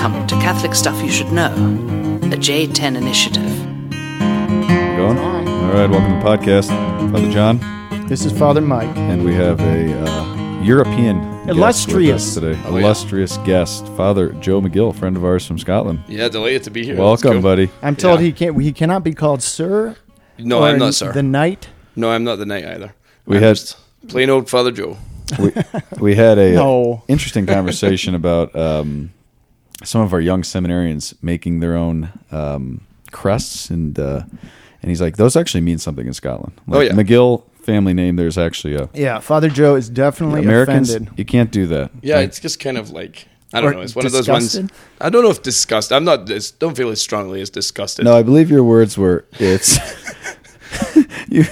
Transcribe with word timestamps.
Welcome 0.00 0.26
to 0.28 0.34
Catholic 0.36 0.76
Stuff 0.76 1.02
You 1.02 1.10
Should 1.10 1.32
Know, 1.32 1.52
a 2.22 2.36
J10 2.36 2.96
initiative. 2.96 3.42
Going? 4.96 5.18
All 5.18 5.72
right, 5.72 5.90
welcome 5.90 6.12
to 6.12 6.18
the 6.18 6.24
podcast. 6.24 6.68
Father 7.10 7.28
John, 7.32 8.06
This 8.06 8.24
is 8.24 8.30
Father 8.38 8.60
Mike. 8.60 8.96
and 8.96 9.24
we 9.24 9.34
have 9.34 9.58
a 9.60 10.00
uh, 10.08 10.62
European 10.62 11.18
guest 11.18 11.48
with 11.48 11.56
Illustrious. 11.56 12.28
us 12.28 12.34
today. 12.34 12.60
Oh, 12.66 12.76
yeah. 12.76 12.84
Illustrious 12.84 13.36
guest, 13.38 13.86
Father 13.96 14.28
Joe 14.34 14.60
McGill, 14.60 14.94
friend 14.94 15.16
of 15.16 15.24
ours 15.24 15.44
from 15.44 15.58
Scotland. 15.58 16.00
Yeah, 16.06 16.28
delighted 16.28 16.62
to 16.64 16.70
be 16.70 16.84
here. 16.84 16.96
Welcome, 16.96 17.32
Let's 17.32 17.42
buddy. 17.42 17.68
I'm 17.82 17.96
told 17.96 18.20
Yeah. 18.20 18.26
he 18.26 18.32
can't. 18.32 18.62
He 18.62 18.72
cannot 18.72 19.02
be 19.02 19.14
called 19.14 19.42
Sir. 19.42 19.96
No, 20.38 20.60
or 20.60 20.68
I'm 20.68 20.78
not, 20.78 20.94
sir. 20.94 21.12
The 21.12 21.24
Knight. 21.24 21.68
no, 21.96 22.10
I'm 22.10 22.22
not 22.22 22.36
the 22.36 22.46
knight 22.46 22.64
either. 22.64 22.94
We 23.26 23.38
I'm 23.38 23.42
had- 23.42 23.56
just 23.56 23.76
plain 24.06 24.30
old 24.30 24.48
Father 24.48 24.70
Joe. 24.70 24.96
We, 25.40 25.52
we 25.98 26.14
had 26.14 26.38
a 26.38 26.52
uh, 26.52 26.62
No. 26.62 27.02
interesting 27.08 27.44
conversation 27.46 28.14
about 28.14 28.54
um, 28.56 29.12
some 29.84 30.00
of 30.02 30.12
our 30.12 30.20
young 30.20 30.42
seminarians 30.42 31.14
making 31.22 31.60
their 31.60 31.76
own 31.76 32.10
um, 32.30 32.80
crests, 33.12 33.70
and 33.70 33.98
uh, 33.98 34.22
and 34.82 34.90
he's 34.90 35.00
like, 35.00 35.16
those 35.16 35.36
actually 35.36 35.60
mean 35.60 35.78
something 35.78 36.06
in 36.06 36.14
Scotland. 36.14 36.52
Like, 36.66 36.76
Oh, 36.78 36.80
yeah. 36.80 36.92
McGill 36.92 37.44
family 37.62 37.94
name. 37.94 38.16
There's 38.16 38.38
actually 38.38 38.74
a 38.76 38.88
Yeah, 38.94 39.18
Father 39.20 39.48
Joe 39.48 39.74
is 39.74 39.88
definitely 39.88 40.40
Americans. 40.42 40.90
offended. 40.90 41.18
You 41.18 41.24
can't 41.24 41.50
do 41.50 41.66
that. 41.68 41.90
Yeah, 42.02 42.16
Like, 42.16 42.28
it's 42.28 42.40
just 42.40 42.60
kind 42.60 42.78
of 42.78 42.90
like 42.90 43.26
I 43.52 43.60
don't 43.60 43.72
know. 43.72 43.80
It's 43.80 43.96
one 43.96 44.04
of 44.04 44.12
those 44.12 44.28
ones. 44.28 44.58
I 45.00 45.08
don't 45.08 45.22
know 45.22 45.30
if 45.30 45.42
disgust. 45.42 45.92
I'm 45.92 46.04
not. 46.04 46.26
This, 46.26 46.50
don't 46.50 46.76
feel 46.76 46.90
as 46.90 47.00
strongly 47.00 47.40
as 47.40 47.48
disgusted. 47.50 48.04
No, 48.04 48.14
I 48.16 48.22
believe 48.22 48.50
your 48.50 48.62
words 48.64 48.98
were 48.98 49.24
it's. 49.32 49.78
you, 51.28 51.44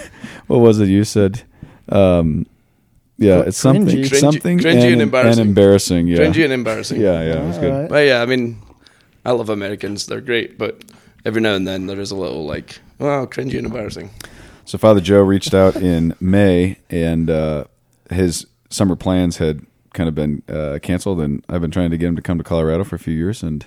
what 0.47 0.59
was 0.59 0.79
it 0.79 0.89
you 0.89 1.05
said? 1.05 1.43
Um, 1.89 2.47
yeah, 3.19 3.41
it's 3.41 3.57
something, 3.57 3.87
cringy. 3.87 4.21
Something, 4.21 4.59
cringy 4.59 4.83
and 4.83 4.93
and, 4.93 5.03
embarrassing. 5.03 5.41
and 5.41 5.49
embarrassing. 5.49 6.07
Yeah, 6.09 6.19
cringy 6.19 6.45
and 6.45 6.53
embarrassing. 6.53 7.01
yeah, 7.01 7.23
yeah. 7.23 7.43
It 7.43 7.47
was 7.47 7.59
good. 7.59 7.73
Alright. 7.73 7.89
But 7.89 8.07
yeah, 8.07 8.23
I 8.23 8.27
mean, 8.27 8.61
I 9.25 9.33
love 9.33 9.49
Americans. 9.49 10.07
They're 10.07 10.21
great, 10.21 10.59
but 10.59 10.85
every 11.25 11.41
now 11.41 11.55
and 11.55 11.67
then 11.67 11.87
there 11.87 12.01
is 12.01 12.11
a 12.11 12.17
little 12.17 12.47
like, 12.47 12.79
well, 12.99 13.27
cringy 13.27 13.57
and 13.57 13.67
embarrassing. 13.67 14.11
So 14.65 14.79
Father 14.79 15.01
Joe 15.01 15.23
reached 15.23 15.55
out 15.55 15.77
in 15.77 16.15
May, 16.21 16.79
and 16.91 17.31
uh, 17.31 17.65
his 18.11 18.47
summer 18.69 18.97
plans 18.97 19.39
had 19.39 19.65
kind 19.95 20.09
of 20.09 20.15
been 20.15 20.43
uh, 20.49 20.79
canceled, 20.83 21.21
and 21.21 21.45
I've 21.49 21.61
been 21.61 21.71
trying 21.71 21.91
to 21.91 21.97
get 21.97 22.09
him 22.09 22.17
to 22.17 22.23
come 22.23 22.39
to 22.39 22.45
Colorado 22.45 22.85
for 22.85 22.97
a 22.97 22.99
few 22.99 23.15
years, 23.15 23.43
and 23.43 23.65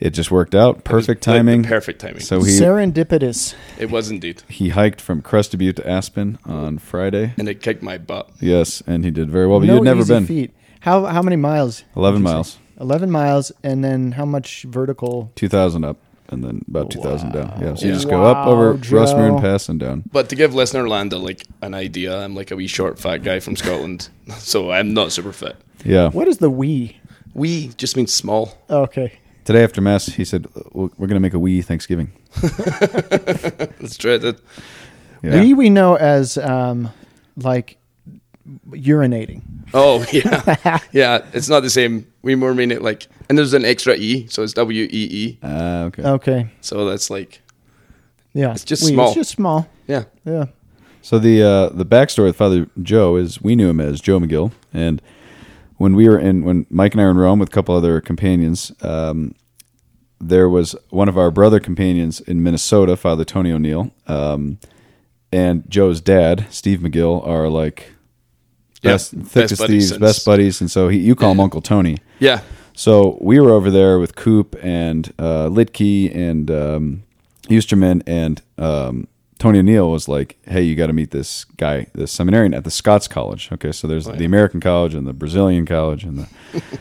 it 0.00 0.10
just 0.10 0.30
worked 0.30 0.54
out. 0.54 0.84
Perfect 0.84 1.26
Like, 1.26 1.36
timing. 1.36 1.64
perfect 1.64 2.00
timing. 2.00 2.20
So 2.20 2.40
he 2.42 2.50
Serendipitous. 2.52 3.54
it 3.78 3.90
was 3.90 4.10
indeed, 4.10 4.42
he 4.48 4.70
hiked 4.70 5.00
from 5.00 5.22
Crested 5.22 5.58
Butte 5.58 5.76
to 5.76 5.88
Aspen 5.88 6.38
on 6.44 6.78
Friday. 6.78 7.34
and 7.38 7.48
it 7.48 7.60
kicked 7.62 7.82
my 7.82 7.98
butt. 7.98 8.30
Yes, 8.40 8.82
and 8.86 9.04
he 9.04 9.10
did 9.10 9.30
very 9.30 9.46
well. 9.46 9.60
But 9.60 9.66
no 9.66 9.74
you'd 9.76 9.84
never 9.84 10.00
easy 10.00 10.14
been. 10.14 10.26
Feet. 10.26 10.50
How 10.80 11.06
how 11.06 11.22
many 11.22 11.36
miles? 11.36 11.84
Eleven 11.96 12.22
did 12.22 12.28
you 12.28 12.30
say? 12.30 12.34
miles. 12.34 12.58
Eleven 12.80 13.10
miles, 13.10 13.52
and 13.64 13.82
then 13.84 14.12
how 14.12 14.24
much 14.24 14.62
vertical? 14.62 15.32
two 15.34 15.48
thousand 15.48 15.84
up 15.84 15.96
and 16.28 16.44
then 16.44 16.62
about 16.68 16.90
two 16.90 17.00
thousand 17.00 17.32
down. 17.32 17.58
Yeah, 17.60 17.74
so 17.74 17.86
you 17.86 17.92
just 17.92 18.08
go 18.08 18.22
up 18.24 18.46
over 18.46 18.74
Wow, 18.74 19.00
West 19.00 19.16
Maroon 19.16 19.40
Pass 19.40 19.68
and 19.68 19.80
down. 19.80 20.04
But 20.12 20.28
to 20.28 20.36
give 20.36 20.54
listener 20.54 20.88
land 20.88 21.12
a, 21.12 21.18
like 21.18 21.44
an 21.62 21.74
idea, 21.74 22.16
I'm 22.16 22.36
like 22.36 22.50
a 22.52 22.56
wee 22.56 22.66
short 22.68 22.98
fat 23.00 23.24
guy 23.24 23.40
from 23.40 23.56
Scotland, 23.56 24.08
so 24.38 24.70
I'm 24.70 24.94
not 24.94 25.10
super 25.10 25.32
fit. 25.32 25.56
Yeah. 25.84 26.10
What 26.10 26.28
is 26.28 26.38
the 26.38 26.50
wee 26.50 26.98
We 27.34 27.68
just 27.76 27.96
means 27.96 28.12
small. 28.14 28.56
Oh, 28.68 28.82
okay. 28.82 29.18
Today 29.48 29.64
after 29.64 29.80
mass, 29.80 30.04
he 30.04 30.26
said 30.26 30.46
"We're 30.72 30.90
we're 30.98 31.06
gonna 31.06 31.20
make 31.20 31.32
a 31.32 31.38
wee 31.38 31.62
Thanksgiving. 31.62 32.12
That's 32.42 33.96
true. 33.96 34.18
That, 34.18 34.38
Yeah. 35.22 35.40
We 35.40 35.54
we 35.54 35.70
know 35.70 35.94
as 35.94 36.36
um 36.36 36.90
like 37.34 37.78
urinating. 38.72 39.40
oh 39.72 40.04
yeah, 40.12 40.80
yeah. 40.92 41.24
It's 41.32 41.48
not 41.48 41.60
the 41.60 41.70
same. 41.70 42.06
We 42.20 42.34
more 42.34 42.52
mean 42.52 42.70
it 42.70 42.82
like, 42.82 43.06
and 43.30 43.38
there's 43.38 43.54
an 43.54 43.64
extra 43.64 43.94
e, 43.94 44.26
so 44.28 44.42
it's 44.42 44.52
W 44.52 44.84
E 44.84 45.08
E. 45.22 45.38
Ah, 45.42 45.84
okay. 45.84 46.02
Okay. 46.02 46.50
So 46.60 46.84
that's 46.84 47.08
like, 47.08 47.40
Yeah. 48.34 48.50
It's 48.52 48.64
just 48.64 48.82
We, 48.84 48.92
small. 48.92 49.06
It's 49.06 49.14
just 49.14 49.30
small. 49.30 49.66
yeah. 49.86 50.04
Yeah. 50.26 50.44
So 51.00 51.18
the 51.18 51.42
uh, 51.42 51.68
the 51.70 51.86
backstory 51.86 52.24
with 52.24 52.36
Father 52.36 52.68
Joe 52.82 53.16
is 53.16 53.40
we 53.40 53.56
knew 53.56 53.70
him 53.70 53.80
as 53.80 54.02
Joe 54.02 54.20
McGill, 54.20 54.52
and 54.74 55.00
when 55.78 55.94
we 55.94 56.06
were 56.06 56.18
in 56.18 56.44
when 56.44 56.66
Mike 56.68 56.92
and 56.92 57.00
I 57.00 57.04
were 57.04 57.12
in 57.12 57.16
Rome 57.16 57.38
with 57.38 57.48
a 57.48 57.52
couple 57.52 57.74
other 57.74 58.00
companions, 58.02 58.72
um, 58.82 59.34
there 60.20 60.48
was 60.48 60.74
one 60.90 61.08
of 61.08 61.16
our 61.16 61.30
brother 61.30 61.60
companions 61.60 62.20
in 62.20 62.42
Minnesota, 62.42 62.96
Father 62.96 63.24
Tony 63.24 63.52
O'Neill, 63.52 63.92
um, 64.06 64.58
and 65.32 65.68
Joe's 65.70 66.00
dad, 66.00 66.46
Steve 66.50 66.80
McGill, 66.80 67.26
are 67.26 67.48
like 67.48 67.92
best, 68.82 69.16
best 69.16 69.30
thickest 69.32 69.60
buddies 69.60 69.70
thieves, 69.70 69.88
since- 69.90 70.00
best 70.00 70.24
buddies, 70.26 70.60
and 70.60 70.70
so 70.70 70.88
he, 70.88 70.98
you 70.98 71.14
call 71.14 71.32
him 71.32 71.40
Uncle 71.40 71.60
Tony. 71.60 71.98
Yeah. 72.18 72.40
So 72.74 73.18
we 73.20 73.40
were 73.40 73.50
over 73.50 73.70
there 73.70 73.98
with 73.98 74.14
Coop 74.14 74.56
and 74.62 75.12
uh, 75.18 75.48
Litke 75.48 76.14
and 76.14 76.48
um, 76.50 77.02
Eusterman 77.48 78.02
and 78.06 78.40
um, 78.56 79.08
Tony 79.38 79.60
O'Neill 79.60 79.90
was 79.90 80.08
like, 80.08 80.36
"Hey, 80.46 80.62
you 80.62 80.74
got 80.74 80.88
to 80.88 80.92
meet 80.92 81.10
this 81.12 81.44
guy, 81.56 81.86
this 81.94 82.10
seminarian 82.12 82.54
at 82.54 82.64
the 82.64 82.70
Scots 82.70 83.06
College." 83.08 83.50
Okay, 83.52 83.70
so 83.72 83.86
there's 83.86 84.06
the 84.06 84.24
American 84.24 84.60
College 84.60 84.94
and 84.94 85.06
the 85.06 85.12
Brazilian 85.12 85.64
College 85.66 86.02
and 86.04 86.18
the 86.18 86.28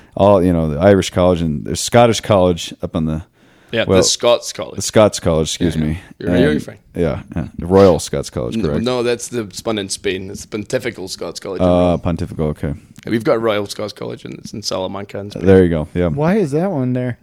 all 0.18 0.44
you 0.44 0.51
know 0.53 0.69
the 0.69 0.79
Irish 0.79 1.09
College 1.12 1.41
and 1.41 1.66
there's 1.66 1.79
Scottish 1.81 2.22
College 2.22 2.73
up 2.81 2.96
on 2.96 3.06
the 3.06 3.25
Yeah. 3.72 3.85
Well, 3.88 3.97
the 4.00 4.03
Scots 4.03 4.51
College. 4.53 4.75
the 4.78 4.81
Scots 4.81 5.19
College. 5.19 5.50
Excuse 5.50 5.75
Yeah, 5.75 5.81
me. 5.84 6.00
You're 6.19 6.29
right, 6.31 6.40
you're 6.41 6.51
And- 6.51 6.63
fine. 6.63 6.79
Yeah, 6.96 7.22
yeah, 7.35 7.47
the 7.59 7.67
Royal 7.67 8.00
Scots 8.00 8.31
College, 8.31 8.57
no, 8.57 8.69
correct? 8.69 8.84
no, 8.84 9.03
that's 9.03 9.28
the 9.28 9.44
one 9.63 9.78
in 9.78 9.88
Spain. 9.90 10.31
It's 10.31 10.41
the 10.46 10.47
Pontifical 10.47 11.07
Scots 11.07 11.40
College. 11.40 11.62
in 11.62 11.67
Uh, 11.67 11.97
Pontifical. 11.97 12.47
Okay, 12.47 12.73
We've 13.06 13.23
got 13.23 13.40
Royal 13.40 13.67
Scots 13.67 13.94
College, 13.94 14.25
and 14.25 14.34
it's 14.40 14.51
in 14.51 14.63
Salamanca. 14.63 15.19
In 15.19 15.29
Spain. 15.29 15.46
there 15.46 15.63
you 15.63 15.69
go. 15.69 15.88
Yeah. 15.94 16.07
Why 16.07 16.38
is 16.38 16.51
that 16.51 16.72
one 16.72 16.94
there? 16.94 17.19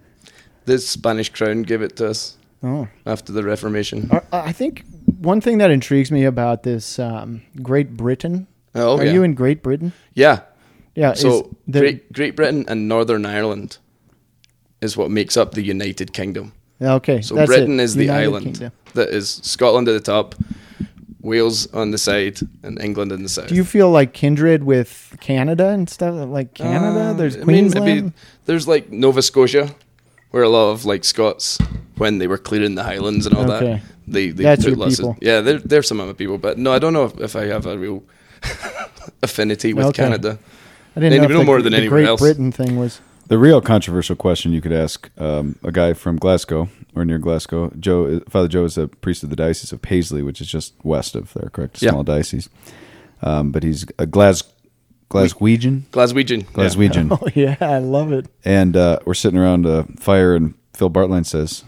The 0.63 0.79
Spanish 0.79 1.27
crown 1.29 1.63
gave 1.63 1.81
it 1.81 1.97
to 1.97 2.07
us 2.09 2.37
Oh. 2.63 2.87
after 3.05 3.31
the 3.31 3.43
Reformation. 3.43 4.09
Uh, 4.11 4.21
I 4.31 4.51
think 4.51 4.83
one 5.19 5.39
thing 5.41 5.59
that 5.59 5.69
intrigues 5.71 6.11
me 6.11 6.25
about 6.25 6.63
this 6.63 6.97
um, 6.99 7.41
Great 7.61 7.95
Britain. 7.95 8.47
Oh, 8.73 8.97
Are 8.97 9.05
yeah. 9.05 9.13
you 9.13 9.23
in 9.23 9.33
Great 9.35 9.61
Britain? 9.61 9.93
Yeah. 10.13 10.41
Yeah. 10.95 11.13
So 11.13 11.55
the- 11.67 11.79
Great 11.79 12.11
Great 12.13 12.35
Britain 12.35 12.65
and 12.67 12.87
Northern 12.87 13.25
Ireland 13.25 13.77
is 14.81 14.97
what 14.97 15.11
makes 15.11 15.37
up 15.37 15.53
the 15.53 15.61
United 15.61 16.11
Kingdom. 16.13 16.53
okay. 16.81 17.21
So 17.21 17.35
Britain 17.45 17.79
it. 17.79 17.83
is 17.83 17.95
the 17.95 18.05
United 18.05 18.23
island 18.27 18.45
Kingdom. 18.45 18.71
that 18.93 19.09
is 19.09 19.39
Scotland 19.43 19.87
at 19.87 19.93
the 19.93 19.99
top, 19.99 20.35
Wales 21.21 21.67
on 21.73 21.91
the 21.91 21.97
side, 21.97 22.39
and 22.63 22.79
England 22.81 23.11
in 23.11 23.23
the 23.23 23.29
south. 23.29 23.47
Do 23.47 23.55
you 23.55 23.63
feel 23.63 23.89
like 23.89 24.13
kindred 24.13 24.63
with 24.63 25.15
Canada 25.21 25.69
and 25.69 25.89
stuff? 25.89 26.13
Like 26.29 26.53
Canada, 26.53 26.99
Uh, 27.09 27.13
there's 27.13 27.35
I 27.37 27.43
mean, 27.43 27.71
maybe 27.73 28.11
there's 28.45 28.67
like 28.67 28.91
Nova 28.91 29.21
Scotia, 29.21 29.73
where 30.31 30.43
a 30.43 30.49
lot 30.49 30.71
of 30.71 30.85
like 30.85 31.03
Scots, 31.03 31.57
when 31.97 32.17
they 32.19 32.27
were 32.27 32.37
clearing 32.37 32.75
the 32.75 32.83
Highlands 32.83 33.25
and 33.25 33.35
all 33.35 33.49
Okay. 33.51 33.73
that, 33.73 33.81
they, 34.07 34.29
they 34.29 34.43
That's 34.43 34.63
put 34.63 34.69
your 34.69 34.77
lots 34.77 34.97
people. 34.97 35.17
Yeah, 35.21 35.41
they're, 35.41 35.59
they're 35.59 35.83
some 35.83 35.99
of 35.99 36.07
my 36.07 36.13
people, 36.13 36.37
but 36.37 36.57
no, 36.57 36.71
I 36.73 36.79
don't 36.79 36.93
know 36.93 37.05
if, 37.05 37.19
if 37.19 37.35
I 37.35 37.45
have 37.45 37.65
a 37.65 37.77
real 37.77 38.03
affinity 39.23 39.73
with 39.73 39.85
Okay. 39.87 40.03
Canada. 40.03 40.39
I 40.95 40.99
didn't 40.99 41.11
they 41.11 41.17
know, 41.17 41.23
even 41.23 41.25
if 41.25 41.31
know 41.31 41.39
the, 41.39 41.45
more 41.45 41.61
than 41.61 41.71
the 41.71 41.77
anywhere 41.77 41.99
Great 42.01 42.07
else. 42.07 42.21
Britain 42.21 42.51
thing 42.51 42.77
was. 42.77 43.01
The 43.27 43.37
real 43.37 43.59
controversial 43.59 44.15
question 44.15 44.51
you 44.51 44.61
could 44.61 44.71
ask 44.71 45.09
um, 45.19 45.57
a 45.63 45.71
guy 45.71 45.93
from 45.93 46.17
Glasgow 46.17 46.69
or 46.95 47.03
near 47.05 47.17
Glasgow, 47.17 47.71
Joe, 47.79 48.19
Father 48.29 48.47
Joe 48.47 48.65
is 48.65 48.77
a 48.77 48.87
priest 48.87 49.23
of 49.23 49.29
the 49.31 49.35
diocese 49.35 49.71
of 49.73 49.81
Paisley, 49.81 50.21
which 50.21 50.39
is 50.41 50.47
just 50.47 50.73
west 50.83 51.15
of 51.15 51.33
there, 51.33 51.49
correct? 51.49 51.81
Yeah. 51.81 51.89
Small 51.89 52.03
diocese, 52.03 52.49
um, 53.23 53.51
but 53.51 53.63
he's 53.63 53.85
a 53.97 54.05
Glas 54.05 54.43
Glaswegian, 55.09 55.83
Glaswegian. 55.91 56.41
yeah. 56.41 56.47
Glaswegian, 56.53 57.17
Oh 57.21 57.27
yeah, 57.33 57.55
I 57.61 57.79
love 57.79 58.11
it. 58.11 58.27
and 58.45 58.75
uh, 58.77 58.99
we're 59.05 59.13
sitting 59.15 59.39
around 59.39 59.65
a 59.65 59.83
fire, 59.99 60.35
and 60.35 60.53
Phil 60.73 60.89
Bartline 60.89 61.25
says, 61.25 61.63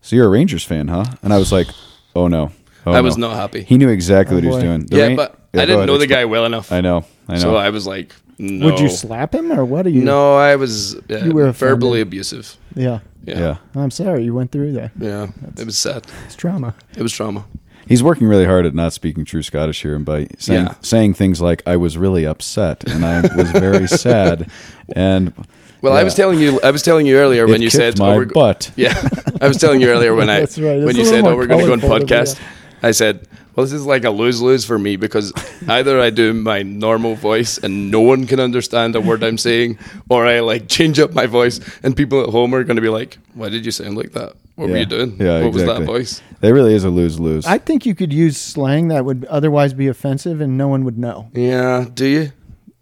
"So 0.00 0.16
you're 0.16 0.26
a 0.26 0.30
Rangers 0.30 0.64
fan, 0.64 0.88
huh?" 0.88 1.04
And 1.22 1.32
I 1.32 1.38
was 1.38 1.52
like, 1.52 1.68
"Oh 2.14 2.28
no." 2.28 2.52
Oh, 2.86 2.92
I 2.92 3.00
was 3.00 3.18
no." 3.18 3.28
not 3.28 3.36
happy. 3.36 3.62
He 3.62 3.76
knew 3.78 3.88
exactly 3.88 4.34
Oh, 4.34 4.36
what 4.36 4.44
he 4.44 4.48
oh, 4.50 4.54
was 4.54 4.62
boy. 4.62 4.68
doing. 4.68 4.86
The 4.86 4.96
yeah, 4.96 5.06
Ran- 5.08 5.16
but 5.16 5.38
Yeah, 5.52 5.60
I 5.62 5.64
go 5.64 5.66
didn't 5.66 5.76
ahead, 5.76 5.86
know 5.88 5.98
the 5.98 6.04
explain. 6.04 6.20
guy 6.20 6.24
well 6.26 6.44
enough. 6.46 6.72
I 6.72 6.80
know, 6.80 7.04
I 7.28 7.34
know. 7.34 7.38
So 7.40 7.56
I 7.56 7.70
was 7.70 7.86
like, 7.86 8.14
no. 8.38 8.66
Would 8.66 8.80
you 8.80 8.88
slap 8.88 9.34
him 9.34 9.50
or 9.52 9.64
what 9.64 9.86
are 9.86 9.90
you? 9.90 10.02
No, 10.02 10.36
I 10.36 10.56
was 10.56 10.96
yeah, 11.08 11.24
You 11.24 11.32
were 11.32 11.50
verbally 11.52 12.00
offended. 12.00 12.06
abusive. 12.08 12.56
Yeah. 12.74 13.00
Yeah. 13.26 13.38
yeah. 13.38 13.56
Oh, 13.74 13.80
I'm 13.82 13.90
sorry 13.90 14.24
you 14.24 14.32
went 14.34 14.52
through 14.52 14.72
that. 14.72 14.92
Yeah. 14.98 15.26
It 15.58 15.66
was 15.66 15.76
sad. 15.76 16.06
It's 16.24 16.36
trauma. 16.36 16.74
It 16.96 17.02
was 17.02 17.12
trauma. 17.12 17.44
He's 17.86 18.02
working 18.02 18.26
really 18.26 18.44
hard 18.44 18.64
at 18.66 18.74
not 18.74 18.92
speaking 18.92 19.24
true 19.24 19.42
Scottish 19.42 19.82
here, 19.82 19.94
and 19.96 20.04
by 20.04 20.28
saying 20.38 20.66
Yeah. 20.66 20.74
saying 20.82 21.14
things 21.14 21.40
like 21.40 21.62
"I 21.66 21.76
was 21.76 21.96
really 21.98 22.24
upset" 22.26 22.84
and 22.88 23.04
"I 23.04 23.22
was 23.34 23.50
very 23.50 23.86
sad," 24.06 24.50
and 24.94 25.32
Well, 25.80 25.92
I 25.94 26.02
was 26.02 26.14
telling 26.14 26.38
you, 26.38 26.60
I 26.62 26.70
was 26.70 26.82
telling 26.82 27.06
you 27.06 27.16
earlier 27.16 27.44
it 27.44 27.50
when 27.50 27.62
you 27.62 27.70
said, 27.70 27.98
my 27.98 28.12
oh, 28.12 28.16
we're 28.16 28.26
butt. 28.26 28.70
Yeah, 28.76 28.94
I 29.40 29.48
was 29.48 29.58
telling 29.58 29.80
you 29.80 29.88
earlier 29.88 30.14
when 30.14 30.28
I 30.28 30.40
right. 30.58 30.84
When 30.84 30.96
you 30.96 31.04
said, 31.04 31.24
"Oh, 31.24 31.36
we're 31.36 31.46
going 31.46 31.60
to 31.60 31.66
go 31.66 31.72
on 31.72 31.80
podcast." 31.80 32.40
I 32.82 32.90
said, 32.92 33.26
"Well, 33.54 33.64
this 33.64 33.72
is 33.72 33.86
like 33.86 34.04
a 34.04 34.10
lose 34.10 34.40
lose 34.40 34.64
for 34.64 34.78
me 34.78 34.96
because 34.96 35.32
either 35.68 36.00
I 36.00 36.10
do 36.10 36.32
my 36.34 36.62
normal 36.62 37.14
voice 37.14 37.58
and 37.58 37.90
no 37.90 38.00
one 38.00 38.26
can 38.26 38.40
understand 38.40 38.96
a 38.96 39.00
word 39.00 39.22
I'm 39.22 39.38
saying, 39.38 39.78
or 40.08 40.26
I 40.26 40.40
like 40.40 40.68
change 40.68 40.98
up 40.98 41.12
my 41.12 41.26
voice 41.26 41.60
and 41.82 41.96
people 41.96 42.22
at 42.22 42.30
home 42.30 42.54
are 42.54 42.64
going 42.64 42.76
to 42.76 42.82
be 42.82 42.88
like, 42.88 43.18
"Why 43.34 43.48
did 43.48 43.64
you 43.64 43.72
sound 43.72 43.96
like 43.96 44.12
that? 44.12 44.34
What 44.56 44.70
were 44.70 44.76
you 44.76 44.86
doing? 44.86 45.16
Yeah, 45.20 45.42
what 45.44 45.52
was 45.52 45.64
that 45.64 45.82
voice?" 45.82 46.22
It 46.40 46.50
really 46.50 46.74
is 46.74 46.84
a 46.84 46.90
lose 46.90 47.18
lose. 47.18 47.46
I 47.46 47.58
think 47.58 47.84
you 47.86 47.94
could 47.94 48.12
use 48.12 48.36
slang 48.36 48.88
that 48.88 49.04
would 49.04 49.24
otherwise 49.26 49.74
be 49.74 49.88
offensive 49.88 50.40
and 50.40 50.56
no 50.56 50.68
one 50.68 50.84
would 50.84 50.98
know. 50.98 51.30
Yeah, 51.34 51.86
do 51.92 52.06
you? 52.06 52.32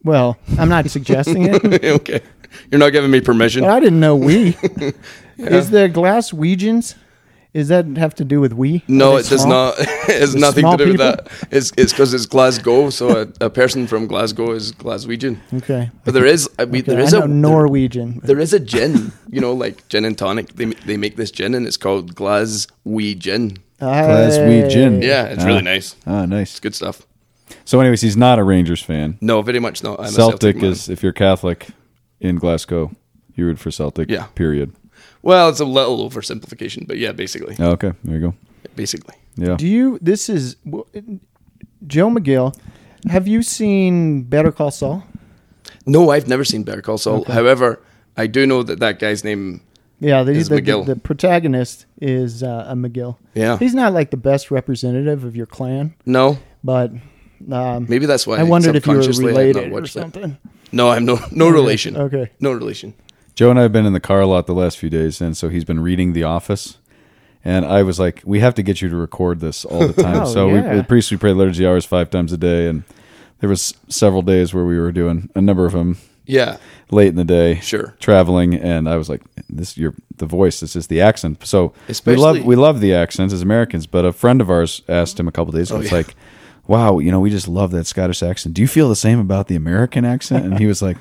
Well, 0.07 0.39
I'm 0.57 0.69
not 0.69 0.89
suggesting 0.89 1.47
it. 1.53 1.85
okay. 1.85 2.21
You're 2.71 2.79
not 2.79 2.91
giving 2.93 3.11
me 3.11 3.21
permission. 3.21 3.65
I 3.65 3.81
didn't 3.81 4.01
know 4.01 4.17
we. 4.17 4.49
Is 5.39 5.71
the 5.71 5.89
Glaswegians? 5.93 6.95
Is 7.53 7.69
that 7.69 7.87
have 7.97 8.15
to 8.17 8.25
do 8.25 8.39
with 8.41 8.53
we? 8.53 8.83
No, 8.87 9.13
Are 9.15 9.21
it 9.21 9.23
they 9.25 9.31
does 9.31 9.47
not. 9.47 9.75
It 9.81 10.21
has 10.21 10.35
nothing 10.35 10.63
to 10.65 10.69
small 10.69 10.77
do 10.77 10.89
with 10.89 10.99
that. 10.99 11.29
It's 11.51 11.73
it's 11.79 11.93
because 11.93 12.13
it's 12.13 12.27
Glasgow, 12.27 12.91
so 12.91 13.23
a, 13.41 13.47
a 13.47 13.51
person 13.51 13.87
from 13.87 14.07
Glasgow 14.07 14.53
is 14.53 14.73
Glaswegian. 14.73 15.39
Okay. 15.55 15.91
But 16.05 16.13
there 16.15 16.27
is, 16.27 16.49
I 16.59 16.67
mean, 16.67 16.83
Okay, 16.83 16.93
there 16.93 17.01
is 17.01 17.15
I 17.15 17.25
a 17.25 17.27
know 17.27 17.51
Norwegian. 17.53 18.21
There 18.23 18.39
is 18.39 18.53
a 18.53 18.61
gin, 18.61 19.13
you 19.31 19.41
know, 19.41 19.53
like 19.55 19.89
gin 19.89 20.05
and 20.05 20.17
tonic. 20.19 20.55
They 20.57 20.67
they 20.87 20.97
make 20.99 21.17
this 21.17 21.31
gin 21.31 21.55
and 21.55 21.67
it's 21.67 21.79
called 21.79 22.15
Glaswegin. 22.15 23.59
Glaswegian. 23.81 25.03
Yeah, 25.03 25.25
it's 25.27 25.43
Ah. 25.43 25.47
really 25.47 25.63
nice. 25.63 25.97
Ah, 26.07 26.27
nice. 26.27 26.51
It's 26.53 26.61
good 26.61 26.75
stuff. 26.75 27.03
So, 27.65 27.81
anyways, 27.81 28.01
he's 28.03 28.17
not 28.17 28.39
a 28.39 28.45
Rangers 28.45 28.83
fan. 28.83 29.19
No, 29.21 29.41
very 29.43 29.61
much 29.61 29.83
not. 29.83 29.99
I'm 30.01 30.07
a 30.07 30.11
Celtic, 30.11 30.57
man. 30.57 30.65
is 30.73 30.89
if 30.89 31.03
you're 31.03 31.13
Catholic 31.13 31.69
in 32.21 32.37
Glasgow, 32.37 32.91
you 33.35 33.47
root 33.47 33.59
for 33.59 33.71
Celtic. 33.71 34.11
Yeah. 34.11 34.27
Period. 34.35 34.73
well, 35.23 35.49
it's 35.49 35.61
a 35.61 35.65
little 35.65 36.09
oversimplification, 36.09 36.87
but 36.87 36.97
yeah, 36.99 37.13
basically, 37.13 37.57
Oh, 37.59 37.73
okay, 37.73 37.93
there 38.05 38.17
you 38.17 38.21
go. 38.21 38.35
basically. 38.75 39.15
Yeah. 39.37 39.57
Do 39.57 39.67
you? 39.67 39.99
This 40.01 40.29
is 40.29 40.57
Joe 41.87 42.09
McGill. 42.11 42.57
Have 43.09 43.29
you 43.29 43.43
seen 43.43 44.23
Better 44.25 44.51
Call 44.51 44.71
Saul? 44.71 45.05
No, 45.85 46.11
I've 46.11 46.27
never 46.29 46.45
seen 46.45 46.63
Better 46.65 46.83
Call 46.83 46.99
Saul. 46.99 47.25
However, 47.25 47.81
I 48.17 48.27
do 48.27 48.47
know 48.47 48.63
that 48.63 48.81
that 48.81 48.99
guy's 48.99 49.23
name. 49.25 49.61
Yeah, 50.01 50.23
the, 50.25 50.33
Is 50.33 50.49
the, 50.49 50.57
the, 50.57 50.63
McGill. 50.63 50.87
the 50.87 50.97
protagonist 50.97 51.87
is 52.01 52.43
uh, 52.43 52.67
a 52.69 52.75
McGill. 52.75 53.17
Yeah. 53.35 53.57
he's 53.59 53.75
not 53.75 53.93
like 53.95 54.11
the 54.11 54.17
best 54.19 54.51
representative 54.51 55.25
of 55.25 55.35
your 55.37 55.47
clan, 55.47 55.95
No, 56.05 56.39
but 56.63 56.93
um, 57.51 57.87
maybe 57.89 58.07
that's 58.07 58.27
why 58.27 58.39
I 58.39 58.43
wondered 58.43 58.77
if 58.77 58.87
you 58.87 58.93
were 58.95 59.03
subconsciously 59.03 59.27
I 59.33 59.37
related 59.39 59.69
or 59.69 59.75
watched 59.75 59.97
it. 59.97 60.01
something. 60.01 60.39
No, 60.73 60.91
I'm 60.91 61.05
no 61.05 61.19
no 61.31 61.49
relation. 61.49 61.97
Okay. 61.97 62.31
no 62.41 62.53
relation. 62.53 62.95
Joe 63.35 63.51
and 63.51 63.59
I 63.59 63.63
have 63.63 63.73
been 63.73 63.87
in 63.87 63.93
the 63.93 64.01
car 64.01 64.21
a 64.21 64.27
lot 64.27 64.47
the 64.47 64.55
last 64.55 64.79
few 64.79 64.89
days, 64.91 65.21
and 65.21 65.37
so 65.37 65.49
he's 65.49 65.65
been 65.65 65.81
reading 65.81 66.13
The 66.13 66.23
Office. 66.25 66.79
And 67.45 67.65
I 67.65 67.83
was 67.85 68.01
like, 68.01 68.23
we 68.25 68.41
have 68.41 68.55
to 68.55 68.63
get 68.63 68.81
you 68.83 68.89
to 68.89 68.97
record 68.97 69.41
this 69.41 69.65
all 69.65 69.87
the 69.87 70.03
time. 70.03 70.23
Oh, 70.23 70.25
so 70.25 70.49
yeah. 70.49 70.71
we, 70.73 70.77
the 70.79 70.85
priest, 70.85 71.11
we 71.11 71.17
pray 71.17 71.33
liturgy 71.33 71.65
hours 71.67 71.85
five 71.85 72.11
times 72.11 72.33
a 72.33 72.37
day, 72.37 72.67
and 72.67 72.83
there 73.41 73.49
was 73.49 73.75
several 73.89 74.23
days 74.23 74.53
where 74.55 74.65
we 74.65 74.79
were 74.79 74.91
doing 74.91 75.31
a 75.37 75.41
number 75.41 75.65
of 75.67 75.73
them 75.73 75.99
Yeah, 76.25 76.57
late 76.91 77.09
in 77.09 77.17
the 77.17 77.25
day, 77.25 77.61
Sure. 77.61 77.95
traveling, 78.01 78.55
and 78.55 78.89
I 78.89 78.97
was 78.97 79.09
like, 79.09 79.21
"This, 79.49 79.77
your 79.79 79.95
the 80.17 80.27
voice, 80.27 80.59
this 80.61 80.75
is 80.75 80.87
the 80.89 81.01
accent." 81.03 81.47
So 81.47 81.73
we 82.07 82.17
love 82.17 82.43
we 82.45 82.57
love 82.57 82.81
the 82.81 82.95
accents 82.95 83.33
as 83.35 83.43
Americans, 83.43 83.87
but 83.87 84.05
a 84.05 84.13
friend 84.13 84.41
of 84.41 84.51
ours 84.51 84.83
asked 84.89 85.21
him 85.21 85.29
a 85.29 85.33
couple 85.33 85.53
days 85.53 85.71
ago. 85.71 85.79
Oh, 85.79 85.83
it's 85.83 85.93
yeah. 85.93 85.99
like, 85.99 86.17
"Wow, 86.67 86.99
you 86.99 87.11
know, 87.11 87.21
we 87.21 87.31
just 87.31 87.49
love 87.49 87.71
that 87.73 87.87
Scottish 87.87 88.23
accent. 88.23 88.55
Do 88.55 88.63
you 88.63 88.69
feel 88.69 88.89
the 88.89 88.97
same 88.97 89.19
about 89.21 89.49
the 89.49 89.57
American 89.57 90.05
accent?" 90.05 90.45
And 90.45 90.59
he 90.59 90.67
was 90.67 90.83
like, 90.83 90.97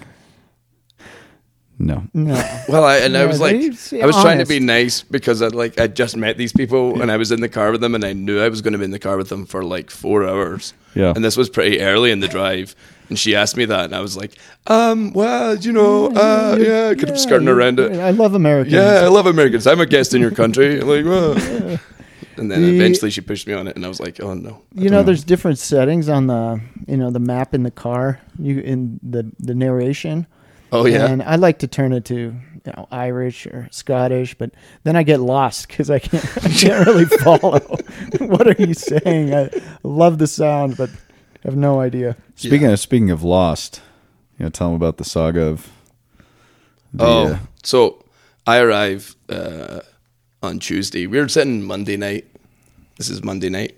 "No." 1.78 2.04
No, 2.14 2.34
Well, 2.70 2.84
I, 2.86 2.98
and 2.98 3.18
I 3.18 3.26
was 3.26 3.40
like, 3.40 3.56
I 3.58 4.06
was 4.06 4.16
trying 4.22 4.40
to 4.40 4.46
be 4.46 4.60
nice 4.60 5.02
because 5.02 5.42
I 5.42 5.48
like 5.48 5.80
I 5.80 5.88
just 5.88 6.16
met 6.16 6.38
these 6.38 6.54
people 6.54 7.02
and 7.02 7.12
I 7.12 7.18
was 7.18 7.32
in 7.32 7.42
the 7.42 7.50
car 7.50 7.72
with 7.72 7.82
them 7.82 7.96
and 7.96 8.06
I 8.06 8.14
knew 8.14 8.40
I 8.40 8.50
was 8.50 8.62
going 8.62 8.72
to 8.74 8.78
be 8.80 8.86
in 8.86 8.92
the 8.92 9.00
car 9.00 9.18
with 9.18 9.30
them 9.30 9.46
for 9.46 9.64
like 9.64 9.90
four 9.92 10.26
hours. 10.28 10.74
Yeah. 10.96 11.12
and 11.14 11.26
this 11.26 11.36
was 11.36 11.50
pretty 11.50 11.82
early 11.82 12.12
in 12.12 12.22
the 12.22 12.28
drive. 12.30 12.74
And 13.10 13.20
she 13.20 13.36
asked 13.36 13.56
me 13.56 13.66
that, 13.66 13.86
and 13.86 13.94
I 13.94 14.00
was 14.00 14.18
like, 14.18 14.36
um, 14.66 15.14
well, 15.14 15.56
you 15.58 15.72
know, 15.74 16.08
uh, 16.08 16.58
yeah, 16.60 16.94
kind 16.96 17.10
of 17.12 17.20
skirting 17.20 17.48
you're- 17.48 17.60
around 17.60 17.80
it. 17.80 18.00
I 18.00 18.10
love 18.10 18.34
Americans. 18.34 18.74
Yeah, 18.74 19.02
I 19.04 19.08
love 19.10 19.28
Americans. 19.28 19.68
I'm 19.68 19.80
a 19.80 19.86
guest 19.86 20.16
in 20.16 20.22
your 20.22 20.32
country. 20.32 20.80
Like, 20.82 21.06
well. 21.06 21.80
And 22.38 22.52
then 22.52 22.62
The- 22.62 22.76
eventually 22.76 23.12
she 23.12 23.22
pushed 23.22 23.48
me 23.48 23.54
on 23.54 23.68
it, 23.68 23.76
and 23.76 23.86
I 23.86 23.88
was 23.88 24.00
like, 24.00 24.22
oh 24.22 24.34
no. 24.34 24.62
You 24.74 24.90
know, 24.90 25.04
there's 25.04 25.24
different 25.24 25.58
settings 25.60 26.10
on 26.10 26.28
the 26.28 26.60
you 26.88 26.98
know 26.98 27.12
the 27.12 27.20
map 27.20 27.54
in 27.54 27.64
the 27.64 27.72
car. 27.72 28.20
You 28.40 28.60
in 28.60 29.00
the 29.04 29.32
the 29.40 29.56
narration. 29.56 30.28
Oh 30.72 30.86
yeah. 30.86 31.06
And 31.08 31.24
I 31.24 31.36
like 31.36 31.60
to 31.60 31.68
turn 31.68 31.94
it 31.94 32.06
to 32.06 32.16
you 32.16 32.72
know 32.76 32.88
Irish 32.92 33.46
or 33.48 33.68
Scottish, 33.72 34.36
but 34.36 34.52
then 34.84 34.96
I 34.96 35.04
get 35.04 35.20
lost 35.22 35.68
because 35.68 35.90
I 35.90 36.00
can't 36.00 36.26
I 36.46 36.50
can't 36.50 36.86
really 36.88 37.06
follow. 37.06 37.60
what 38.20 38.48
are 38.48 38.62
you 38.62 38.74
saying? 38.74 39.34
I 39.34 39.50
love 39.84 40.18
the 40.18 40.28
sound, 40.28 40.76
but 40.78 40.90
have 41.44 41.56
no 41.56 41.80
idea. 41.80 42.18
Speaking 42.36 42.68
of 42.68 42.80
speaking 42.80 43.12
of 43.12 43.24
Lost, 43.24 43.82
you 44.40 44.44
know, 44.46 44.50
tell 44.50 44.68
them 44.68 44.76
about 44.76 44.98
the 44.98 45.04
saga 45.06 45.44
of. 45.44 45.70
The, 46.94 47.04
Oh, 47.06 47.28
uh, 47.28 47.38
so 47.64 48.04
I 48.48 48.58
arrive 48.60 49.16
uh, 49.30 49.82
on 50.46 50.60
Tuesday. 50.60 51.08
We 51.08 51.20
were 51.20 51.28
sitting 51.28 51.64
Monday 51.64 51.98
night. 51.98 52.26
This 52.98 53.10
is 53.10 53.24
Monday 53.24 53.50
night, 53.50 53.78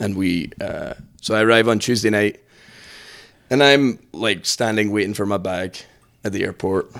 and 0.00 0.16
we. 0.16 0.50
Uh, 0.60 0.94
so 1.20 1.34
I 1.34 1.42
arrive 1.42 1.68
on 1.68 1.78
Tuesday 1.78 2.08
night, 2.08 2.40
and 3.50 3.62
I'm 3.62 3.98
like 4.12 4.46
standing 4.46 4.90
waiting 4.90 5.12
for 5.14 5.26
my 5.26 5.36
bag 5.36 5.76
at 6.24 6.32
the 6.32 6.44
airport, 6.44 6.90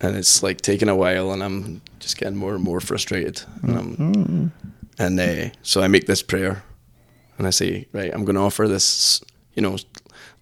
and 0.00 0.16
it's 0.16 0.42
like 0.42 0.60
taking 0.60 0.88
a 0.88 0.96
while, 0.96 1.32
and 1.32 1.42
I'm 1.42 1.82
just 1.98 2.16
getting 2.16 2.36
more 2.36 2.54
and 2.54 2.64
more 2.64 2.80
frustrated, 2.80 3.42
and 3.62 3.76
I'm, 3.76 4.52
and 4.98 5.20
uh, 5.20 5.50
so 5.62 5.82
I 5.82 5.88
make 5.88 6.06
this 6.06 6.22
prayer, 6.22 6.62
and 7.36 7.46
I 7.46 7.50
say, 7.50 7.88
right, 7.92 8.12
I'm 8.14 8.24
going 8.24 8.36
to 8.36 8.42
offer 8.42 8.68
this, 8.68 9.22
you 9.54 9.62
know, 9.62 9.76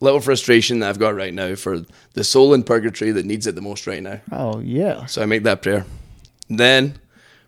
little 0.01 0.21
frustration 0.21 0.81
that 0.81 0.91
I've 0.91 0.99
got 0.99 1.15
right 1.15 1.33
now 1.33 1.55
for 1.55 1.83
the 2.13 2.25
soul 2.25 2.55
in 2.55 2.63
purgatory 2.63 3.13
that 3.13 3.25
needs 3.25 3.47
it 3.47 3.55
the 3.55 3.61
most 3.63 3.87
right 3.87 4.03
now. 4.03 4.21
Oh 4.31 4.61
yeah. 4.61 5.07
So 5.07 5.23
I 5.23 5.27
make 5.27 5.45
that 5.45 5.63
prayer. 5.63 5.87
Then 6.49 6.99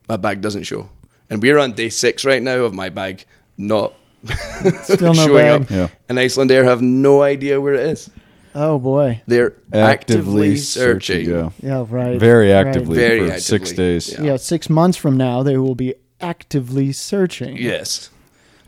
my 0.09 0.17
bag 0.17 0.41
doesn't 0.41 0.65
show. 0.65 0.89
And 1.31 1.41
we're 1.43 1.59
on 1.59 1.73
day 1.73 1.89
six 1.89 2.25
right 2.25 2.43
now 2.43 2.59
of 2.65 2.75
my 2.75 2.89
bag 2.91 3.25
not 3.57 3.95
Still 4.83 5.13
no 5.15 5.27
showing 5.27 5.35
bag. 5.37 5.63
up. 5.63 5.71
Yeah. 5.71 5.89
And 6.09 6.19
Icelandair 6.19 6.65
have 6.65 6.81
no 6.83 7.23
idea 7.23 7.61
where 7.61 7.75
it 7.75 7.81
is. 7.81 8.11
Oh 8.55 8.79
boy. 8.79 9.21
They're 9.27 9.55
actively, 9.73 10.57
searching. 10.57 11.29
yeah. 11.29 11.51
Yeah. 11.63 11.85
Right. 11.89 12.19
Very 12.19 12.51
Right. 12.53 12.67
actively 12.67 12.97
Very 12.97 13.31
for 13.31 13.41
six 13.41 13.73
days. 13.73 14.13
yeah. 14.13 14.23
Yeah. 14.23 14.37
Six 14.37 14.71
months 14.71 14.97
from 14.97 15.17
now, 15.17 15.43
they 15.43 15.57
will 15.59 15.75
be 15.75 15.95
actively 16.21 16.93
searching. 16.93 17.57
Yes. 17.57 18.11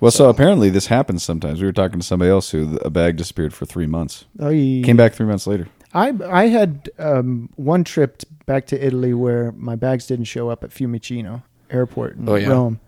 Well, 0.01 0.11
so 0.11 0.29
apparently 0.29 0.69
this 0.69 0.89
happens 0.89 1.23
sometimes. 1.23 1.61
We 1.61 1.67
were 1.67 1.73
talking 1.73 2.01
to 2.01 2.07
somebody 2.07 2.31
else 2.31 2.51
who 2.51 2.77
a 2.85 2.91
bag 2.91 3.17
disappeared 3.17 3.55
for 3.55 3.65
three 3.65 3.87
months, 3.87 4.27
Oh, 4.39 4.51
yeah. 4.51 4.85
came 4.85 4.97
back 4.97 5.15
three 5.15 5.27
months 5.27 5.47
later. 5.47 5.69
I 5.95 6.13
I 6.29 6.49
had 6.49 6.91
um, 6.99 7.49
one 7.57 7.83
trip 7.85 8.23
back 8.47 8.67
to 8.69 8.85
Italy 8.87 9.13
where 9.13 9.53
my 9.53 9.77
bags 9.77 10.07
didn't 10.07 10.25
show 10.27 10.49
up 10.49 10.65
at 10.65 10.71
Fiumicino 10.71 11.43
Airport 11.71 12.17
in 12.17 12.29
Oh, 12.29 12.37
yeah. 12.37 12.49
Rome, 12.49 12.81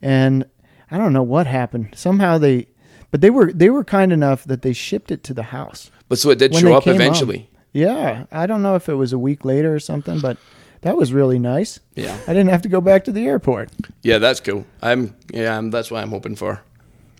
and 0.00 0.44
I 0.90 0.98
don't 0.98 1.12
know 1.12 1.22
what 1.22 1.46
happened. 1.46 1.90
Somehow 1.94 2.38
they, 2.38 2.68
but 3.10 3.20
they 3.20 3.30
were 3.30 3.52
they 3.52 3.68
were 3.70 3.84
kind 3.84 4.12
enough 4.12 4.44
that 4.44 4.62
they 4.62 4.72
shipped 4.72 5.10
it 5.10 5.22
to 5.24 5.34
the 5.34 5.42
house. 5.44 5.90
But 6.08 6.18
so 6.18 6.30
it 6.30 6.38
did 6.38 6.54
show 6.54 6.74
up 6.74 6.86
eventually. 6.86 7.48
Yeah, 7.72 8.24
I 8.30 8.46
don't 8.46 8.62
know 8.62 8.74
if 8.76 8.88
it 8.88 8.94
was 8.94 9.12
a 9.12 9.18
week 9.18 9.44
later 9.44 9.74
or 9.74 9.80
something, 9.80 10.20
but 10.20 10.36
that 10.82 10.96
was 10.96 11.12
really 11.12 11.38
nice. 11.38 11.80
Yeah. 11.94 12.16
I 12.26 12.34
didn't 12.34 12.50
have 12.50 12.62
to 12.62 12.68
go 12.68 12.80
back 12.82 13.04
to 13.04 13.12
the 13.12 13.24
airport. 13.26 13.70
Yeah, 14.02 14.18
that's 14.18 14.40
cool. 14.40 14.66
I'm 14.82 15.16
yeah, 15.32 15.56
I'm, 15.56 15.70
that's 15.70 15.90
what 15.90 16.02
I'm 16.02 16.10
hoping 16.10 16.36
for. 16.36 16.60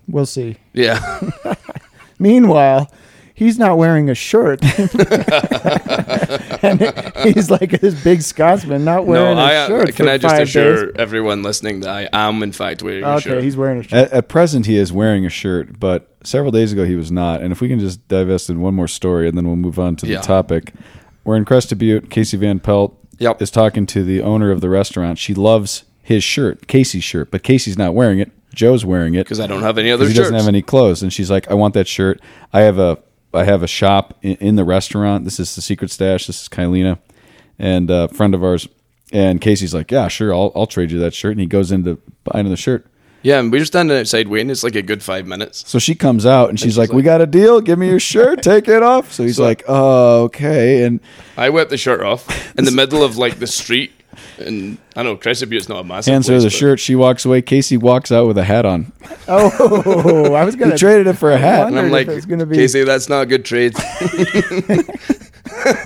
We'll 0.07 0.25
see. 0.27 0.57
Yeah. 0.73 0.99
Meanwhile, 2.19 2.91
he's 3.33 3.59
not 3.59 3.77
wearing 3.77 4.09
a 4.09 4.15
shirt. 4.15 4.61
and 6.63 6.81
he's 7.23 7.49
like 7.49 7.71
this 7.81 8.01
big 8.03 8.21
Scotsman 8.21 8.83
not 8.85 9.05
wearing 9.05 9.35
no, 9.35 9.37
wearing 9.37 9.37
a 9.37 9.41
I 9.41 9.55
uh, 9.55 9.67
shirt. 9.67 9.95
can 9.95 10.05
for 10.05 10.11
I 10.11 10.17
just 10.17 10.33
five 10.35 10.41
assure 10.43 10.85
days. 10.87 10.95
everyone 10.97 11.43
listening 11.43 11.81
that 11.81 11.89
I 11.89 12.09
am 12.27 12.43
in 12.43 12.51
fact 12.51 12.83
wearing 12.83 13.03
a 13.03 13.19
shirt? 13.19 13.21
Okay, 13.21 13.29
shirt. 13.37 13.43
he's 13.43 13.57
wearing 13.57 13.79
a 13.79 13.83
shirt. 13.83 13.93
At, 13.93 14.11
at 14.11 14.27
present, 14.29 14.65
he 14.65 14.77
is 14.77 14.91
wearing 14.91 15.25
a 15.25 15.29
shirt, 15.29 15.79
but 15.79 16.15
several 16.23 16.51
days 16.51 16.71
ago 16.73 16.85
he 16.85 16.95
was 16.95 17.11
not. 17.11 17.41
And 17.41 17.51
if 17.51 17.61
we 17.61 17.67
can 17.67 17.79
just 17.79 18.05
divest 18.07 18.49
in 18.49 18.61
one 18.61 18.73
more 18.73 18.87
story, 18.87 19.27
and 19.27 19.37
then 19.37 19.45
we'll 19.45 19.55
move 19.55 19.79
on 19.79 19.95
to 19.97 20.07
Yeah. 20.07 20.21
the 20.21 20.27
topic. 20.27 20.73
We're 21.23 21.37
in 21.37 21.45
Crested 21.45 21.77
Butte. 21.77 22.09
Casey 22.09 22.37
Van 22.37 22.59
Pelt 22.59 22.97
Yep. 23.19 23.41
is 23.41 23.51
talking 23.51 23.85
to 23.87 24.03
the 24.03 24.21
owner 24.21 24.51
of 24.51 24.61
the 24.61 24.69
restaurant. 24.69 25.17
She 25.17 25.33
loves 25.33 25.83
his 26.01 26.23
shirt, 26.23 26.67
Casey's 26.67 27.03
shirt, 27.03 27.31
but 27.31 27.43
Casey's 27.43 27.77
not 27.77 27.93
wearing 27.95 28.19
it. 28.19 28.31
Joe's 28.53 28.85
wearing 28.85 29.15
it 29.15 29.23
because 29.23 29.39
I 29.39 29.47
don't 29.47 29.61
have 29.63 29.77
any 29.77 29.89
other 29.89 30.05
he 30.05 30.09
shirts. 30.13 30.25
doesn't 30.29 30.35
have 30.35 30.47
any 30.47 30.61
clothes. 30.61 31.01
And 31.01 31.11
she's 31.11 31.31
like, 31.31 31.49
"I 31.49 31.55
want 31.55 31.73
that 31.73 31.87
shirt. 31.87 32.21
I 32.51 32.61
have 32.61 32.77
a 32.77 32.99
I 33.33 33.43
have 33.45 33.63
a 33.63 33.67
shop 33.67 34.17
in, 34.21 34.35
in 34.37 34.55
the 34.55 34.63
restaurant. 34.63 35.23
This 35.25 35.39
is 35.39 35.55
the 35.55 35.61
Secret 35.61 35.91
Stash. 35.91 36.27
This 36.27 36.41
is 36.41 36.49
Kylina, 36.49 36.99
and 37.59 37.89
a 37.89 38.07
friend 38.09 38.33
of 38.35 38.43
ours." 38.43 38.67
And 39.11 39.39
Casey's 39.41 39.73
like, 39.73 39.91
"Yeah, 39.91 40.07
sure. 40.07 40.33
I'll 40.33 40.51
I'll 40.55 40.67
trade 40.67 40.91
you 40.91 40.99
that 40.99 41.13
shirt." 41.13 41.31
And 41.31 41.39
he 41.41 41.45
goes 41.45 41.71
into 41.71 41.99
buying 42.23 42.49
the 42.49 42.57
shirt. 42.57 42.87
Yeah, 43.21 43.39
and 43.39 43.51
we 43.53 43.59
were 43.59 43.63
standing 43.65 43.97
outside 43.97 44.27
waiting. 44.27 44.49
It's 44.49 44.63
like 44.65 44.75
a 44.75 44.81
good 44.81 45.01
five 45.01 45.25
minutes. 45.25 45.63
So 45.69 45.79
she 45.79 45.95
comes 45.95 46.25
out 46.25 46.49
and 46.49 46.59
she's, 46.59 46.71
she's 46.73 46.77
like, 46.77 46.91
"We 46.91 47.03
got 47.03 47.21
a 47.21 47.25
deal. 47.25 47.61
Give 47.61 47.79
me 47.79 47.87
your 47.87 47.99
shirt. 47.99 48.41
Take 48.43 48.67
it 48.67 48.83
off." 48.83 49.13
So 49.13 49.23
he's 49.23 49.37
So- 49.37 49.43
like, 49.43 49.63
"Oh, 49.67 50.23
okay." 50.23 50.83
And 50.83 50.99
I 51.37 51.49
whipped 51.49 51.69
the 51.69 51.77
shirt 51.77 52.01
off 52.01 52.27
in 52.57 52.65
the 52.65 52.71
middle 52.71 53.01
of 53.03 53.15
like 53.17 53.39
the 53.39 53.47
street, 53.47 53.91
and 54.37 54.77
I 54.95 55.03
know 55.03 55.15
Crested 55.15 55.49
Butte's 55.49 55.69
not 55.69 55.79
a 55.79 55.83
massive. 55.83 56.11
hands 56.11 56.27
her 56.27 56.37
the 56.39 56.45
but- 56.45 56.51
shirt. 56.51 56.79
She 56.79 56.95
walks 56.95 57.25
away. 57.25 57.41
Casey 57.41 57.77
walks 57.77 58.11
out 58.11 58.27
with 58.27 58.37
a 58.37 58.43
hat 58.43 58.65
on. 58.65 58.91
Oh, 59.27 60.33
I 60.33 60.43
was 60.43 60.55
gonna 60.55 60.77
traded 60.77 61.07
it 61.07 61.13
for 61.13 61.31
a 61.31 61.37
hat. 61.37 61.67
And 61.67 61.79
I'm 61.79 61.89
wondered 61.91 62.01
if 62.01 62.07
like, 62.07 62.17
it's 62.17 62.25
gonna 62.25 62.45
be- 62.45 62.57
Casey, 62.57 62.83
that's 62.83 63.09
not 63.09 63.23
a 63.23 63.25
good 63.25 63.45
trade. 63.45 63.73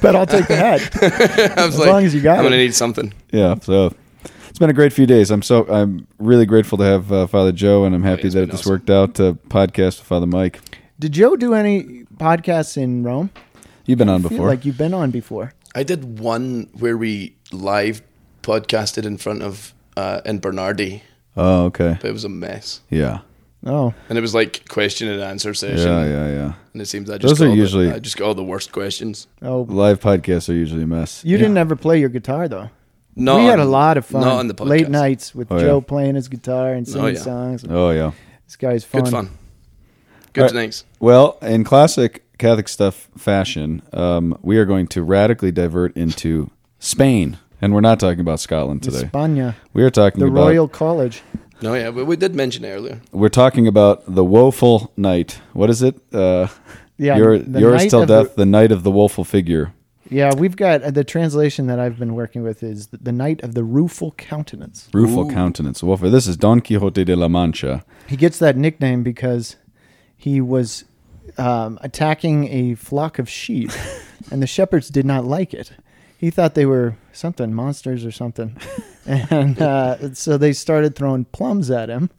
but 0.02 0.16
I'll 0.16 0.26
take 0.26 0.48
the 0.48 0.56
hat. 0.56 0.90
I 1.58 1.66
was 1.66 1.76
As 1.76 1.80
like, 1.80 1.90
long 1.90 2.06
as 2.06 2.14
you 2.16 2.22
got 2.22 2.40
I'm 2.40 2.46
it. 2.46 2.50
gonna 2.50 2.58
need 2.58 2.76
something. 2.76 3.14
Yeah. 3.32 3.56
So 3.62 3.94
it's 4.50 4.60
been 4.60 4.70
a 4.70 4.74
great 4.74 4.94
few 4.94 5.06
days. 5.06 5.32
I'm 5.32 5.42
so 5.42 5.68
I'm 5.68 6.08
really 6.20 6.46
grateful 6.46 6.78
to 6.80 6.84
have 6.84 7.12
uh, 7.12 7.28
Father 7.28 7.52
Joe, 7.52 7.86
and 7.86 7.96
I'm 7.96 8.04
happy 8.04 8.24
it's 8.24 8.34
that 8.34 8.42
been 8.42 8.50
this 8.50 8.62
awesome. 8.62 8.72
worked 8.72 8.90
out 8.90 9.16
to 9.16 9.34
podcast 9.50 10.00
with 10.00 10.08
Father 10.08 10.28
Mike. 10.28 10.60
Did 11.00 11.12
Joe 11.12 11.36
do 11.36 11.54
any 11.54 12.06
podcasts 12.16 12.78
in 12.78 13.04
Rome? 13.04 13.30
You've 13.86 14.00
been 14.00 14.10
on 14.10 14.20
I 14.20 14.24
feel 14.24 14.30
before. 14.30 14.48
like 14.48 14.66
you've 14.66 14.78
been 14.78 14.94
on 14.94 15.12
before. 15.12 15.54
I 15.76 15.84
did 15.84 16.20
one 16.20 16.70
where 16.74 16.98
we 16.98 17.36
live 17.52 18.02
podcasted 18.48 19.06
in 19.06 19.18
front 19.18 19.42
of 19.44 19.74
uh, 19.98 20.22
in 20.26 20.40
Bernardi, 20.40 21.04
Oh, 21.36 21.66
okay. 21.66 21.98
but 22.02 22.10
it 22.10 22.14
was 22.14 22.24
a 22.24 22.30
mess. 22.30 22.82
Yeah. 22.90 23.20
Oh, 23.66 23.94
And 24.08 24.18
it 24.18 24.22
was 24.22 24.34
like 24.36 24.68
question 24.70 25.08
and 25.10 25.22
answer 25.22 25.54
session. 25.54 25.88
Yeah, 25.88 26.06
yeah, 26.06 26.28
yeah. 26.30 26.54
And 26.74 26.82
it 26.82 26.86
seems 26.86 27.10
I 27.10 27.18
just 27.18 27.24
Those 27.32 27.42
are 27.42 27.48
all 27.50 27.56
the- 27.56 27.58
usually- 27.62 27.92
I 27.92 28.00
just 28.00 28.16
got 28.16 28.28
all 28.28 28.36
the 28.36 28.44
worst 28.44 28.72
questions. 28.72 29.28
oh. 29.42 29.62
Live 29.68 30.00
podcasts 30.00 30.48
are 30.50 30.54
usually 30.54 30.84
a 30.84 30.88
mess. 30.88 31.24
You 31.26 31.38
didn't 31.38 31.58
ever 31.58 31.76
play 31.76 32.00
your 32.00 32.10
guitar 32.10 32.48
though. 32.48 32.70
No, 33.16 33.38
we 33.38 33.46
had 33.46 33.60
a 33.60 33.66
lot 33.66 33.98
of 33.98 34.06
fun. 34.06 34.22
Not 34.22 34.38
on 34.40 34.48
the 34.48 34.54
podcast. 34.54 34.70
Late 34.70 34.90
nights 34.90 35.34
with 35.36 35.52
Oh, 35.52 35.60
Joe 35.60 35.78
yeah. 35.80 35.88
playing 35.88 36.16
his 36.16 36.28
guitar 36.28 36.74
and 36.74 36.88
singing 36.88 37.16
yeah. 37.16 37.22
songs. 37.22 37.66
Oh, 37.68 37.90
yeah. 37.90 38.12
This 38.46 38.56
guy's 38.56 38.84
fun. 38.86 39.04
Good 39.04 39.12
fun. 39.12 39.30
Good 40.34 40.42
All 40.42 40.48
right. 40.50 40.54
nights. 40.56 40.86
Well, 41.00 41.38
in 41.42 41.64
classic 41.64 42.24
Catholic 42.38 42.68
stuff 42.68 43.10
fashion, 43.18 43.82
um, 43.92 44.38
we 44.44 44.58
are 44.60 44.66
going 44.66 44.86
to 44.90 45.02
radically 45.02 45.52
divert 45.52 45.98
into 45.98 46.52
Spain. 46.78 47.38
And 47.62 47.74
we're 47.74 47.82
not 47.82 48.00
talking 48.00 48.20
about 48.20 48.40
Scotland 48.40 48.84
today. 48.84 49.04
España, 49.04 49.56
We 49.74 49.84
are 49.84 49.90
talking 49.90 50.22
about 50.22 50.34
the 50.34 50.40
about 50.40 50.48
Royal 50.50 50.68
College. 50.68 51.24
No, 51.62 51.74
yeah, 51.74 51.90
but 51.90 52.06
we 52.06 52.16
did 52.16 52.36
mention 52.36 52.64
it 52.66 52.70
earlier. 52.70 53.02
we're 53.12 53.30
talking 53.30 53.68
about 53.68 54.04
the 54.08 54.24
woeful 54.24 54.92
knight. 54.96 55.40
What 55.54 55.70
is 55.70 55.82
it? 55.82 55.96
Uh, 56.14 56.48
Yeah, 57.00 57.18
your, 57.18 57.38
the 57.40 57.60
yours 57.60 57.82
night 57.82 57.90
till 57.90 58.02
of 58.04 58.08
the- 58.08 58.24
death, 58.24 58.36
the 58.36 58.46
knight 58.46 58.72
of 58.72 58.84
the 58.84 58.92
woeful 58.92 59.24
figure. 59.24 59.74
Yeah, 60.10 60.32
we've 60.36 60.56
got 60.56 60.84
uh, 60.84 60.92
the 60.92 61.04
translation 61.04 61.68
that 61.68 61.80
I've 61.80 62.00
been 62.00 62.14
working 62.16 62.42
with 62.44 62.64
is 62.64 62.88
the 62.88 63.12
knight 63.12 63.44
of 63.44 63.54
the 63.56 63.64
rueful 63.64 64.12
countenance. 64.14 64.88
Rueful 64.94 65.30
Ooh. 65.30 65.34
countenance. 65.34 65.84
Woeful. 65.84 66.10
This 66.10 66.28
is 66.28 66.38
Don 66.38 66.62
Quixote 66.62 67.04
de 67.04 67.16
la 67.16 67.28
Mancha. 67.28 67.84
He 68.08 68.16
gets 68.16 68.40
that 68.40 68.56
nickname 68.56 69.04
because 69.04 69.58
he 70.16 70.40
was 70.42 70.86
um, 71.38 71.78
attacking 71.82 72.48
a 72.48 72.76
flock 72.76 73.20
of 73.20 73.28
sheep, 73.30 73.70
and 74.32 74.42
the 74.42 74.48
shepherds 74.48 74.90
did 74.90 75.06
not 75.06 75.26
like 75.26 75.54
it. 75.54 75.72
He 76.18 76.30
thought 76.32 76.56
they 76.56 76.66
were 76.66 76.96
something 77.14 77.54
monsters 77.54 78.04
or 78.06 78.12
something, 78.12 78.58
and 79.06 79.62
uh, 79.62 80.14
so 80.14 80.38
they 80.38 80.54
started 80.54 80.96
throwing 80.96 81.26
plums 81.26 81.70
at 81.70 81.90
him, 81.90 82.10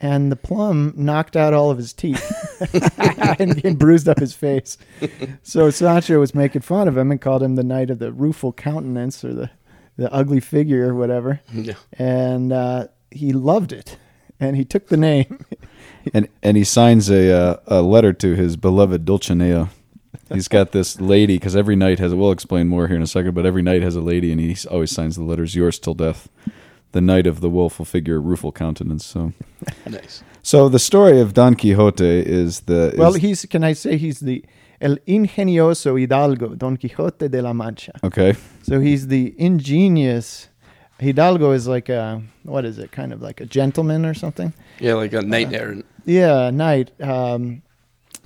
and 0.00 0.30
the 0.30 0.36
plum 0.36 0.92
knocked 0.96 1.36
out 1.36 1.52
all 1.52 1.70
of 1.70 1.78
his 1.78 1.92
teeth 1.92 2.22
and, 3.40 3.64
and 3.64 3.78
bruised 3.78 4.08
up 4.08 4.18
his 4.20 4.34
face. 4.34 4.78
So 5.42 5.70
Sancho 5.70 6.20
was 6.20 6.34
making 6.34 6.62
fun 6.62 6.86
of 6.88 6.96
him 6.96 7.10
and 7.10 7.20
called 7.20 7.42
him 7.42 7.56
the 7.56 7.64
knight 7.64 7.90
of 7.90 7.98
the 7.98 8.12
rueful 8.12 8.52
countenance 8.52 9.24
or 9.24 9.34
the 9.34 9.50
the 9.96 10.10
ugly 10.14 10.40
figure 10.40 10.88
or 10.88 10.94
whatever, 10.94 11.40
Yeah. 11.52 11.74
and 11.92 12.52
uh, 12.52 12.86
he 13.10 13.32
loved 13.32 13.72
it, 13.72 13.98
and 14.38 14.56
he 14.56 14.64
took 14.64 14.88
the 14.88 14.96
name. 14.96 15.44
and 16.14 16.28
and 16.42 16.56
he 16.56 16.64
signs 16.64 17.10
a 17.10 17.30
uh, 17.32 17.56
a 17.66 17.82
letter 17.82 18.12
to 18.14 18.34
his 18.36 18.56
beloved 18.56 19.04
Dulcinea. 19.04 19.68
He's 20.32 20.48
got 20.48 20.72
this 20.72 21.00
lady 21.00 21.36
because 21.36 21.56
every 21.56 21.76
knight 21.76 21.98
has. 21.98 22.14
We'll 22.14 22.30
explain 22.32 22.68
more 22.68 22.86
here 22.88 22.96
in 22.96 23.02
a 23.02 23.06
second, 23.06 23.34
but 23.34 23.44
every 23.46 23.62
knight 23.62 23.82
has 23.82 23.96
a 23.96 24.00
lady, 24.00 24.30
and 24.32 24.40
he 24.40 24.56
always 24.70 24.90
signs 24.90 25.16
the 25.16 25.24
letters 25.24 25.54
"Yours 25.54 25.78
till 25.78 25.94
death." 25.94 26.28
The 26.92 27.00
knight 27.00 27.26
of 27.26 27.40
the 27.40 27.48
woeful 27.48 27.84
figure, 27.84 28.20
rueful 28.20 28.50
countenance. 28.52 29.04
So, 29.06 29.32
Nice. 29.88 30.24
so 30.42 30.68
the 30.68 30.78
story 30.80 31.20
of 31.20 31.34
Don 31.34 31.54
Quixote 31.54 32.04
is 32.04 32.60
the 32.62 32.94
Well, 32.98 33.12
he's 33.12 33.44
can 33.46 33.62
I 33.62 33.74
say 33.74 33.96
he's 33.96 34.18
the 34.20 34.44
el 34.80 34.96
ingenioso 35.06 35.94
hidalgo 35.98 36.54
Don 36.56 36.76
Quixote 36.76 37.28
de 37.28 37.42
la 37.42 37.52
Mancha. 37.52 37.92
okay. 38.02 38.34
So 38.62 38.80
he's 38.80 39.06
the 39.08 39.34
ingenious 39.38 40.48
hidalgo 40.98 41.52
is 41.52 41.66
like 41.68 41.88
a 41.88 42.22
what 42.42 42.64
is 42.64 42.78
it? 42.78 42.90
Kind 42.90 43.12
of 43.12 43.22
like 43.22 43.40
a 43.40 43.46
gentleman 43.46 44.04
or 44.04 44.14
something. 44.14 44.52
Yeah, 44.80 44.94
like 44.94 45.12
a 45.12 45.22
knight 45.22 45.52
errant. 45.52 45.86
Yeah, 46.06 46.50
knight. 46.50 46.90
Um, 47.00 47.62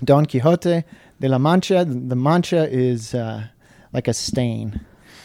Don 0.02 0.24
Quixote 0.26 0.84
de 1.24 1.30
la 1.30 1.38
Mancha. 1.38 1.84
The 1.86 2.16
Mancha 2.16 2.68
is 2.70 3.14
uh, 3.14 3.46
like 3.92 4.08
a 4.08 4.14
stain. 4.14 4.80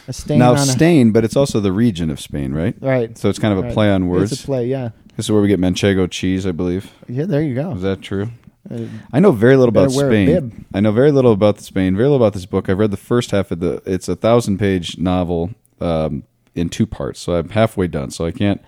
A 0.08 0.12
stain 0.12 0.38
Now 0.38 0.52
on 0.52 0.56
a, 0.56 0.60
Spain, 0.60 1.12
but 1.12 1.24
it's 1.24 1.36
also 1.36 1.60
the 1.60 1.72
region 1.72 2.10
of 2.10 2.18
Spain, 2.18 2.52
right? 2.54 2.74
right. 2.80 3.16
So 3.18 3.28
it's 3.28 3.38
kind 3.38 3.52
of 3.52 3.58
a 3.58 3.62
right. 3.62 3.74
play 3.74 3.92
on 3.92 4.08
words. 4.08 4.32
It's 4.32 4.42
a 4.42 4.46
play. 4.46 4.66
Yeah. 4.66 4.90
This 5.16 5.26
is 5.26 5.32
where 5.32 5.42
we 5.42 5.48
get 5.48 5.60
manchego 5.60 6.10
cheese, 6.10 6.46
I 6.46 6.52
believe. 6.52 6.90
Yeah. 7.06 7.26
There 7.26 7.42
you 7.42 7.54
go. 7.54 7.72
Is 7.72 7.82
that 7.82 8.00
true? 8.00 8.30
Uh, 8.70 8.86
I 9.12 9.20
know 9.20 9.32
very 9.32 9.56
little 9.56 9.68
about 9.68 9.88
Better 9.88 10.08
wear 10.08 10.10
a 10.10 10.26
Spain. 10.26 10.64
I 10.72 10.80
know 10.80 10.92
very 10.92 11.12
little 11.12 11.32
about 11.32 11.60
Spain. 11.60 11.94
Very 11.96 12.08
little 12.08 12.24
about 12.24 12.32
this 12.32 12.46
book. 12.46 12.70
I've 12.70 12.78
read 12.78 12.90
the 12.90 12.96
first 12.96 13.30
half 13.30 13.50
of 13.50 13.60
the. 13.60 13.82
It's 13.84 14.08
a 14.08 14.16
thousand 14.16 14.58
page 14.58 14.96
novel 14.96 15.50
um, 15.80 16.24
in 16.54 16.70
two 16.70 16.86
parts, 16.86 17.20
so 17.20 17.34
I'm 17.34 17.50
halfway 17.50 17.88
done. 17.88 18.10
So 18.10 18.24
I 18.24 18.32
can't 18.32 18.62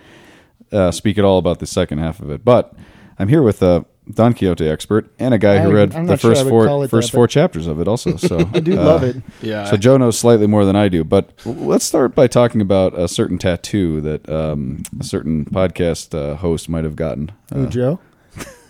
uh, 0.71 0.91
speak 0.91 1.17
at 1.17 1.25
all 1.25 1.39
about 1.39 1.61
the 1.61 1.67
second 1.67 1.99
half 1.99 2.21
of 2.21 2.31
it. 2.31 2.45
But 2.45 2.75
I'm 3.19 3.29
here 3.29 3.43
with 3.43 3.63
a 3.63 3.87
Don 4.11 4.35
Quixote 4.35 4.69
expert 4.69 5.13
and 5.19 5.33
a 5.33 5.39
guy 5.39 5.59
who 5.61 5.71
I- 5.71 5.73
read 5.73 5.95
I'm 5.95 6.07
the 6.07 6.13
not 6.15 6.21
sure 6.21 6.33
I 6.33 6.35
first 6.35 6.45
would 6.45 6.51
four 6.51 6.85
it 6.85 6.89
first 6.89 7.13
that, 7.13 7.17
four 7.17 7.27
chapters 7.29 7.67
of 7.69 7.81
it. 7.81 7.87
Also, 7.87 8.17
so 8.17 8.39
I 8.53 8.61
do 8.61 8.79
uh, 8.79 8.85
love 8.85 9.03
it. 9.05 9.17
Yeah. 9.41 9.65
So 9.67 9.77
Joe 9.77 9.97
knows 9.97 10.19
slightly 10.19 10.47
more 10.49 10.65
than 10.65 10.75
I 10.77 10.89
do, 10.89 11.05
but 11.05 11.31
let's 11.47 11.85
start 11.85 12.15
by 12.15 12.27
talking 12.27 12.61
about 12.61 12.99
a 12.99 13.07
certain 13.07 13.39
tattoo 13.39 14.01
that 14.01 14.29
um, 14.29 14.83
a 14.99 15.05
certain 15.05 15.45
podcast 15.45 16.15
uh, 16.19 16.35
host 16.37 16.69
might 16.69 16.85
have 16.85 16.97
gotten. 16.97 17.31
Who, 17.53 17.65
Uh, 17.67 17.71
Joe? 17.71 18.01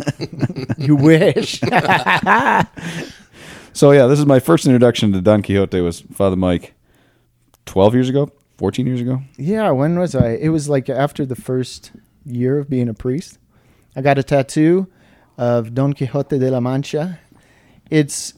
you 0.79 0.97
wish. 0.97 1.61
So 3.75 3.91
yeah, 3.93 4.07
this 4.07 4.19
is 4.19 4.27
my 4.27 4.39
first 4.39 4.67
introduction 4.67 5.13
to 5.13 5.23
Don 5.23 5.43
Quixote. 5.43 5.81
Was 5.81 6.03
Father 6.13 6.37
Mike 6.37 6.75
twelve 7.65 7.95
years 7.95 8.11
ago, 8.11 8.31
fourteen 8.59 8.87
years 8.87 9.01
ago? 9.01 9.23
Yeah, 9.39 9.71
when 9.71 9.99
was 9.99 10.15
I? 10.15 10.33
It 10.33 10.51
was 10.51 10.69
like 10.69 10.91
after 10.91 11.25
the 11.25 11.37
first 11.37 11.91
year 12.27 12.59
of 12.59 12.69
being 12.69 12.89
a 12.91 12.93
priest. 12.95 13.39
I 13.97 14.03
got 14.03 14.19
a 14.19 14.23
tattoo 14.23 14.89
of 15.43 15.75
Don 15.75 15.93
Quixote 15.93 16.39
de 16.39 16.51
la 16.51 16.61
Mancha. 16.61 17.19
It's 17.91 18.35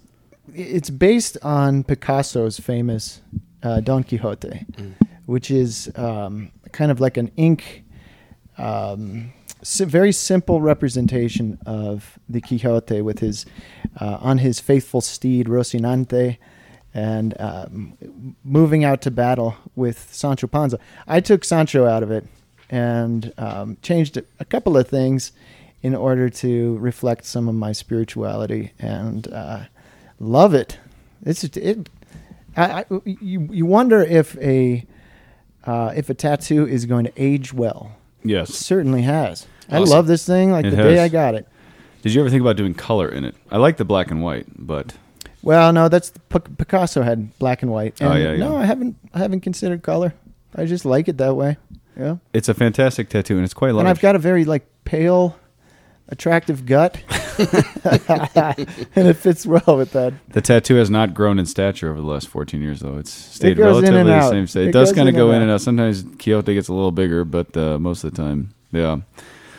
it's 0.54 0.90
based 0.90 1.36
on 1.42 1.84
Picasso's 1.84 2.58
famous 2.58 3.20
uh, 3.62 3.80
Don 3.80 4.02
Quixote, 4.04 4.64
which 5.26 5.50
is 5.50 5.90
um, 5.96 6.50
kind 6.72 6.90
of 6.90 7.00
like 7.00 7.16
an 7.16 7.30
ink, 7.36 7.84
um, 8.56 9.32
si- 9.62 9.84
very 9.84 10.12
simple 10.12 10.60
representation 10.62 11.58
of 11.66 12.18
the 12.28 12.40
Quixote 12.40 13.02
with 13.02 13.18
his 13.18 13.44
uh, 14.00 14.18
on 14.20 14.38
his 14.38 14.58
faithful 14.60 15.02
steed 15.02 15.46
Rocinante, 15.46 16.38
and 16.94 17.34
um, 17.38 18.34
moving 18.44 18.82
out 18.82 19.02
to 19.02 19.10
battle 19.10 19.56
with 19.76 19.98
Sancho 20.10 20.46
Panza. 20.46 20.78
I 21.06 21.20
took 21.20 21.44
Sancho 21.44 21.86
out 21.86 22.02
of 22.02 22.10
it 22.10 22.24
and 22.70 23.32
um, 23.36 23.76
changed 23.82 24.16
a 24.40 24.44
couple 24.44 24.76
of 24.78 24.88
things 24.88 25.32
in 25.84 25.94
order 25.94 26.30
to 26.30 26.78
reflect 26.78 27.26
some 27.26 27.46
of 27.46 27.54
my 27.54 27.70
spirituality 27.70 28.72
and 28.78 29.30
uh, 29.30 29.60
love 30.18 30.54
it. 30.54 30.78
It's 31.26 31.44
it. 31.44 31.90
I, 32.56 32.80
I, 32.80 32.84
you 33.04 33.48
you 33.52 33.66
wonder 33.66 34.00
if 34.00 34.34
a 34.38 34.86
uh, 35.66 35.92
if 35.94 36.08
a 36.08 36.14
tattoo 36.14 36.66
is 36.66 36.86
going 36.86 37.04
to 37.04 37.12
age 37.18 37.52
well. 37.52 37.92
Yes, 38.22 38.48
It 38.48 38.54
certainly 38.54 39.02
has. 39.02 39.46
I 39.70 39.78
love 39.80 40.06
this 40.06 40.24
thing 40.24 40.50
like 40.50 40.64
It 40.64 40.70
the 40.70 40.76
day. 40.76 41.00
I 41.00 41.08
got 41.08 41.34
it. 41.34 41.46
Did 42.00 42.14
you 42.14 42.20
ever 42.22 42.30
think 42.30 42.40
about 42.40 42.56
doing 42.56 42.72
color 42.72 43.08
in 43.08 43.24
it? 43.24 43.34
I 43.50 43.58
like 43.58 43.76
the 43.76 43.84
black 43.84 44.10
and 44.10 44.22
white, 44.22 44.46
but 44.56 44.94
Well, 45.42 45.70
no, 45.74 45.90
that's 45.90 46.12
Pic- 46.30 46.56
Picasso 46.56 47.02
had 47.02 47.38
black 47.38 47.60
and 47.62 47.70
white. 47.70 48.00
Oh, 48.00 48.14
yeah, 48.14 48.32
yeah. 48.32 48.36
No, 48.36 48.56
I 48.56 48.64
haven't. 48.64 48.96
I 49.12 49.18
haven't 49.18 49.40
considered 49.40 49.82
color. 49.82 50.14
I 50.56 50.64
just 50.64 50.86
like 50.86 51.08
it 51.08 51.18
that 51.18 51.36
way. 51.36 51.58
Yeah, 51.94 52.16
it's 52.32 52.48
a 52.48 52.54
fantastic 52.54 53.10
tattoo 53.10 53.34
and 53.36 53.44
it's 53.44 53.52
quite 53.54 53.72
large. 53.74 53.80
and 53.80 53.88
I've 53.88 54.00
got 54.00 54.16
a 54.16 54.18
very 54.18 54.46
like 54.46 54.66
pale, 54.86 55.36
attractive 56.08 56.66
gut, 56.66 56.96
and 57.38 59.08
it 59.08 59.14
fits 59.16 59.46
well 59.46 59.76
with 59.76 59.92
that. 59.92 60.14
the 60.28 60.40
tattoo 60.40 60.76
has 60.76 60.90
not 60.90 61.14
grown 61.14 61.38
in 61.38 61.46
stature 61.46 61.90
over 61.90 62.00
the 62.00 62.06
last 62.06 62.28
14 62.28 62.60
years, 62.60 62.80
though. 62.80 62.98
It's 62.98 63.10
stayed 63.12 63.58
in 63.58 63.64
relatively 63.64 64.04
the 64.04 64.30
same 64.30 64.46
state. 64.46 64.64
It, 64.64 64.68
It 64.68 64.72
does 64.72 64.92
kind 64.92 65.08
of 65.08 65.14
go 65.14 65.32
in 65.32 65.42
and 65.42 65.50
out. 65.50 65.60
Sometimes 65.60 66.02
Quixote 66.18 66.54
gets 66.54 66.68
a 66.68 66.74
little 66.74 66.92
bigger, 66.92 67.24
but 67.24 67.56
uh, 67.56 67.78
most 67.78 68.04
of 68.04 68.12
the 68.12 68.16
time, 68.16 68.54
yeah. 68.72 69.00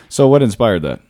So, 0.08 0.28
what 0.28 0.42
inspired 0.42 0.82
that? 0.82 1.00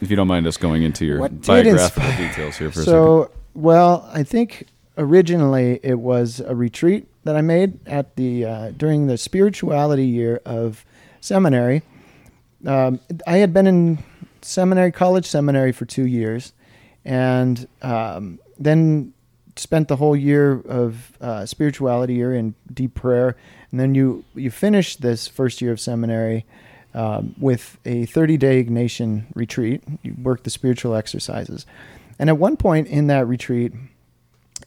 If 0.00 0.10
you 0.10 0.16
don't 0.16 0.28
mind 0.28 0.46
us 0.46 0.56
going 0.56 0.82
into 0.82 1.06
your 1.06 1.20
What 1.20 1.42
biographical 1.42 2.10
details 2.16 2.56
here 2.56 2.70
for 2.70 2.80
a 2.80 2.84
So, 2.84 3.30
well, 3.54 4.08
I 4.12 4.22
think 4.22 4.66
originally 4.98 5.80
it 5.82 5.98
was 5.98 6.40
a 6.40 6.54
retreat 6.54 7.06
that 7.24 7.36
I 7.36 7.40
made 7.40 7.78
at 7.86 8.16
the 8.16 8.44
uh, 8.44 8.70
during 8.76 9.06
the 9.06 9.16
spirituality 9.16 10.06
year 10.06 10.40
of 10.44 10.84
seminary. 11.20 11.82
Um, 12.66 13.00
I 13.26 13.38
had 13.38 13.52
been 13.52 13.66
in 13.66 13.98
seminary, 14.44 14.92
college 14.92 15.26
seminary 15.26 15.72
for 15.72 15.84
two 15.84 16.06
years, 16.06 16.52
and 17.04 17.66
um, 17.82 18.38
then 18.58 19.12
spent 19.56 19.88
the 19.88 19.96
whole 19.96 20.16
year 20.16 20.60
of 20.60 21.16
uh, 21.20 21.46
spirituality 21.46 22.14
year 22.14 22.34
in 22.34 22.54
deep 22.72 22.94
prayer, 22.94 23.36
and 23.70 23.80
then 23.80 23.94
you 23.94 24.24
you 24.34 24.50
finish 24.50 24.96
this 24.96 25.26
first 25.26 25.62
year 25.62 25.72
of 25.72 25.80
seminary 25.80 26.44
um, 26.92 27.34
with 27.38 27.78
a 27.84 28.06
30 28.06 28.36
day 28.36 28.62
Ignatian 28.62 29.24
retreat. 29.34 29.82
You 30.02 30.14
work 30.22 30.44
the 30.44 30.50
spiritual 30.50 30.94
exercises, 30.94 31.66
and 32.18 32.28
at 32.28 32.38
one 32.38 32.56
point 32.56 32.88
in 32.88 33.06
that 33.08 33.26
retreat, 33.26 33.72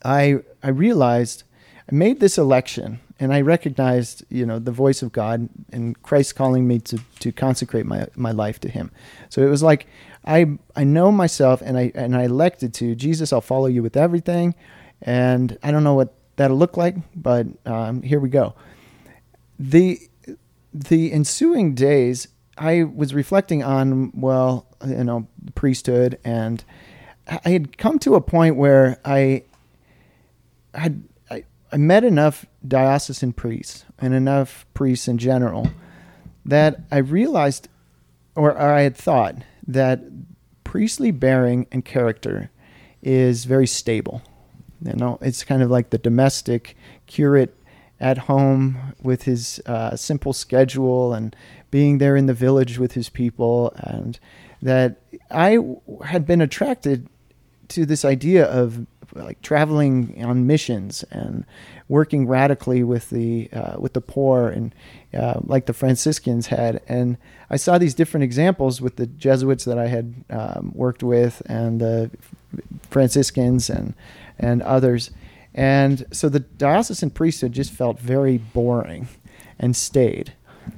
I 0.04 0.40
I 0.64 0.70
realized 0.70 1.44
I 1.90 1.96
made 1.96 2.20
this 2.20 2.38
election 2.38 3.00
and 3.20 3.34
I 3.34 3.42
recognized 3.42 4.24
you 4.30 4.46
know 4.46 4.60
the 4.60 4.72
voice 4.72 5.02
of 5.02 5.12
God 5.12 5.50
and 5.72 6.02
Christ 6.02 6.36
calling 6.36 6.68
me 6.68 6.80
to 6.80 7.00
to 7.20 7.32
consecrate 7.32 7.86
my 7.86 8.08
my 8.16 8.32
life 8.32 8.60
to 8.62 8.70
Him. 8.70 8.92
So 9.30 9.42
it 9.42 9.50
was 9.50 9.64
like 9.64 9.88
I 10.26 10.58
I 10.76 10.84
know 10.84 11.12
myself 11.12 11.62
and 11.62 11.78
I 11.78 11.92
and 11.96 12.16
I 12.16 12.24
elected 12.24 12.74
to 12.76 12.96
Jesus. 12.96 13.34
I'll 13.34 13.42
follow 13.42 13.68
you 13.68 13.82
with 13.82 13.98
everything, 13.98 14.56
and 15.02 15.58
I 15.64 15.72
don't 15.72 15.84
know 15.84 15.96
what 15.96 16.14
that'll 16.36 16.58
look 16.58 16.78
like, 16.78 16.96
but 17.16 17.48
um, 17.66 18.02
here 18.02 18.20
we 18.20 18.30
go. 18.30 18.54
The 19.60 20.00
the 20.74 21.12
ensuing 21.12 21.74
days, 21.74 22.28
I 22.58 22.84
was 22.84 23.14
reflecting 23.14 23.64
on 23.64 24.12
well, 24.14 24.68
you 24.86 25.04
know, 25.04 25.28
priesthood, 25.56 26.20
and 26.24 26.64
I 27.28 27.50
had 27.50 27.78
come 27.78 28.00
to 28.00 28.16
a 28.16 28.22
point 28.22 28.56
where 28.56 29.00
I 29.04 29.44
had 30.74 31.04
I, 31.72 31.78
met 31.78 32.04
enough 32.04 32.46
diocesan 32.68 33.34
priests 33.34 33.86
and 34.00 34.14
enough 34.14 34.66
priests 34.74 35.08
in 35.08 35.18
general 35.18 35.70
that 36.46 36.82
I 36.92 36.98
realized, 36.98 37.68
or, 38.36 38.52
or 38.52 38.72
I 38.72 38.82
had 38.82 38.96
thought 38.96 39.36
that 39.68 40.02
priestly 40.64 41.12
bearing 41.12 41.68
and 41.72 41.84
character 41.84 42.52
is 43.02 43.46
very 43.46 43.68
stable. 43.68 44.22
You 44.84 44.94
know, 44.94 45.18
it's 45.22 45.44
kind 45.44 45.64
of 45.64 45.72
like 45.72 45.90
the 45.90 45.98
domestic 45.98 46.76
curate 47.08 47.56
at 48.00 48.18
home 48.18 48.94
with 49.02 49.24
his 49.24 49.60
uh, 49.66 49.96
simple 49.96 50.34
schedule 50.34 51.14
and 51.14 51.36
being 51.72 51.98
there 51.98 52.16
in 52.16 52.28
the 52.28 52.34
village 52.34 52.78
with 52.78 52.94
his 52.94 53.10
people, 53.10 53.74
and 53.76 54.20
that 54.62 55.02
I 55.32 55.58
had 56.06 56.26
been 56.26 56.42
attracted 56.42 57.08
to 57.70 57.86
this 57.86 58.06
idea 58.06 58.46
of 58.46 58.86
like 59.18 59.42
traveling 59.42 60.24
on 60.24 60.48
missions 60.48 61.04
and 61.12 61.46
working 61.90 62.28
radically 62.28 62.84
with 62.84 63.10
the 63.10 63.50
uh, 63.52 63.76
with 63.80 63.94
the 63.94 64.02
poor 64.02 64.50
and 64.50 64.74
uh, 65.14 65.40
like 65.44 65.66
the 65.66 65.74
Franciscans 65.74 66.48
had. 66.48 66.82
And 66.88 67.18
I 67.50 67.58
saw 67.58 67.78
these 67.78 67.94
different 67.94 68.24
examples 68.24 68.82
with 68.82 68.98
the 68.98 69.08
Jesuits 69.08 69.66
that 69.66 69.78
I 69.78 69.88
had 69.88 70.14
um, 70.30 70.72
worked 70.76 71.04
with 71.04 71.42
and 71.46 71.82
the 71.82 72.12
Franciscans 72.90 73.70
and 73.70 73.94
and 74.40 74.62
others. 74.62 75.12
And 75.54 76.06
so 76.12 76.30
the 76.30 76.42
diocesan 76.42 77.10
priesthood 77.10 77.52
just 77.52 77.72
felt 77.72 78.00
very 78.00 78.38
boring 78.38 79.08
and 79.58 79.76
stayed. 79.76 80.34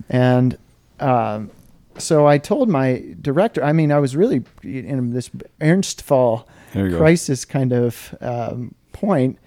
And 0.10 0.58
um, 1.00 1.52
so 1.98 2.28
I 2.28 2.38
told 2.38 2.70
my 2.70 3.04
director, 3.22 3.64
I 3.64 3.74
mean, 3.74 3.92
I 3.92 4.00
was 4.00 4.16
really 4.16 4.44
in 4.64 5.12
this 5.12 5.30
Ernstfall 5.60 6.46
There 6.46 6.59
you 6.74 6.90
go. 6.90 6.98
crisis 6.98 7.46
kind 7.46 7.74
of 7.74 8.16
um, 8.22 8.76
point, 8.92 9.38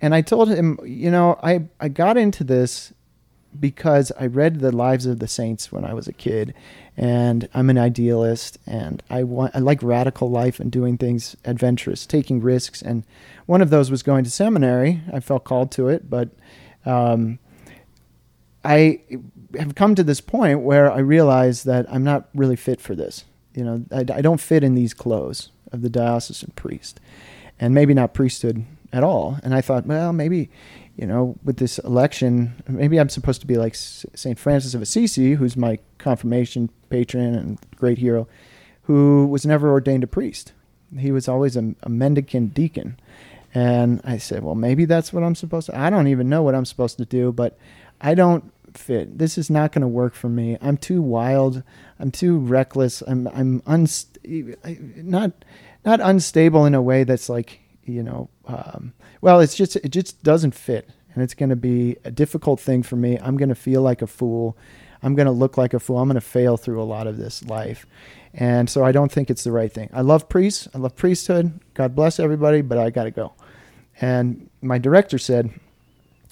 and 0.00 0.14
I 0.14 0.20
told 0.20 0.48
him, 0.48 0.78
you 0.84 1.10
know, 1.10 1.38
I, 1.42 1.66
I 1.80 1.88
got 1.88 2.16
into 2.16 2.44
this 2.44 2.92
because 3.58 4.12
I 4.20 4.26
read 4.26 4.60
the 4.60 4.74
lives 4.74 5.06
of 5.06 5.18
the 5.18 5.28
saints 5.28 5.72
when 5.72 5.84
I 5.84 5.94
was 5.94 6.06
a 6.06 6.12
kid, 6.12 6.54
and 6.96 7.48
I'm 7.54 7.70
an 7.70 7.78
idealist, 7.78 8.58
and 8.66 9.02
I 9.08 9.22
want 9.22 9.54
I 9.54 9.60
like 9.60 9.82
radical 9.82 10.30
life 10.30 10.60
and 10.60 10.70
doing 10.70 10.98
things 10.98 11.36
adventurous, 11.44 12.06
taking 12.06 12.40
risks, 12.40 12.82
and 12.82 13.04
one 13.46 13.62
of 13.62 13.70
those 13.70 13.90
was 13.90 14.02
going 14.02 14.24
to 14.24 14.30
seminary. 14.30 15.00
I 15.12 15.20
felt 15.20 15.44
called 15.44 15.70
to 15.72 15.88
it, 15.88 16.10
but 16.10 16.30
um, 16.84 17.38
I 18.64 19.00
have 19.58 19.74
come 19.74 19.94
to 19.94 20.04
this 20.04 20.20
point 20.20 20.60
where 20.60 20.90
I 20.90 20.98
realize 20.98 21.64
that 21.64 21.86
I'm 21.88 22.04
not 22.04 22.28
really 22.34 22.56
fit 22.56 22.80
for 22.80 22.94
this. 22.94 23.24
You 23.54 23.64
know, 23.64 23.84
I, 23.90 24.00
I 24.00 24.20
don't 24.20 24.40
fit 24.40 24.62
in 24.62 24.74
these 24.74 24.92
clothes 24.92 25.50
of 25.72 25.82
the 25.82 25.90
diocesan 25.90 26.52
priest, 26.56 27.00
and 27.58 27.74
maybe 27.74 27.94
not 27.94 28.14
priesthood 28.14 28.64
at 28.92 29.02
all. 29.02 29.38
And 29.42 29.54
I 29.54 29.60
thought, 29.60 29.86
well, 29.86 30.12
maybe, 30.12 30.50
you 30.96 31.06
know, 31.06 31.36
with 31.44 31.56
this 31.56 31.78
election, 31.80 32.62
maybe 32.68 32.98
I'm 32.98 33.08
supposed 33.08 33.40
to 33.40 33.46
be 33.46 33.56
like 33.56 33.74
Saint 33.74 34.38
Francis 34.38 34.74
of 34.74 34.82
Assisi, 34.82 35.34
who's 35.34 35.56
my 35.56 35.78
confirmation 35.98 36.70
patron 36.88 37.34
and 37.34 37.58
great 37.76 37.98
hero, 37.98 38.28
who 38.82 39.26
was 39.26 39.44
never 39.44 39.70
ordained 39.70 40.04
a 40.04 40.06
priest. 40.06 40.52
He 40.98 41.10
was 41.10 41.28
always 41.28 41.56
a, 41.56 41.74
a 41.82 41.88
mendicant 41.88 42.54
deacon. 42.54 42.98
And 43.54 44.00
I 44.04 44.18
said, 44.18 44.42
well, 44.42 44.54
maybe 44.54 44.84
that's 44.84 45.12
what 45.12 45.22
I'm 45.22 45.34
supposed 45.34 45.66
to. 45.66 45.78
I 45.78 45.90
don't 45.90 46.08
even 46.08 46.28
know 46.28 46.42
what 46.42 46.54
I'm 46.54 46.66
supposed 46.66 46.98
to 46.98 47.04
do, 47.04 47.32
but 47.32 47.58
I 48.00 48.14
don't 48.14 48.52
fit. 48.78 49.18
This 49.18 49.38
is 49.38 49.50
not 49.50 49.72
going 49.72 49.82
to 49.82 49.88
work 49.88 50.14
for 50.14 50.28
me. 50.28 50.56
I'm 50.60 50.76
too 50.76 51.02
wild. 51.02 51.62
I'm 51.98 52.10
too 52.10 52.38
reckless. 52.38 53.02
I'm 53.02 53.28
I'm 53.28 53.60
unst- 53.62 54.16
not 55.02 55.32
not 55.84 56.00
unstable 56.00 56.64
in 56.66 56.74
a 56.74 56.82
way 56.82 57.04
that's 57.04 57.28
like 57.28 57.60
you 57.84 58.02
know. 58.02 58.28
Um, 58.46 58.92
well, 59.20 59.40
it's 59.40 59.54
just 59.54 59.76
it 59.76 59.90
just 59.90 60.22
doesn't 60.22 60.54
fit, 60.54 60.88
and 61.14 61.22
it's 61.22 61.34
going 61.34 61.50
to 61.50 61.56
be 61.56 61.96
a 62.04 62.10
difficult 62.10 62.60
thing 62.60 62.82
for 62.82 62.96
me. 62.96 63.18
I'm 63.18 63.36
going 63.36 63.48
to 63.48 63.54
feel 63.54 63.82
like 63.82 64.02
a 64.02 64.06
fool. 64.06 64.56
I'm 65.02 65.14
going 65.14 65.26
to 65.26 65.32
look 65.32 65.56
like 65.56 65.74
a 65.74 65.80
fool. 65.80 65.98
I'm 65.98 66.08
going 66.08 66.16
to 66.16 66.20
fail 66.20 66.56
through 66.56 66.82
a 66.82 66.84
lot 66.84 67.06
of 67.06 67.16
this 67.16 67.44
life. 67.44 67.86
And 68.34 68.68
so 68.68 68.84
I 68.84 68.92
don't 68.92 69.10
think 69.10 69.30
it's 69.30 69.44
the 69.44 69.52
right 69.52 69.72
thing. 69.72 69.88
I 69.92 70.02
love 70.02 70.28
priests. 70.28 70.68
I 70.74 70.78
love 70.78 70.96
priesthood. 70.96 71.60
God 71.74 71.94
bless 71.94 72.18
everybody, 72.20 72.60
but 72.60 72.78
I 72.78 72.90
got 72.90 73.04
to 73.04 73.10
go. 73.10 73.32
And 74.00 74.50
my 74.60 74.78
director 74.78 75.18
said, 75.18 75.50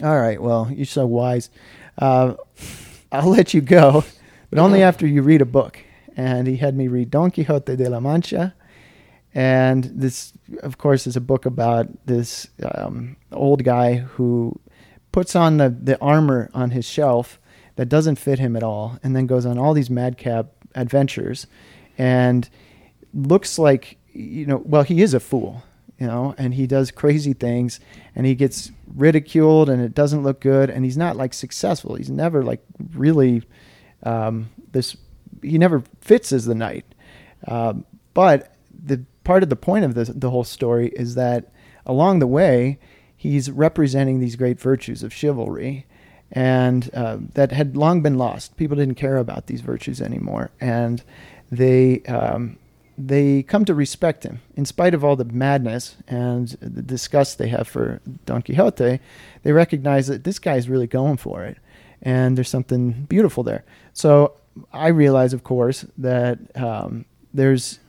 All 0.02 0.18
right, 0.20 0.40
well, 0.40 0.70
you're 0.70 0.86
so 0.86 1.06
wise. 1.06 1.50
Uh, 1.98 2.34
I'll 3.12 3.30
let 3.30 3.54
you 3.54 3.60
go, 3.60 4.04
but 4.50 4.58
only 4.58 4.82
after 4.82 5.06
you 5.06 5.22
read 5.22 5.40
a 5.40 5.46
book. 5.46 5.78
And 6.16 6.46
he 6.46 6.56
had 6.56 6.76
me 6.76 6.88
read 6.88 7.10
Don 7.10 7.30
Quixote 7.30 7.76
de 7.76 7.90
la 7.90 8.00
Mancha. 8.00 8.54
And 9.34 9.84
this, 9.84 10.32
of 10.62 10.78
course, 10.78 11.06
is 11.08 11.16
a 11.16 11.20
book 11.20 11.44
about 11.44 11.88
this 12.06 12.46
um, 12.62 13.16
old 13.32 13.64
guy 13.64 13.96
who 13.96 14.60
puts 15.10 15.34
on 15.34 15.56
the, 15.56 15.68
the 15.70 16.00
armor 16.00 16.50
on 16.54 16.70
his 16.70 16.84
shelf 16.84 17.40
that 17.76 17.88
doesn't 17.88 18.16
fit 18.16 18.38
him 18.38 18.54
at 18.56 18.62
all, 18.62 18.98
and 19.02 19.16
then 19.16 19.26
goes 19.26 19.44
on 19.44 19.58
all 19.58 19.74
these 19.74 19.90
madcap 19.90 20.46
adventures, 20.76 21.48
and 21.98 22.48
looks 23.12 23.58
like 23.58 23.96
you 24.12 24.46
know. 24.46 24.62
Well, 24.64 24.84
he 24.84 25.02
is 25.02 25.14
a 25.14 25.20
fool, 25.20 25.64
you 26.04 26.10
know, 26.10 26.34
and 26.36 26.52
he 26.52 26.66
does 26.66 26.90
crazy 26.90 27.32
things, 27.32 27.80
and 28.14 28.26
he 28.26 28.34
gets 28.34 28.70
ridiculed, 28.94 29.70
and 29.70 29.80
it 29.80 29.94
doesn't 29.94 30.22
look 30.22 30.38
good, 30.38 30.68
and 30.68 30.84
he's 30.84 30.98
not 30.98 31.16
like 31.16 31.32
successful. 31.32 31.94
He's 31.94 32.10
never 32.10 32.42
like 32.42 32.62
really 32.92 33.42
um, 34.02 34.50
this. 34.72 34.98
He 35.40 35.56
never 35.56 35.82
fits 36.02 36.30
as 36.30 36.44
the 36.44 36.54
knight, 36.54 36.84
um, 37.48 37.86
but 38.12 38.54
the 38.70 39.02
part 39.24 39.42
of 39.42 39.48
the 39.48 39.56
point 39.56 39.86
of 39.86 39.94
the 39.94 40.04
the 40.04 40.28
whole 40.28 40.44
story 40.44 40.88
is 40.88 41.14
that 41.14 41.50
along 41.86 42.18
the 42.18 42.26
way 42.26 42.78
he's 43.16 43.50
representing 43.50 44.20
these 44.20 44.36
great 44.36 44.60
virtues 44.60 45.02
of 45.02 45.10
chivalry 45.10 45.86
and 46.32 46.90
uh, 46.92 47.16
that 47.32 47.50
had 47.50 47.78
long 47.78 48.02
been 48.02 48.18
lost. 48.18 48.58
People 48.58 48.76
didn't 48.76 48.96
care 48.96 49.16
about 49.16 49.46
these 49.46 49.62
virtues 49.62 50.02
anymore, 50.02 50.50
and 50.60 51.02
they 51.50 52.02
um, 52.02 52.58
they 52.96 53.42
come 53.42 53.64
to 53.64 53.74
respect 53.74 54.24
him 54.24 54.40
in 54.56 54.64
spite 54.64 54.94
of 54.94 55.04
all 55.04 55.16
the 55.16 55.24
madness 55.24 55.96
and 56.06 56.48
the 56.60 56.82
disgust 56.82 57.38
they 57.38 57.48
have 57.48 57.66
for 57.66 58.00
Don 58.26 58.42
Quixote. 58.42 59.00
They 59.42 59.52
recognize 59.52 60.06
that 60.06 60.24
this 60.24 60.38
guy 60.38 60.56
is 60.56 60.68
really 60.68 60.86
going 60.86 61.16
for 61.16 61.44
it, 61.44 61.58
and 62.02 62.36
there's 62.36 62.48
something 62.48 63.04
beautiful 63.08 63.42
there. 63.42 63.64
So 63.92 64.34
I 64.72 64.88
realize, 64.88 65.32
of 65.32 65.44
course, 65.44 65.84
that 65.98 66.38
um, 66.56 67.04
there's 67.32 67.80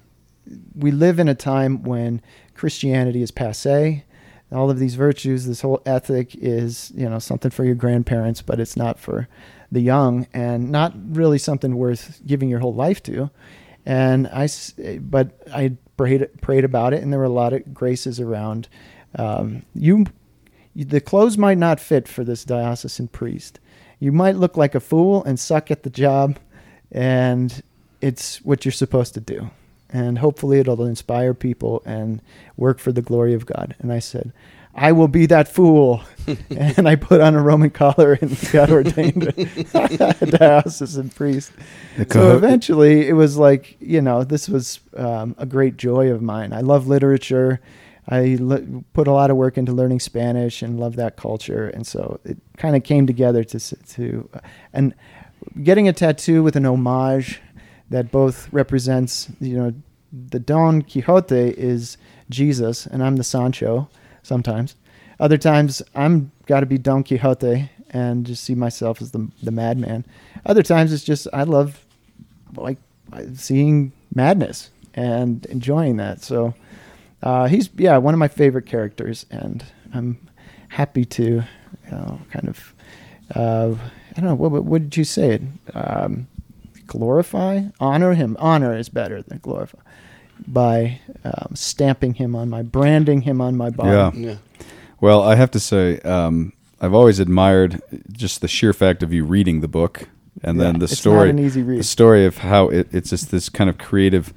we 0.76 0.92
live 0.92 1.20
in 1.20 1.28
a 1.28 1.36
time 1.36 1.84
when 1.84 2.22
Christianity 2.54 3.22
is 3.22 3.32
passe 3.32 4.04
all 4.52 4.70
of 4.70 4.80
these 4.80 4.96
virtues, 4.96 5.46
this 5.46 5.62
whole 5.62 5.82
ethic 5.86 6.36
is, 6.36 6.92
you 6.96 7.10
know, 7.10 7.20
something 7.20 7.52
for 7.52 7.66
your 7.66 7.76
grandparents, 7.76 8.42
but 8.42 8.60
it's 8.60 8.78
not 8.78 9.00
for 9.00 9.28
the 9.72 9.82
young 9.82 10.28
and 10.34 10.70
not 10.70 10.94
really 11.16 11.38
something 11.38 11.76
worth 11.76 12.22
giving 12.26 12.50
your 12.50 12.60
whole 12.60 12.74
life 12.74 13.02
to. 13.04 13.30
And 13.86 14.28
I, 14.28 14.48
but 15.00 15.40
I 15.54 15.74
prayed, 15.98 16.28
prayed 16.42 16.66
about 16.66 16.94
it 16.94 17.04
and 17.04 17.12
there 17.12 17.20
were 17.20 17.26
a 17.26 17.30
lot 17.30 17.54
of 17.54 17.74
graces 17.74 18.20
around. 18.20 18.68
Um, 19.18 19.64
you, 19.74 20.06
the 20.76 21.02
clothes 21.02 21.38
might 21.38 21.58
not 21.58 21.80
fit 21.80 22.08
for 22.08 22.24
this 22.24 22.44
diocesan 22.44 23.08
priest. 23.10 23.60
You 24.00 24.12
might 24.12 24.36
look 24.36 24.58
like 24.58 24.76
a 24.76 24.80
fool 24.80 25.24
and 25.24 25.40
suck 25.40 25.72
at 25.72 25.84
the 25.84 25.90
job 25.90 26.38
and 26.92 27.62
it's 28.02 28.38
what 28.44 28.66
you're 28.66 28.72
supposed 28.72 29.14
to 29.14 29.22
do 29.22 29.50
and 29.90 30.20
hopefully 30.20 30.60
it'll 30.60 30.86
inspire 30.86 31.34
people 31.34 31.82
and 31.86 32.22
work 32.58 32.80
for 32.80 32.92
the 32.92 33.02
glory 33.02 33.34
of 33.34 33.46
God. 33.46 33.76
And 33.80 33.94
I 33.94 34.00
said, 34.00 34.34
I 34.76 34.92
will 34.92 35.08
be 35.08 35.26
that 35.28 35.48
fool. 35.48 36.04
and 36.50 36.88
I 36.88 36.96
put 36.96 37.22
on 37.22 37.36
a 37.36 37.42
Roman 37.42 37.70
collar 37.70 38.18
and 38.20 38.38
got 38.52 38.72
ordained 38.72 39.34
a 39.74 40.26
diocesan 40.38 41.10
priest. 41.10 41.52
So 42.10 42.36
eventually 42.36 43.08
it 43.08 43.14
was 43.14 43.38
like, 43.38 43.78
you 43.80 44.02
know, 44.02 44.24
this 44.24 44.50
was 44.50 44.80
um, 44.98 45.36
a 45.38 45.46
great 45.46 45.78
joy 45.78 46.12
of 46.12 46.22
mine. 46.22 46.52
I 46.52 46.62
love 46.62 46.88
literature. 46.88 47.62
I 48.10 48.38
le- 48.40 48.84
put 48.94 49.08
a 49.08 49.12
lot 49.12 49.30
of 49.30 49.38
work 49.38 49.58
into 49.58 49.72
learning 49.72 50.00
Spanish 50.00 50.62
and 50.62 50.80
love 50.80 50.96
that 50.96 51.16
culture. 51.16 51.70
And 51.70 51.86
so 51.86 52.20
it 52.26 52.38
kind 52.58 52.76
of 52.76 52.84
came 52.84 53.08
together 53.08 53.44
to, 53.44 53.60
to, 53.60 54.30
and 54.74 54.94
getting 55.64 55.88
a 55.88 55.94
tattoo 55.94 56.44
with 56.44 56.56
an 56.56 56.66
homage 56.66 57.40
that 57.92 58.12
both 58.12 58.52
represents, 58.52 59.30
you 59.40 59.58
know, 59.58 59.74
the 60.12 60.40
Don 60.40 60.82
Quixote 60.82 61.52
is 61.52 61.98
Jesus 62.30 62.88
and 62.88 63.04
I'm 63.04 63.18
the 63.18 63.24
Sancho 63.24 63.90
sometimes. 64.26 64.76
Other 65.20 65.38
times 65.38 65.82
I'm 65.94 66.32
got 66.46 66.62
to 66.62 66.66
be 66.66 66.78
Don 66.78 67.04
Quixote 67.04 67.70
and 67.92 68.26
just 68.26 68.44
see 68.44 68.56
myself 68.56 69.02
as 69.02 69.12
the 69.12 69.30
the 69.42 69.52
madman. 69.52 70.06
Other 70.46 70.64
times 70.64 70.92
it's 70.92 71.04
just 71.04 71.28
I 71.32 71.44
love 71.44 71.86
like 72.56 72.78
seeing 73.36 73.94
madness 74.14 74.72
and 74.94 75.46
enjoying 75.46 75.98
that. 75.98 76.22
So 76.22 76.54
uh, 77.24 77.48
he's 77.48 77.70
yeah 77.78 77.98
one 77.98 78.14
of 78.14 78.20
my 78.20 78.28
favorite 78.28 78.66
characters, 78.66 79.26
and 79.32 79.64
I'm 79.94 80.18
happy 80.70 81.06
to, 81.06 81.24
you 81.24 81.92
know, 81.92 82.20
kind 82.32 82.50
of, 82.50 82.74
uh, 83.34 83.74
I 84.18 84.20
don't 84.20 84.26
know, 84.26 84.36
what, 84.36 84.52
what, 84.66 84.82
did 84.82 84.98
you 84.98 85.06
say? 85.06 85.36
It 85.36 85.42
um, 85.74 86.28
glorify, 86.86 87.64
honor 87.80 88.14
him. 88.14 88.36
Honor 88.40 88.78
is 88.78 88.90
better 88.90 89.22
than 89.22 89.38
glorify 89.38 89.80
by 90.48 91.00
um, 91.24 91.52
stamping 91.56 92.14
him 92.16 92.36
on 92.36 92.50
my, 92.50 92.62
branding 92.62 93.22
him 93.22 93.42
on 93.42 93.56
my 93.56 93.70
body. 93.70 93.90
Yeah. 93.90 94.12
Yeah. 94.32 94.36
Well, 95.02 95.22
I 95.22 95.36
have 95.36 95.52
to 95.52 95.60
say, 95.60 96.00
um, 96.00 96.54
I've 96.82 96.94
always 96.94 97.20
admired 97.20 97.82
just 98.12 98.42
the 98.42 98.48
sheer 98.48 98.74
fact 98.74 99.04
of 99.04 99.14
you 99.14 99.26
reading 99.26 99.62
the 99.62 99.68
book, 99.68 100.08
and 100.44 100.60
then 100.60 100.76
Yeah, 100.76 100.80
the 100.80 100.84
it's 100.86 100.98
story, 100.98 101.28
not 101.32 101.40
an 101.40 101.46
easy 101.46 101.64
read. 101.64 101.80
the 101.80 101.84
story 101.84 102.26
of 102.26 102.40
how 102.40 102.70
it, 102.70 102.88
it's 102.92 103.10
just 103.10 103.32
this 103.32 103.50
kind 103.50 103.70
of 103.70 103.78
creative 103.78 104.34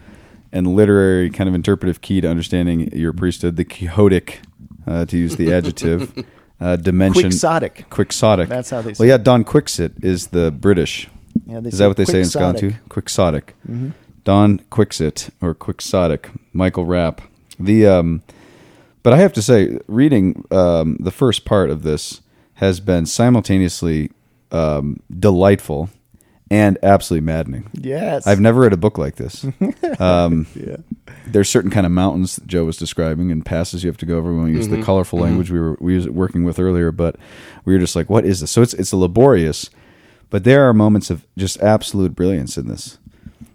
and 0.52 0.74
literary 0.74 1.30
kind 1.30 1.48
of 1.48 1.54
interpretive 1.54 2.00
key 2.00 2.20
to 2.20 2.28
understanding 2.28 2.90
your 2.92 3.12
priesthood, 3.12 3.56
the 3.56 3.64
quixotic, 3.64 4.40
uh, 4.86 5.04
to 5.06 5.16
use 5.18 5.36
the 5.36 5.52
adjective, 5.52 6.24
uh, 6.60 6.76
dimension. 6.76 7.24
Quixotic. 7.30 7.88
Quixotic. 7.90 8.48
That's 8.48 8.70
how 8.70 8.80
they 8.82 8.94
say 8.94 9.02
Well, 9.02 9.08
yeah, 9.08 9.18
Don 9.18 9.44
Quixote 9.44 9.94
is 10.02 10.28
the 10.28 10.50
British. 10.50 11.08
Yeah, 11.46 11.60
they 11.60 11.68
is 11.68 11.74
say 11.78 11.84
that 11.84 11.88
what 11.88 11.96
they 11.98 12.04
say 12.04 12.20
in 12.20 12.24
Scotland 12.26 12.58
too? 12.58 12.70
quixotic. 12.88 13.54
Quixotic. 13.68 13.92
Don 14.28 14.58
Quixote 14.68 15.32
or 15.40 15.54
Quixotic, 15.54 16.28
Michael 16.52 16.84
Rapp. 16.84 17.22
The 17.58 17.86
um, 17.86 18.22
but 19.02 19.14
I 19.14 19.16
have 19.16 19.32
to 19.32 19.40
say, 19.42 19.78
reading 19.88 20.44
um, 20.50 20.98
the 21.00 21.10
first 21.10 21.46
part 21.46 21.70
of 21.70 21.82
this 21.82 22.20
has 22.56 22.78
been 22.78 23.06
simultaneously 23.06 24.10
um, 24.52 25.00
delightful 25.18 25.88
and 26.50 26.76
absolutely 26.82 27.24
maddening. 27.24 27.70
Yes. 27.72 28.26
I've 28.26 28.38
never 28.40 28.60
read 28.60 28.74
a 28.74 28.76
book 28.76 28.98
like 28.98 29.16
this. 29.16 29.46
Um, 29.98 30.46
Yeah. 30.54 30.76
there's 31.26 31.48
certain 31.48 31.70
kind 31.70 31.86
of 31.86 31.92
mountains 31.92 32.36
that 32.36 32.46
Joe 32.46 32.66
was 32.66 32.76
describing 32.76 33.32
and 33.32 33.44
passes 33.46 33.82
you 33.82 33.88
have 33.88 33.96
to 33.98 34.06
go 34.06 34.18
over. 34.18 34.30
We 34.32 34.38
won't 34.40 34.52
use 34.52 34.66
Mm-hmm. 34.68 34.80
the 34.80 34.84
colorful 34.84 35.18
language 35.20 35.50
we 35.50 35.58
were 35.58 35.78
we 35.80 35.94
was 35.96 36.06
working 36.10 36.44
with 36.44 36.58
earlier, 36.58 36.92
but 36.92 37.16
we 37.64 37.72
were 37.72 37.78
just 37.80 37.96
like, 37.96 38.10
what 38.10 38.26
is 38.26 38.40
this? 38.40 38.50
So 38.50 38.60
it's 38.60 38.74
it's 38.74 38.92
a 38.92 38.96
laborious, 38.98 39.70
but 40.28 40.44
there 40.44 40.68
are 40.68 40.74
moments 40.74 41.08
of 41.08 41.24
just 41.38 41.58
absolute 41.62 42.14
brilliance 42.14 42.58
in 42.58 42.68
this. 42.68 42.98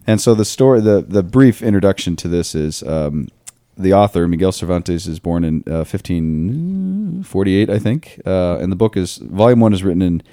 And 0.05 0.19
so 0.19 0.35
the 0.35 0.45
story, 0.45 0.81
the 0.81 1.01
the 1.01 1.23
brief 1.23 1.61
introduction 1.61 2.15
to 2.17 2.27
this 2.27 2.55
is 2.55 2.83
um, 2.83 3.29
the 3.77 3.93
author 3.93 4.27
Miguel 4.27 4.51
Cervantes 4.51 5.07
is 5.07 5.19
born 5.19 5.43
in 5.43 5.63
uh, 5.67 5.85
1548, 5.85 7.69
I 7.69 7.79
think, 7.79 8.21
uh, 8.25 8.57
and 8.57 8.71
the 8.71 8.75
book 8.75 8.97
is 8.97 9.17
volume 9.17 9.59
one 9.59 9.73
is 9.73 9.83
written 9.83 10.01
in 10.01 10.23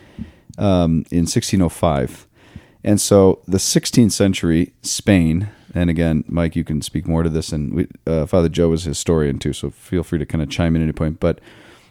um, 0.59 1.04
in 1.11 1.26
1605. 1.26 2.26
And 2.83 3.00
so 3.00 3.40
the 3.46 3.59
16th 3.59 4.12
century 4.12 4.72
Spain, 4.83 5.50
and 5.74 5.90
again, 5.90 6.24
Mike, 6.26 6.56
you 6.56 6.64
can 6.64 6.80
speak 6.80 7.06
more 7.06 7.22
to 7.22 7.28
this, 7.28 7.52
and 7.52 7.74
we, 7.74 7.87
uh, 8.06 8.26
Father 8.26 8.48
Joe 8.48 8.70
was 8.70 8.87
a 8.87 8.90
historian 8.90 9.38
too, 9.38 9.52
so 9.52 9.70
feel 9.70 10.02
free 10.02 10.18
to 10.18 10.26
kind 10.26 10.42
of 10.42 10.48
chime 10.48 10.74
in 10.76 10.83
at 10.83 10.85
any 10.85 10.92
point. 10.92 11.20
But 11.20 11.40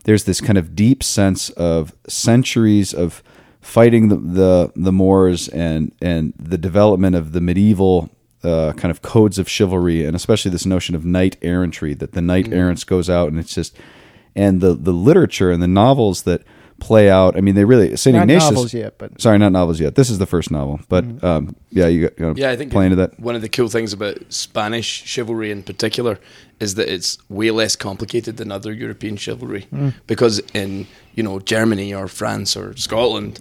there's 0.05 0.23
this 0.23 0.41
kind 0.41 0.57
of 0.57 0.75
deep 0.75 1.03
sense 1.03 1.49
of 1.51 1.93
centuries 2.07 2.93
of 2.93 3.21
fighting 3.61 4.09
the 4.09 4.15
the, 4.15 4.71
the 4.75 4.91
Moors 4.91 5.47
and 5.49 5.93
and 6.01 6.33
the 6.37 6.57
development 6.57 7.15
of 7.15 7.31
the 7.31 7.41
medieval 7.41 8.09
uh, 8.43 8.73
kind 8.73 8.91
of 8.91 9.01
codes 9.01 9.37
of 9.37 9.49
chivalry, 9.49 10.05
and 10.05 10.15
especially 10.15 10.51
this 10.51 10.65
notion 10.65 10.95
of 10.95 11.05
knight 11.05 11.37
errantry 11.41 11.93
that 11.93 12.13
the 12.13 12.21
knight 12.21 12.51
errant 12.53 12.85
goes 12.85 13.09
out 13.09 13.29
and 13.29 13.39
it's 13.39 13.53
just 13.53 13.75
and 14.35 14.61
the 14.61 14.73
the 14.73 14.93
literature 14.93 15.51
and 15.51 15.61
the 15.61 15.67
novels 15.67 16.23
that 16.23 16.43
play 16.79 17.09
out. 17.09 17.37
I 17.37 17.41
mean, 17.41 17.55
they 17.55 17.65
really 17.65 17.95
Saint 17.97 18.15
Not 18.15 18.23
Ignatius. 18.23 18.51
novels 18.51 18.73
yet, 18.73 18.97
but 18.97 19.19
Sorry, 19.21 19.37
not 19.37 19.51
novels 19.51 19.79
yet. 19.79 19.95
This 19.95 20.09
is 20.09 20.17
the 20.17 20.25
first 20.25 20.51
novel, 20.51 20.79
but 20.89 21.03
mm. 21.05 21.23
um, 21.23 21.55
yeah, 21.69 21.87
you 21.87 22.07
got, 22.07 22.19
you 22.19 22.33
Yeah, 22.35 22.51
I 22.51 22.55
think 22.55 22.71
play 22.71 22.85
into 22.85 22.95
that. 22.97 23.19
one 23.19 23.35
of 23.35 23.41
the 23.41 23.49
cool 23.49 23.69
things 23.69 23.93
about 23.93 24.17
Spanish 24.29 25.03
chivalry 25.05 25.51
in 25.51 25.63
particular 25.63 26.19
is 26.59 26.75
that 26.75 26.89
it's 26.89 27.17
way 27.29 27.51
less 27.51 27.75
complicated 27.75 28.37
than 28.37 28.51
other 28.51 28.73
European 28.73 29.17
chivalry. 29.17 29.67
Mm. 29.73 29.93
Because 30.07 30.39
in 30.53 30.87
you 31.15 31.23
know 31.23 31.39
Germany 31.39 31.93
or 31.93 32.07
France 32.07 32.55
or 32.55 32.75
Scotland, 32.75 33.39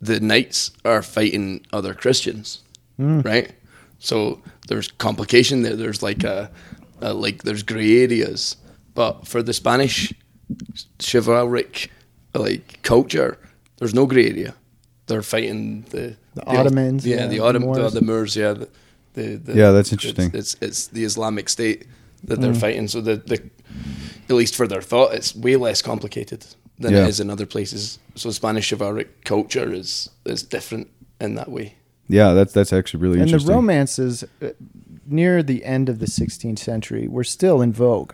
the 0.00 0.20
knights 0.20 0.70
are 0.84 1.02
fighting 1.02 1.64
other 1.72 1.94
Christians, 1.94 2.62
mm. 2.98 3.24
right? 3.24 3.52
So 3.98 4.40
there's 4.68 4.88
complication 4.88 5.62
there. 5.62 5.76
There's 5.76 6.02
like 6.02 6.24
a, 6.24 6.50
a 7.00 7.12
like 7.14 7.42
there's 7.42 7.62
grey 7.62 8.02
areas, 8.02 8.56
but 8.94 9.26
for 9.26 9.42
the 9.42 9.52
Spanish 9.52 10.12
chivalric 10.98 11.90
like 12.34 12.80
culture, 12.82 13.38
there's 13.78 13.94
no 13.94 14.06
grey 14.06 14.28
area. 14.30 14.54
They're 15.06 15.22
fighting 15.22 15.82
the 15.90 16.16
The 16.34 16.46
Ottomans, 16.46 17.06
yeah, 17.06 17.16
yeah, 17.16 17.22
the 17.26 17.38
the 17.38 17.40
Ottoman, 17.44 17.72
the, 17.72 17.80
Moors. 17.80 17.92
the 17.94 18.02
Moors, 18.02 18.36
yeah, 18.36 18.52
the, 18.52 18.68
the, 19.14 19.36
the 19.36 19.54
Yeah, 19.54 19.70
that's 19.72 19.92
interesting. 19.92 20.26
It's, 20.34 20.54
it's 20.54 20.56
it's 20.60 20.86
the 20.88 21.04
Islamic 21.04 21.48
State 21.48 21.86
that 22.24 22.40
they're 22.40 22.52
Mm. 22.52 22.60
fighting. 22.60 22.88
So 22.88 23.00
the 23.00 23.16
the 23.16 23.40
at 24.28 24.36
least 24.36 24.54
for 24.54 24.66
their 24.66 24.82
thought, 24.82 25.14
it's 25.14 25.34
way 25.34 25.56
less 25.56 25.80
complicated 25.82 26.44
than 26.78 26.92
Yeah. 26.92 27.04
it 27.04 27.08
is 27.08 27.20
in 27.20 27.30
other 27.30 27.46
places. 27.46 27.98
So 28.14 28.30
Spanish 28.30 28.68
chivalric 28.70 29.24
culture 29.24 29.72
is 29.72 30.10
is 30.26 30.42
different 30.42 30.88
in 31.20 31.34
that 31.36 31.48
way. 31.50 31.74
Yeah, 32.08 32.34
that's 32.34 32.52
that's 32.52 32.72
actually 32.72 33.02
really 33.02 33.20
and 33.20 33.30
the 33.30 33.52
romances 33.54 34.24
uh, 34.42 34.48
near 35.06 35.42
the 35.42 35.64
end 35.64 35.88
of 35.88 35.98
the 35.98 36.06
16th 36.06 36.58
century 36.58 37.08
were 37.08 37.24
still 37.24 37.62
in 37.62 37.72
vogue. 37.72 38.12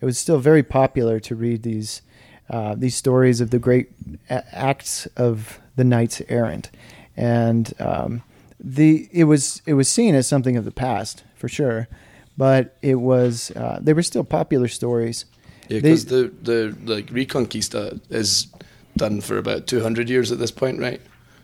It 0.00 0.04
was 0.04 0.16
still 0.18 0.38
very 0.38 0.62
popular 0.62 1.18
to 1.20 1.34
read 1.34 1.62
these 1.62 2.02
uh, 2.50 2.74
these 2.74 2.94
stories 2.94 3.40
of 3.40 3.50
the 3.50 3.58
great 3.58 3.88
a- 4.30 4.44
acts 4.54 5.06
of 5.16 5.58
the 5.76 5.84
knights 5.84 6.22
errant, 6.28 6.70
and 7.16 7.74
um, 7.78 8.22
the 8.58 9.08
it 9.12 9.24
was 9.24 9.62
it 9.66 9.74
was 9.74 9.88
seen 9.88 10.14
as 10.14 10.26
something 10.26 10.56
of 10.56 10.64
the 10.64 10.70
past 10.70 11.24
for 11.36 11.48
sure, 11.48 11.88
but 12.36 12.76
it 12.82 12.96
was 12.96 13.50
uh, 13.52 13.78
they 13.80 13.92
were 13.92 14.02
still 14.02 14.24
popular 14.24 14.68
stories. 14.68 15.24
Yeah, 15.68 15.80
because 15.80 16.06
the 16.06 16.32
the 16.42 16.76
like 16.84 17.06
Reconquista 17.06 18.00
is 18.10 18.48
done 18.96 19.20
for 19.20 19.38
about 19.38 19.66
two 19.66 19.82
hundred 19.82 20.08
years 20.08 20.32
at 20.32 20.38
this 20.38 20.50
point, 20.50 20.80
right? 20.80 21.00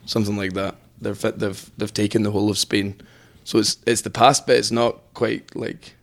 Something 0.07 0.37
like 0.37 0.55
that. 0.55 0.77
They're 1.01 1.14
fit, 1.14 1.38
they've 1.38 1.71
they've 1.77 1.93
taken 1.93 2.23
the 2.23 2.31
whole 2.31 2.51
of 2.51 2.59
Spain, 2.59 3.01
so 3.45 3.59
it's 3.59 3.77
it's 3.87 4.03
the 4.03 4.11
past, 4.11 4.47
but 4.47 4.57
it's 4.57 4.71
not 4.71 5.01
quite 5.14 5.55
like 5.55 5.95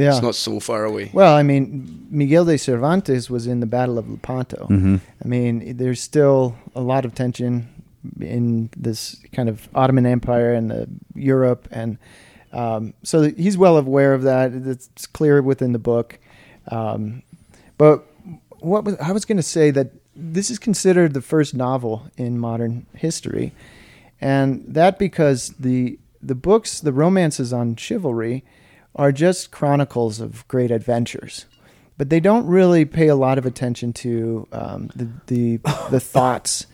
Yeah. 0.00 0.10
it's 0.10 0.22
not 0.22 0.34
so 0.34 0.60
far 0.60 0.84
away. 0.84 1.10
Well, 1.12 1.34
I 1.34 1.42
mean, 1.42 2.06
Miguel 2.10 2.44
de 2.44 2.56
Cervantes 2.58 3.28
was 3.30 3.46
in 3.46 3.60
the 3.60 3.66
Battle 3.66 3.98
of 3.98 4.08
Lepanto. 4.08 4.66
I 5.24 5.28
mean, 5.28 5.76
there's 5.76 6.00
still 6.00 6.56
a 6.74 6.80
lot 6.80 7.04
of 7.04 7.14
tension 7.14 7.68
in 8.20 8.70
this 8.76 9.16
kind 9.32 9.48
of 9.48 9.68
Ottoman 9.74 10.06
Empire 10.06 10.54
and 10.54 10.70
the 10.70 10.88
Europe, 11.14 11.68
and 11.70 11.98
um, 12.52 12.94
so 13.02 13.22
he's 13.22 13.56
well 13.58 13.76
aware 13.76 14.14
of 14.14 14.22
that. 14.22 14.52
It's 14.52 15.06
clear 15.06 15.42
within 15.42 15.72
the 15.72 15.78
book. 15.78 16.18
Um, 16.68 17.22
but 17.78 18.04
what 18.60 18.84
was, 18.84 18.96
I 18.96 19.12
was 19.12 19.24
going 19.24 19.36
to 19.36 19.42
say 19.42 19.70
that 19.70 19.92
this 20.16 20.50
is 20.50 20.58
considered 20.58 21.14
the 21.14 21.22
first 21.22 21.54
novel 21.54 22.10
in 22.16 22.38
modern 22.38 22.86
history, 22.94 23.52
and 24.20 24.64
that 24.66 24.98
because 24.98 25.54
the 25.58 25.98
the 26.22 26.34
books, 26.34 26.80
the 26.80 26.92
romances 26.92 27.52
on 27.52 27.76
chivalry, 27.76 28.44
are 28.94 29.12
just 29.12 29.50
chronicles 29.50 30.20
of 30.20 30.46
great 30.48 30.70
adventures, 30.70 31.46
but 31.96 32.10
they 32.10 32.20
don't 32.20 32.46
really 32.46 32.84
pay 32.84 33.08
a 33.08 33.16
lot 33.16 33.38
of 33.38 33.46
attention 33.46 33.92
to 33.92 34.46
um, 34.52 34.90
the 34.94 35.08
the 35.26 35.56
the 35.90 36.00
thoughts 36.14 36.66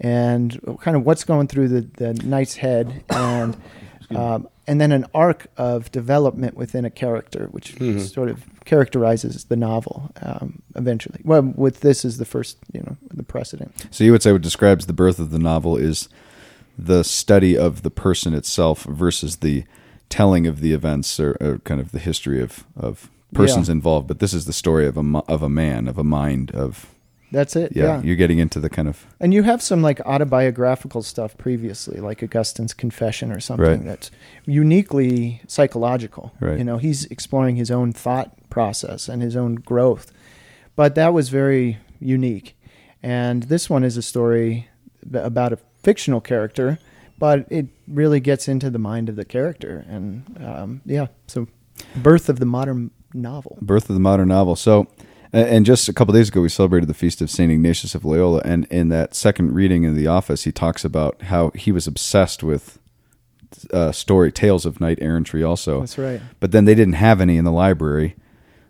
and 0.00 0.60
kind 0.80 0.96
of 0.96 1.04
what's 1.04 1.24
going 1.24 1.48
through 1.48 1.68
the 1.68 1.80
the 1.96 2.14
knight's 2.26 2.56
head 2.56 3.04
and. 3.10 3.56
Um, 4.14 4.48
and 4.66 4.80
then 4.80 4.92
an 4.92 5.06
arc 5.14 5.46
of 5.56 5.90
development 5.92 6.56
within 6.56 6.84
a 6.84 6.90
character, 6.90 7.48
which 7.50 7.76
sort 8.00 8.28
of 8.28 8.44
characterizes 8.64 9.44
the 9.44 9.56
novel 9.56 10.10
um, 10.22 10.62
eventually. 10.74 11.20
Well, 11.24 11.52
with 11.54 11.80
this 11.80 12.04
is 12.04 12.18
the 12.18 12.24
first, 12.24 12.58
you 12.72 12.80
know, 12.80 12.96
the 13.12 13.22
precedent. 13.22 13.86
So 13.90 14.04
you 14.04 14.12
would 14.12 14.22
say 14.22 14.32
what 14.32 14.42
describes 14.42 14.86
the 14.86 14.92
birth 14.92 15.18
of 15.18 15.30
the 15.30 15.38
novel 15.38 15.76
is 15.76 16.08
the 16.78 17.04
study 17.04 17.56
of 17.56 17.82
the 17.82 17.90
person 17.90 18.34
itself 18.34 18.84
versus 18.84 19.36
the 19.36 19.64
telling 20.08 20.46
of 20.46 20.60
the 20.60 20.72
events 20.72 21.18
or, 21.18 21.36
or 21.40 21.58
kind 21.64 21.80
of 21.80 21.92
the 21.92 21.98
history 21.98 22.40
of, 22.42 22.64
of 22.76 23.10
persons 23.32 23.68
Yeah. 23.68 23.72
involved. 23.72 24.06
But 24.08 24.18
this 24.20 24.32
is 24.34 24.44
the 24.46 24.52
story 24.52 24.86
of 24.86 24.96
a 24.96 25.22
of 25.28 25.42
a 25.42 25.48
man, 25.48 25.88
of 25.88 25.98
a 25.98 26.04
mind, 26.04 26.50
of 26.52 26.86
That's 27.32 27.56
it. 27.56 27.72
yeah. 27.74 27.84
Yeah. 27.84 28.02
You're 28.02 28.16
getting 28.16 28.38
into 28.38 28.60
the 28.60 28.68
kind 28.70 28.86
of 28.88 29.06
And 29.18 29.34
you 29.34 29.42
have 29.42 29.60
some 29.60 29.82
like 29.82 30.00
autobiographical 30.06 31.02
stuff 31.02 31.36
previously, 31.36 31.98
like 32.00 32.22
Augustine's 32.22 32.74
Confession 32.74 33.32
or 33.32 33.40
something 33.40 33.66
Right. 33.66 33.84
that's 33.84 34.10
uniquely 34.46 35.40
psychological. 35.48 36.32
Right. 36.40 36.58
You 36.58 36.64
know, 36.64 36.78
he's 36.78 37.04
exploring 37.06 37.56
his 37.56 37.70
own 37.70 37.92
thought 37.92 38.30
process 38.50 39.08
and 39.08 39.20
his 39.22 39.34
own 39.36 39.56
growth. 39.56 40.12
But 40.76 40.94
that 40.94 41.12
was 41.12 41.28
very 41.28 41.78
unique. 42.00 42.56
And 43.02 43.44
this 43.44 43.68
one 43.68 43.84
is 43.84 43.96
a 43.96 44.02
story 44.02 44.68
about 45.12 45.52
a 45.52 45.58
fictional 45.82 46.20
character, 46.20 46.78
but 47.18 47.46
it 47.50 47.68
really 47.86 48.20
gets 48.20 48.48
into 48.48 48.70
the 48.70 48.78
mind 48.78 49.08
of 49.08 49.16
the 49.16 49.24
character. 49.24 49.84
And 49.88 50.38
um, 50.44 50.80
yeah, 50.84 51.06
so 51.26 51.46
birth 51.96 52.28
of 52.28 52.38
the 52.38 52.46
modern 52.46 52.90
novel. 53.12 53.58
birth 53.60 53.88
of 53.88 53.94
the 53.94 54.00
modern 54.00 54.28
novel. 54.28 54.56
So, 54.56 54.88
and 55.32 55.66
just 55.66 55.88
a 55.88 55.92
couple 55.92 56.14
days 56.14 56.28
ago, 56.28 56.40
we 56.40 56.48
celebrated 56.48 56.88
the 56.88 56.94
feast 56.94 57.20
of 57.20 57.30
Saint 57.30 57.50
Ignatius 57.50 57.94
of 57.94 58.04
Loyola, 58.04 58.40
and 58.44 58.66
in 58.66 58.88
that 58.90 59.14
second 59.14 59.52
reading 59.52 59.82
in 59.82 59.96
the 59.96 60.06
office, 60.06 60.44
he 60.44 60.52
talks 60.52 60.84
about 60.84 61.22
how 61.22 61.50
he 61.54 61.72
was 61.72 61.86
obsessed 61.86 62.42
with 62.42 62.78
uh, 63.72 63.92
story 63.92 64.30
tales 64.32 64.66
of 64.66 64.80
knight 64.80 64.98
errantry. 65.00 65.42
Also, 65.42 65.80
That's 65.80 65.98
right. 65.98 66.20
But 66.40 66.52
then 66.52 66.64
they 66.64 66.74
didn't 66.74 66.94
have 66.94 67.20
any 67.20 67.36
in 67.36 67.44
the 67.44 67.52
library 67.52 68.16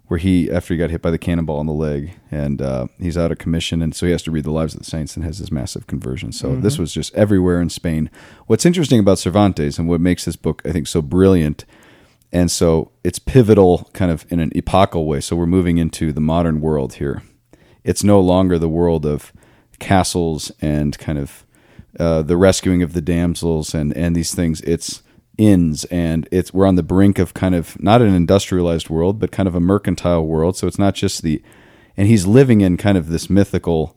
where 0.06 0.18
he 0.18 0.50
after 0.50 0.74
he 0.74 0.78
got 0.78 0.90
hit 0.90 1.00
by 1.00 1.10
the 1.10 1.18
cannonball 1.18 1.60
in 1.60 1.66
the 1.66 1.72
leg 1.72 2.12
and 2.30 2.60
uh, 2.60 2.86
he's 2.98 3.16
out 3.16 3.32
of 3.32 3.38
commission 3.38 3.80
and 3.80 3.94
so 3.94 4.06
he 4.06 4.12
has 4.12 4.22
to 4.22 4.30
read 4.30 4.44
the 4.44 4.50
lives 4.50 4.74
of 4.74 4.80
the 4.80 4.84
saints 4.84 5.16
and 5.16 5.24
has 5.24 5.38
this 5.38 5.50
massive 5.50 5.86
conversion. 5.86 6.30
So 6.32 6.56
this 6.56 6.78
was 6.78 6.92
just 6.92 7.14
everywhere 7.14 7.60
in 7.60 7.70
spain. 7.70 8.10
What's 8.46 8.66
interesting 8.66 9.00
about 9.00 9.18
cervantes 9.18 9.78
and 9.78 9.88
what 9.88 10.00
makes 10.00 10.24
this 10.24 10.36
book 10.36 10.62
i 10.64 10.72
think 10.72 10.86
so 10.86 11.00
brilliant 11.00 11.64
and 12.32 12.50
so 12.50 12.90
it's 13.02 13.18
pivotal 13.18 13.88
kind 13.92 14.10
of 14.10 14.26
in 14.30 14.40
an 14.40 14.52
epochal 14.54 15.06
way 15.06 15.20
so 15.20 15.36
we're 15.36 15.46
moving 15.46 15.78
into 15.78 16.12
the 16.12 16.20
modern 16.20 16.60
world 16.60 16.94
here. 16.94 17.22
It's 17.82 18.04
no 18.04 18.20
longer 18.20 18.58
the 18.58 18.68
world 18.68 19.06
of 19.06 19.32
castles 19.78 20.50
and 20.60 20.98
kind 20.98 21.18
of 21.18 21.44
uh, 21.98 22.22
the 22.22 22.36
rescuing 22.36 22.82
of 22.82 22.92
the 22.92 23.00
damsels 23.00 23.74
and 23.74 23.96
and 23.96 24.14
these 24.14 24.34
things. 24.34 24.60
It's 24.62 25.02
inns 25.36 25.84
and 25.86 26.28
it's 26.30 26.54
we're 26.54 26.66
on 26.66 26.76
the 26.76 26.82
brink 26.82 27.18
of 27.18 27.34
kind 27.34 27.54
of 27.54 27.80
not 27.82 28.00
an 28.00 28.14
industrialized 28.14 28.88
world 28.88 29.18
but 29.18 29.32
kind 29.32 29.48
of 29.48 29.54
a 29.54 29.60
mercantile 29.60 30.24
world 30.24 30.56
so 30.56 30.66
it's 30.66 30.78
not 30.78 30.94
just 30.94 31.22
the 31.22 31.42
and 31.96 32.06
he's 32.06 32.24
living 32.26 32.60
in 32.60 32.76
kind 32.76 32.96
of 32.96 33.08
this 33.08 33.28
mythical 33.28 33.96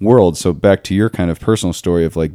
world 0.00 0.36
so 0.36 0.52
back 0.52 0.82
to 0.82 0.94
your 0.94 1.08
kind 1.08 1.30
of 1.30 1.38
personal 1.38 1.72
story 1.72 2.04
of 2.04 2.16
like 2.16 2.32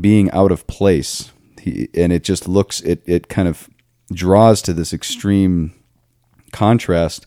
being 0.00 0.30
out 0.32 0.52
of 0.52 0.66
place 0.66 1.32
he, 1.60 1.88
and 1.94 2.12
it 2.12 2.22
just 2.24 2.46
looks 2.46 2.80
it 2.82 3.02
it 3.06 3.28
kind 3.28 3.48
of 3.48 3.70
draws 4.12 4.60
to 4.60 4.74
this 4.74 4.92
extreme 4.92 5.72
contrast 6.52 7.26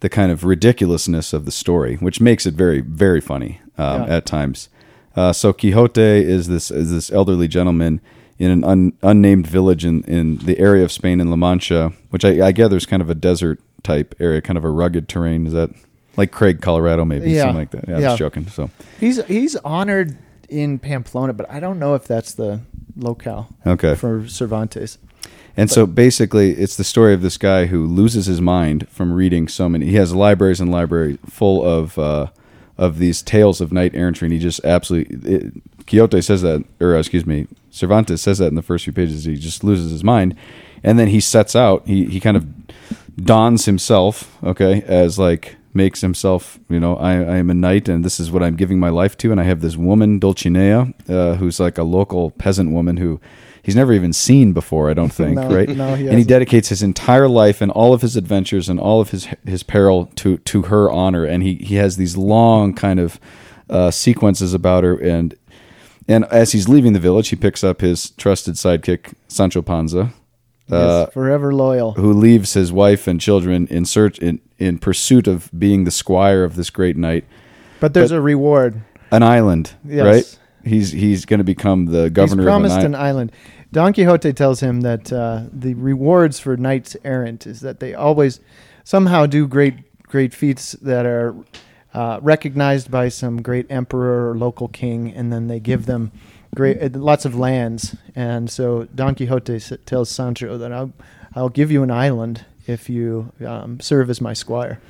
the 0.00 0.08
kind 0.08 0.32
of 0.32 0.44
ridiculousness 0.44 1.32
of 1.34 1.44
the 1.44 1.50
story, 1.52 1.96
which 1.96 2.20
makes 2.22 2.46
it 2.46 2.54
very, 2.54 2.80
very 2.80 3.20
funny 3.20 3.60
um, 3.76 4.02
Yeah. 4.02 4.16
at 4.16 4.26
times. 4.26 4.68
Uh, 5.14 5.32
so 5.32 5.52
Quixote 5.52 6.00
is 6.00 6.48
this 6.48 6.70
is 6.70 6.90
this 6.90 7.10
elderly 7.12 7.48
gentleman 7.48 8.00
in 8.40 8.50
an 8.50 8.64
un, 8.64 8.92
unnamed 9.02 9.46
village 9.46 9.84
in, 9.84 10.02
in 10.04 10.38
the 10.38 10.58
area 10.58 10.82
of 10.82 10.90
Spain 10.90 11.20
in 11.20 11.28
La 11.30 11.36
Mancha, 11.36 11.92
which 12.08 12.24
I, 12.24 12.46
I 12.48 12.52
gather 12.52 12.76
is 12.76 12.86
kind 12.86 13.02
of 13.02 13.10
a 13.10 13.14
desert 13.14 13.60
type 13.82 14.14
area, 14.18 14.40
kind 14.40 14.56
of 14.56 14.64
a 14.64 14.70
rugged 14.70 15.08
terrain. 15.08 15.46
Is 15.46 15.52
that 15.52 15.70
like 16.16 16.32
Craig, 16.32 16.60
Colorado, 16.62 17.04
maybe 17.04 17.30
Yeah. 17.30 17.42
something 17.42 17.56
like 17.58 17.70
that? 17.72 17.84
Yeah, 17.86 17.96
I 17.96 18.00
Yeah. 18.00 18.10
was 18.10 18.18
joking. 18.18 18.46
So 18.48 18.70
He's 18.98 19.22
he's 19.26 19.56
honored 19.56 20.16
in 20.48 20.78
Pamplona, 20.78 21.34
but 21.34 21.48
I 21.50 21.60
don't 21.60 21.78
know 21.78 21.94
if 21.94 22.06
that's 22.06 22.32
the 22.32 22.60
locale 22.96 23.48
okay, 23.66 23.94
for 23.94 24.26
Cervantes. 24.26 24.98
And 25.56 25.70
so 25.70 25.84
basically, 25.84 26.52
it's 26.52 26.76
the 26.76 26.84
story 26.84 27.12
of 27.12 27.20
this 27.22 27.36
guy 27.36 27.66
who 27.66 27.86
loses 27.86 28.24
his 28.26 28.40
mind 28.40 28.88
from 28.88 29.12
reading 29.12 29.48
so 29.48 29.68
many. 29.68 29.86
He 29.86 29.96
has 29.96 30.14
libraries 30.14 30.60
and 30.60 30.70
libraries 30.70 31.18
full 31.28 31.62
of 31.62 31.98
uh, 31.98 32.28
of 32.78 32.98
these 32.98 33.20
tales 33.20 33.60
of 33.60 33.70
knight 33.70 33.94
errantry, 33.94 34.26
and 34.26 34.32
he 34.32 34.38
just 34.38 34.64
absolutely. 34.64 35.34
It, 35.34 35.52
Quixote 35.90 36.22
says 36.22 36.42
that, 36.42 36.64
or 36.80 36.96
excuse 36.96 37.26
me, 37.26 37.48
Cervantes 37.70 38.22
says 38.22 38.38
that 38.38 38.46
in 38.46 38.54
the 38.54 38.62
first 38.62 38.84
few 38.84 38.92
pages. 38.92 39.24
He 39.24 39.34
just 39.34 39.64
loses 39.64 39.90
his 39.90 40.04
mind, 40.04 40.36
and 40.84 40.98
then 40.98 41.08
he 41.08 41.18
sets 41.20 41.56
out. 41.56 41.86
He 41.86 42.04
he 42.06 42.20
kind 42.20 42.36
of 42.36 42.46
dons 43.16 43.64
himself, 43.66 44.38
okay, 44.44 44.82
as 44.86 45.18
like 45.18 45.56
makes 45.74 46.00
himself, 46.00 46.58
you 46.68 46.80
know, 46.80 46.96
I, 46.96 47.12
I 47.12 47.36
am 47.36 47.50
a 47.50 47.54
knight 47.54 47.88
and 47.88 48.04
this 48.04 48.18
is 48.18 48.30
what 48.30 48.42
I'm 48.42 48.56
giving 48.56 48.80
my 48.80 48.88
life 48.88 49.16
to. 49.18 49.30
And 49.30 49.40
I 49.40 49.44
have 49.44 49.60
this 49.60 49.76
woman, 49.76 50.18
Dulcinea, 50.18 50.92
uh, 51.08 51.36
who's 51.36 51.60
like 51.60 51.78
a 51.78 51.84
local 51.84 52.32
peasant 52.32 52.72
woman 52.72 52.96
who 52.96 53.20
he's 53.62 53.76
never 53.76 53.92
even 53.92 54.12
seen 54.12 54.52
before, 54.52 54.90
I 54.90 54.94
don't 54.94 55.12
think, 55.12 55.36
No, 55.36 55.48
right? 55.48 55.68
no, 55.68 55.94
he 55.94 56.08
and 56.08 56.18
he 56.18 56.24
dedicates 56.24 56.68
his 56.70 56.82
entire 56.82 57.28
life 57.28 57.60
and 57.60 57.70
all 57.70 57.92
of 57.94 58.02
his 58.02 58.16
adventures 58.16 58.68
and 58.68 58.80
all 58.80 59.00
of 59.00 59.10
his 59.10 59.28
his 59.46 59.62
peril 59.62 60.06
to 60.16 60.38
to 60.38 60.62
her 60.62 60.90
honor. 60.90 61.24
And 61.24 61.42
he 61.42 61.54
he 61.56 61.76
has 61.76 61.96
these 61.96 62.16
long 62.16 62.74
kind 62.74 62.98
of 62.98 63.20
uh, 63.68 63.90
sequences 63.92 64.52
about 64.52 64.82
her 64.82 64.96
and 64.96 65.36
and 66.10 66.24
as 66.26 66.52
he's 66.52 66.68
leaving 66.68 66.92
the 66.92 67.00
village, 67.00 67.28
he 67.28 67.36
picks 67.36 67.62
up 67.64 67.80
his 67.80 68.10
trusted 68.10 68.54
sidekick 68.56 69.14
Sancho 69.28 69.62
Panza, 69.62 70.12
uh, 70.70 71.04
Yes, 71.06 71.12
forever 71.14 71.52
loyal. 71.54 71.92
who 71.92 72.12
leaves 72.12 72.54
his 72.54 72.72
wife 72.72 73.06
and 73.06 73.20
children 73.20 73.66
in 73.68 73.84
search 73.84 74.18
in, 74.18 74.40
in 74.58 74.78
pursuit 74.78 75.26
of 75.26 75.50
being 75.56 75.84
the 75.84 75.90
squire 75.90 76.44
of 76.44 76.56
this 76.56 76.70
great 76.70 76.96
knight. 76.96 77.24
But 77.80 77.94
there's 77.94 78.10
but- 78.10 78.16
a 78.16 78.20
reward. 78.20 78.82
An 79.12 79.22
island, 79.24 79.72
Yes. 79.84 80.04
right? 80.06 80.38
He's 80.72 80.92
he's 80.92 81.24
going 81.24 81.38
to 81.38 81.44
become 81.44 81.86
the 81.86 82.10
governor 82.10 82.42
He's 82.42 82.48
promised 82.48 82.78
of 82.78 82.84
an 82.84 82.94
an 82.94 82.94
island. 82.94 83.30
island. 83.30 83.32
Don 83.72 83.92
Quixote 83.92 84.32
tells 84.34 84.60
him 84.60 84.82
that 84.82 85.12
uh, 85.12 85.44
the 85.52 85.74
rewards 85.74 86.38
for 86.38 86.56
knights 86.56 86.96
errant 87.04 87.46
is 87.46 87.60
that 87.60 87.80
they 87.80 87.94
always 87.94 88.40
somehow 88.84 89.26
do 89.26 89.46
great 89.48 89.74
great 90.06 90.34
feats 90.34 90.72
that 90.82 91.06
are 91.06 91.34
uh, 91.94 92.20
recognized 92.22 92.90
by 92.90 93.08
some 93.08 93.42
great 93.42 93.66
emperor 93.70 94.30
or 94.30 94.36
local 94.36 94.68
king, 94.68 95.12
and 95.12 95.32
then 95.32 95.48
they 95.48 95.60
give 95.60 95.86
them 95.86 96.12
great 96.54 96.82
uh, 96.82 96.98
lots 96.98 97.24
of 97.24 97.34
lands. 97.34 97.96
And 98.14 98.50
so 98.50 98.84
Don 98.94 99.14
Quixote 99.14 99.56
s- 99.56 99.72
tells 99.86 100.10
Sancho 100.10 100.56
that 100.58 100.72
I'll 100.72 100.92
I'll 101.34 101.48
give 101.48 101.70
you 101.70 101.82
an 101.82 101.90
island 101.90 102.44
if 102.66 102.88
you 102.88 103.32
um, 103.44 103.80
serve 103.80 104.10
as 104.10 104.20
my 104.20 104.32
squire. 104.32 104.80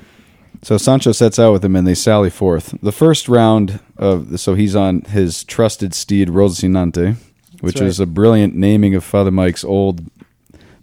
So 0.63 0.77
Sancho 0.77 1.13
sets 1.13 1.39
out 1.39 1.53
with 1.53 1.65
him, 1.65 1.75
and 1.75 1.87
they 1.87 1.95
sally 1.95 2.29
forth. 2.29 2.75
The 2.83 2.93
first 2.93 3.29
round 3.29 3.81
of 3.97 4.39
so 4.39 4.55
he's 4.55 4.77
on 4.77 5.03
his 5.03 5.43
trusted 5.45 5.95
steed 5.95 6.29
Rocinante, 6.29 7.17
which 7.61 7.77
right. 7.77 7.87
is 7.87 7.99
a 7.99 8.07
brilliant 8.07 8.55
naming 8.55 8.95
of 8.95 9.05
Father 9.05 9.31
Mike's 9.31 9.65
old 9.65 10.03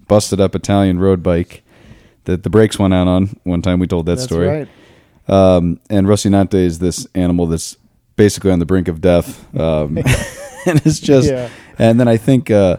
busted 0.07 0.39
up 0.39 0.55
Italian 0.55 0.99
road 0.99 1.21
bike 1.21 1.63
that 2.23 2.43
the 2.43 2.49
brakes 2.49 2.79
went 2.79 2.93
out 2.93 3.07
on 3.07 3.37
one 3.43 3.61
time. 3.61 3.79
We 3.79 3.87
told 3.87 4.05
that 4.07 4.15
That's 4.15 4.23
story. 4.23 4.47
right. 4.47 4.67
Um, 5.27 5.79
and 5.89 6.07
Rocinante 6.07 6.55
is 6.55 6.79
this 6.79 7.07
animal 7.15 7.47
that's 7.47 7.77
basically 8.15 8.51
on 8.51 8.59
the 8.59 8.65
brink 8.65 8.87
of 8.87 9.01
death, 9.01 9.45
um, 9.59 9.97
and 10.65 10.81
it's 10.85 10.99
just. 10.99 11.29
Yeah. 11.29 11.49
And 11.79 11.99
then 11.99 12.07
I 12.07 12.17
think 12.17 12.49
uh, 12.49 12.77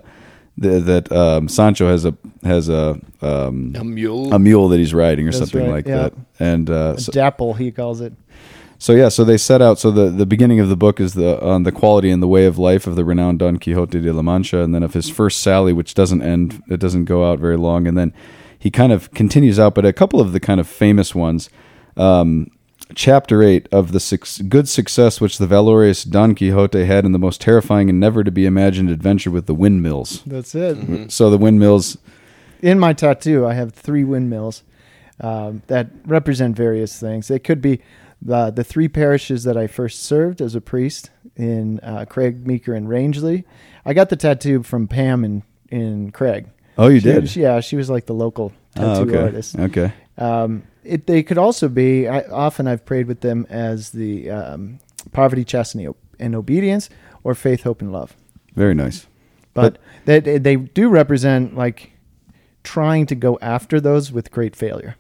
th- 0.61 0.83
that 0.85 1.13
um, 1.13 1.49
Sancho 1.49 1.89
has 1.89 2.05
a 2.05 2.15
has 2.43 2.69
a 2.69 3.01
um, 3.23 3.75
A 3.79 3.85
mule. 3.85 4.33
a 4.35 4.39
mule 4.39 4.69
that 4.71 4.79
he's 4.79 4.93
riding 4.95 5.29
or 5.29 5.31
That's 5.31 5.39
something 5.39 5.63
right, 5.71 5.85
like 5.85 5.87
yeah. 5.87 5.97
that. 6.05 6.15
And 6.41 6.69
uh, 6.71 6.95
A 6.97 7.01
so, 7.01 7.13
dapple, 7.13 7.55
he 7.55 7.71
calls 7.71 8.01
it. 8.01 8.13
so 8.79 8.93
yeah, 8.93 9.09
so 9.09 9.25
they 9.25 9.37
set 9.37 9.63
out. 9.63 9.79
So 9.79 9.91
the, 9.93 10.11
the 10.11 10.27
beginning 10.27 10.59
of 10.59 10.69
the 10.69 10.77
book 10.77 10.99
is 11.01 11.15
the 11.15 11.41
on 11.45 11.63
the 11.63 11.71
quality 11.71 12.11
and 12.11 12.21
the 12.23 12.27
way 12.29 12.47
of 12.47 12.59
life 12.59 12.87
of 12.89 12.97
the 12.97 13.05
renowned 13.05 13.39
Don 13.39 13.59
Quixote 13.59 14.01
de 14.01 14.13
la 14.13 14.23
Mancha, 14.23 14.63
and 14.63 14.75
then 14.75 14.83
of 14.83 14.95
his 14.95 15.09
first 15.09 15.41
sally, 15.41 15.73
which 15.73 15.95
doesn't 15.95 16.23
end. 16.23 16.61
It 16.69 16.81
doesn't 16.81 17.05
go 17.05 17.31
out 17.31 17.39
very 17.39 17.57
long, 17.57 17.87
and 17.87 17.97
then 17.97 18.13
he 18.59 18.71
kind 18.71 18.91
of 18.93 19.13
continues 19.13 19.61
out. 19.61 19.77
But 19.77 19.85
a 19.87 19.93
couple 19.93 20.21
of 20.21 20.33
the 20.33 20.41
kind 20.41 20.59
of 20.59 20.67
famous 20.67 21.15
ones. 21.15 21.51
Um, 21.99 22.51
chapter 22.95 23.43
8 23.43 23.69
of 23.73 23.93
the 23.93 24.01
six, 24.01 24.39
good 24.43 24.69
success 24.69 25.21
which 25.21 25.39
the 25.39 25.47
valorous 25.47 26.05
Don 26.05 26.35
Quixote 26.35 26.85
had 26.85 27.05
in 27.05 27.13
the 27.13 27.19
most 27.19 27.41
terrifying 27.41 27.91
and 27.91 28.01
never 28.01 28.25
to 28.25 28.31
be 28.31 28.47
imagined 28.47 28.89
adventure 28.91 29.31
with 29.31 29.47
the 29.47 29.55
windmills. 29.55 30.23
That's 30.25 30.55
it. 30.55 31.11
So 31.13 31.29
the 31.29 31.37
windmills, 31.39 31.99
in 32.63 32.79
my 32.79 32.93
tattoo, 32.93 33.47
I 33.47 33.55
have 33.55 33.73
three 33.75 34.05
windmills 34.05 34.63
um, 35.21 35.63
that 35.67 35.91
represent 36.07 36.57
various 36.57 36.99
things. 36.99 37.29
They 37.29 37.39
could 37.39 37.61
be 37.61 37.81
the 38.23 38.51
the 38.51 38.65
three 38.65 38.89
parishes 38.89 39.45
that 39.45 39.57
I 39.57 39.67
first 39.69 40.03
served 40.03 40.41
as 40.41 40.55
a 40.57 40.61
priest 40.61 41.11
in 41.37 41.79
uh, 41.81 42.05
Craig, 42.09 42.47
Meeker, 42.47 42.75
and 42.75 42.89
Rangely. 42.89 43.45
I 43.85 43.93
got 43.93 44.09
the 44.09 44.17
tattoo 44.17 44.63
from 44.63 44.89
Pam 44.89 45.25
in 45.25 45.43
in 45.71 46.11
Craig. 46.11 46.47
Oh, 46.77 46.89
you 46.89 47.01
She- 47.01 47.13
did? 47.13 47.29
she- 47.29 47.43
yeah, 47.43 47.61
she 47.61 47.77
was 47.77 47.91
like 47.91 48.07
the 48.07 48.15
local 48.15 48.53
Oh, 48.77 48.81
tattoo 49.05 49.11
okay. 49.11 49.23
artist. 49.23 49.57
Okay. 49.59 49.93
Um, 50.17 50.63
it, 50.89 51.07
they 51.07 51.23
could 51.23 51.39
also 51.39 51.69
be. 51.69 52.09
I, 52.09 52.23
often 52.23 52.67
I've 52.67 52.85
prayed 52.85 53.07
with 53.07 53.21
them 53.21 53.47
as 53.49 53.91
the 53.91 54.31
um, 54.31 54.79
poverty, 55.13 55.45
chastity, 55.45 55.89
and 56.19 56.35
obedience, 56.35 56.89
or 57.25 57.35
faith, 57.35 57.63
hope, 57.63 57.81
and 57.81 57.93
love. 57.93 58.17
Very 58.55 58.75
nice. 58.75 59.07
But, 59.55 59.79
they 60.05 60.21
they 60.21 60.39
they 60.39 60.57
do 60.57 60.89
represent 60.89 61.57
like 61.57 61.93
trying 62.63 63.07
to 63.07 63.15
go 63.15 63.39
after 63.41 63.81
those 63.81 64.13
with 64.13 64.31
great 64.31 64.55
failure. 64.55 64.97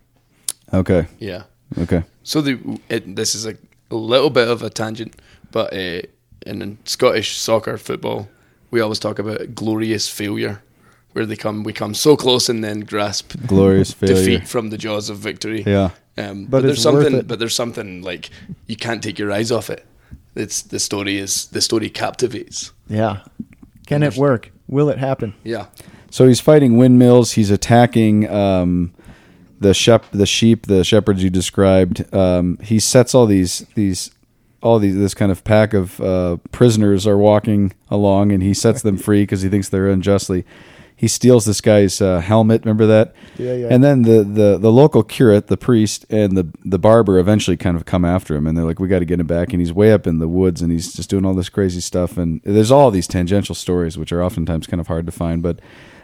Okay. 0.73 1.07
yeah. 1.19 1.45
Okay. 1.79 2.03
So 2.23 2.41
the 2.41 2.81
it, 2.89 3.17
this 3.17 3.35
is 3.35 3.47
a, 3.47 3.57
a 3.91 3.95
little 3.95 4.31
bit 4.31 4.49
of 4.49 4.63
a 4.63 4.71
tangent, 4.71 5.17
but 5.51 5.73
uh, 5.73 6.03
in 6.47 6.79
Scottish 6.85 7.37
soccer 7.39 7.77
football, 7.79 8.29
we 8.71 8.81
always 8.81 8.99
talk 8.99 9.19
about 9.19 9.55
glorious 9.55 10.09
failure, 10.09 10.63
where 11.19 11.27
they 11.27 11.37
come 11.37 11.65
we 11.65 11.73
come 11.73 11.95
so 11.95 12.17
close 12.17 12.49
and 12.49 12.63
then 12.63 12.81
grasp 12.81 13.35
Glorious 13.47 13.93
failure. 13.93 14.15
defeat 14.15 14.49
from 14.49 14.71
the 14.71 14.79
jaws 14.79 15.11
of 15.11 15.19
victory. 15.19 15.65
Yeah. 15.67 15.91
Um, 16.17 16.45
But 16.45 16.51
but, 16.51 16.63
there's 16.63 16.83
something. 16.83 17.23
But 17.27 17.39
there's 17.41 17.55
something 17.57 18.03
like 18.03 18.31
you 18.69 18.77
can't 18.77 19.03
take 19.03 19.19
your 19.19 19.33
eyes 19.33 19.51
off 19.51 19.69
it. 19.69 19.85
It's 20.37 20.63
the 20.63 20.79
story 20.79 21.19
is 21.19 21.47
the 21.47 21.61
story 21.61 21.91
captivates. 21.91 22.73
Yeah. 22.89 23.23
Can 23.87 24.03
it 24.03 24.17
work? 24.17 24.53
Will 24.69 24.89
it 24.91 24.99
happen? 24.99 25.35
Yeah. 25.45 25.67
So 26.11 26.27
he's 26.29 26.41
fighting 26.41 26.77
windmills. 26.79 27.33
He's 27.33 27.51
attacking 27.51 28.29
um, 28.31 28.93
the 29.61 29.75
shep, 29.75 30.05
the 30.13 30.27
sheep, 30.27 30.67
the 30.67 30.85
shepherds 30.85 31.23
you 31.23 31.31
described. 31.31 32.15
Um, 32.15 32.59
he 32.63 32.79
sets 32.81 33.15
all 33.15 33.27
these 33.27 33.67
these 33.75 34.11
all 34.63 34.79
these 34.79 34.95
this 34.95 35.15
kind 35.15 35.33
of 35.33 35.43
pack 35.43 35.75
of 35.75 36.01
uh, 36.01 36.37
prisoners 36.53 37.07
are 37.07 37.19
walking 37.19 37.73
along, 37.91 38.33
and 38.33 38.43
he 38.43 38.55
sets 38.55 38.83
them 38.83 38.97
free 38.97 39.23
because 39.23 39.43
he 39.43 39.49
thinks 39.49 39.69
they're 39.69 39.91
unjustly. 39.91 40.45
He 41.01 41.07
steals 41.07 41.45
this 41.45 41.61
guy's 41.61 42.01
uh, 42.03 42.19
helmet. 42.19 42.65
Remember 42.65 42.85
that? 42.87 43.15
Yeah, 43.39 43.55
yeah. 43.55 43.69
And 43.71 43.85
then 43.85 44.03
the, 44.03 44.25
the, 44.25 44.59
the 44.59 44.73
local 44.73 45.05
curate, 45.05 45.47
the 45.47 45.57
priest, 45.57 46.05
and 46.11 46.37
the 46.37 46.49
the 46.65 46.79
barber 46.79 47.21
eventually 47.21 47.57
kind 47.57 47.77
of 47.77 47.85
come 47.85 48.05
after 48.05 48.35
him, 48.35 48.49
and 48.49 48.59
they're 48.59 48.65
like, 48.65 48.81
"We 48.81 48.89
got 48.89 48.99
to 48.99 49.05
get 49.05 49.21
him 49.21 49.29
back." 49.29 49.53
And 49.53 49.61
he's 49.61 49.73
way 49.73 49.93
up 49.93 50.09
in 50.09 50.19
the 50.19 50.27
woods, 50.27 50.61
and 50.61 50.73
he's 50.73 50.93
just 50.93 51.09
doing 51.09 51.25
all 51.25 51.35
this 51.35 51.49
crazy 51.49 51.81
stuff. 51.81 52.19
And 52.19 52.41
there's 52.43 52.73
all 52.73 52.91
these 52.91 53.07
tangential 53.07 53.55
stories, 53.55 53.97
which 53.97 54.11
are 54.11 54.25
oftentimes 54.25 54.67
kind 54.67 54.81
of 54.81 54.89
hard 54.89 55.07
to 55.07 55.13
find. 55.13 55.41
But 55.41 55.61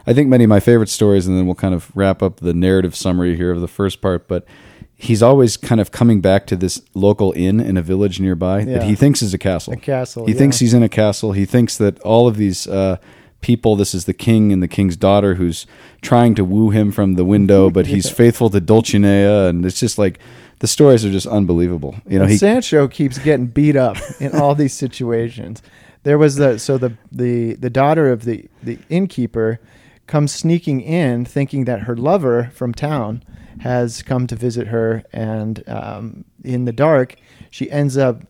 I 0.06 0.12
think 0.14 0.28
many 0.28 0.44
of 0.44 0.48
my 0.50 0.60
favorite 0.60 0.88
stories, 0.90 1.26
and 1.26 1.36
then 1.36 1.44
we'll 1.46 1.56
kind 1.56 1.74
of 1.74 1.90
wrap 1.96 2.22
up 2.22 2.36
the 2.36 2.54
narrative 2.54 2.94
summary 2.94 3.34
here 3.34 3.50
of 3.50 3.60
the 3.60 3.66
first 3.68 4.00
part. 4.00 4.28
But 4.28 4.46
he's 4.94 5.24
always 5.24 5.56
kind 5.56 5.80
of 5.80 5.90
coming 5.90 6.20
back 6.20 6.46
to 6.46 6.54
this 6.54 6.80
local 6.94 7.32
inn 7.36 7.58
in 7.58 7.76
a 7.76 7.82
village 7.82 8.20
nearby 8.20 8.60
Yeah. 8.60 8.78
that 8.78 8.84
he 8.84 8.94
thinks 8.94 9.22
is 9.22 9.34
a 9.34 9.38
castle. 9.38 9.72
A 9.72 9.76
castle, 9.76 10.24
He 10.26 10.32
yeah. 10.34 10.38
thinks 10.38 10.60
he's 10.60 10.72
in 10.72 10.84
a 10.84 10.88
castle. 10.88 11.32
He 11.32 11.46
thinks 11.46 11.76
that 11.78 11.98
all 12.02 12.28
of 12.28 12.36
these 12.36 12.68
uh, 12.68 12.98
people, 13.44 13.76
this 13.76 13.94
is 13.94 14.06
the 14.06 14.14
king 14.14 14.52
and 14.52 14.62
the 14.62 14.68
king's 14.68 14.96
daughter 14.96 15.34
who's 15.34 15.66
trying 16.00 16.34
to 16.34 16.42
woo 16.46 16.70
him 16.70 16.90
from 16.90 17.14
the 17.14 17.26
window, 17.26 17.68
but 17.76 17.86
he's 17.86 18.08
faithful 18.08 18.48
to 18.48 18.58
Dulcinea, 18.58 19.50
and 19.50 19.66
it's 19.66 19.78
just 19.78 19.98
like 19.98 20.18
the 20.60 20.66
stories 20.66 21.04
are 21.04 21.10
just 21.10 21.26
unbelievable. 21.26 21.94
You 22.08 22.20
know, 22.20 22.26
he 22.26 22.38
Sancho 22.38 22.88
keeps 22.88 23.18
getting 23.18 23.46
beat 23.46 23.76
up 23.76 23.98
in 24.18 24.34
all 24.34 24.54
these 24.54 24.72
situations. 24.72 25.62
There 26.04 26.16
was 26.16 26.36
the 26.36 26.58
so 26.58 26.78
the 26.78 26.96
the 27.12 27.54
the 27.56 27.68
daughter 27.68 28.10
of 28.10 28.24
the 28.24 28.48
the 28.62 28.78
innkeeper 28.88 29.60
comes 30.06 30.32
sneaking 30.32 30.80
in, 30.80 31.26
thinking 31.26 31.66
that 31.66 31.80
her 31.82 31.96
lover 31.96 32.50
from 32.54 32.72
town 32.72 33.22
has 33.60 34.02
come 34.02 34.26
to 34.26 34.36
visit 34.36 34.68
her, 34.68 35.02
and 35.12 35.62
um, 35.68 36.24
in 36.42 36.64
the 36.64 36.72
dark, 36.72 37.16
she 37.50 37.70
ends 37.70 37.98
up 37.98 38.22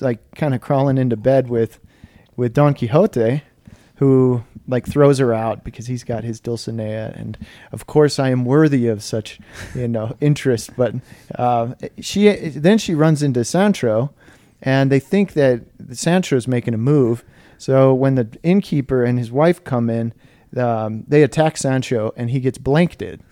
like 0.00 0.34
kind 0.34 0.54
of 0.54 0.62
crawling 0.62 0.96
into 0.96 1.16
bed 1.18 1.50
with 1.50 1.78
with 2.36 2.54
Don 2.54 2.72
Quixote, 2.72 3.42
who 3.96 4.44
like 4.68 4.86
throws 4.86 5.18
her 5.18 5.34
out 5.34 5.64
because 5.64 5.86
he's 5.86 6.04
got 6.04 6.24
his 6.24 6.40
Dulcinea, 6.40 7.18
and 7.18 7.38
of 7.72 7.86
course 7.86 8.18
I 8.18 8.30
am 8.30 8.44
worthy 8.44 8.86
of 8.88 9.02
such, 9.02 9.38
you 9.74 9.88
know, 9.88 10.16
interest. 10.20 10.70
But 10.76 10.94
uh, 11.34 11.74
she 12.00 12.28
then 12.48 12.78
she 12.78 12.94
runs 12.94 13.22
into 13.22 13.44
Sancho, 13.44 14.12
and 14.60 14.90
they 14.90 15.00
think 15.00 15.32
that 15.34 15.62
Sancho 15.92 16.36
is 16.36 16.46
making 16.46 16.74
a 16.74 16.78
move. 16.78 17.24
So 17.58 17.94
when 17.94 18.14
the 18.16 18.28
innkeeper 18.42 19.04
and 19.04 19.18
his 19.18 19.30
wife 19.30 19.62
come 19.62 19.88
in, 19.88 20.12
um, 20.56 21.04
they 21.06 21.22
attack 21.22 21.56
Sancho, 21.56 22.12
and 22.16 22.30
he 22.30 22.40
gets 22.40 22.58
blanketed. 22.58 23.22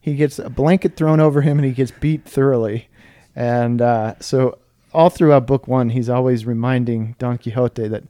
He 0.00 0.14
gets 0.14 0.38
a 0.38 0.50
blanket 0.50 0.96
thrown 0.96 1.20
over 1.20 1.42
him, 1.42 1.58
and 1.58 1.66
he 1.66 1.72
gets 1.72 1.90
beat 1.90 2.24
thoroughly. 2.24 2.88
And 3.34 3.80
uh, 3.82 4.14
so 4.20 4.58
all 4.92 5.10
throughout 5.10 5.46
book 5.46 5.68
one, 5.68 5.90
he's 5.90 6.08
always 6.08 6.46
reminding 6.46 7.14
Don 7.18 7.38
Quixote 7.38 7.88
that 7.88 8.04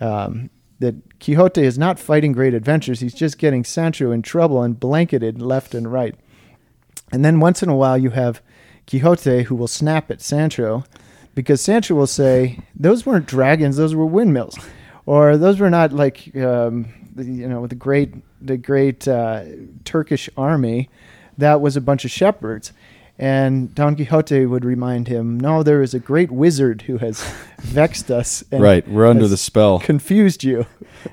um, 0.00 0.50
that 0.80 1.20
Quixote 1.20 1.62
is 1.62 1.78
not 1.78 1.98
fighting 1.98 2.32
great 2.32 2.54
adventures. 2.54 3.00
He's 3.00 3.14
just 3.14 3.38
getting 3.38 3.64
Sancho 3.64 4.10
in 4.10 4.22
trouble 4.22 4.62
and 4.62 4.80
blanketed 4.80 5.40
left 5.40 5.74
and 5.74 5.90
right. 5.90 6.14
And 7.12 7.24
then 7.24 7.38
once 7.40 7.62
in 7.62 7.68
a 7.68 7.76
while, 7.76 7.96
you 7.96 8.10
have 8.10 8.42
Quixote 8.86 9.44
who 9.44 9.54
will 9.54 9.68
snap 9.68 10.10
at 10.10 10.20
Sancho 10.20 10.84
because 11.34 11.60
Sancho 11.60 11.94
will 11.94 12.06
say, 12.06 12.60
"Those 12.74 13.06
weren't 13.06 13.26
dragons; 13.26 13.76
those 13.76 13.94
were 13.94 14.06
windmills," 14.06 14.58
or 15.06 15.36
"Those 15.36 15.60
were 15.60 15.70
not 15.70 15.92
like 15.92 16.34
um, 16.36 16.88
the, 17.14 17.24
you 17.24 17.48
know 17.48 17.66
the 17.66 17.74
great 17.74 18.14
the 18.40 18.56
great 18.56 19.06
uh, 19.06 19.44
Turkish 19.84 20.28
army. 20.36 20.88
That 21.38 21.60
was 21.60 21.76
a 21.76 21.80
bunch 21.80 22.04
of 22.04 22.10
shepherds." 22.10 22.72
And 23.20 23.74
Don 23.74 23.96
Quixote 23.96 24.46
would 24.46 24.64
remind 24.64 25.08
him, 25.08 25.38
"No, 25.38 25.62
there 25.62 25.82
is 25.82 25.92
a 25.92 25.98
great 25.98 26.30
wizard 26.30 26.82
who 26.82 26.96
has 26.98 27.22
vexed 27.58 28.10
us. 28.10 28.42
And 28.50 28.62
right, 28.62 28.88
we're 28.88 29.06
under 29.06 29.28
the 29.28 29.36
spell. 29.36 29.78
confused 29.78 30.42
you." 30.42 30.64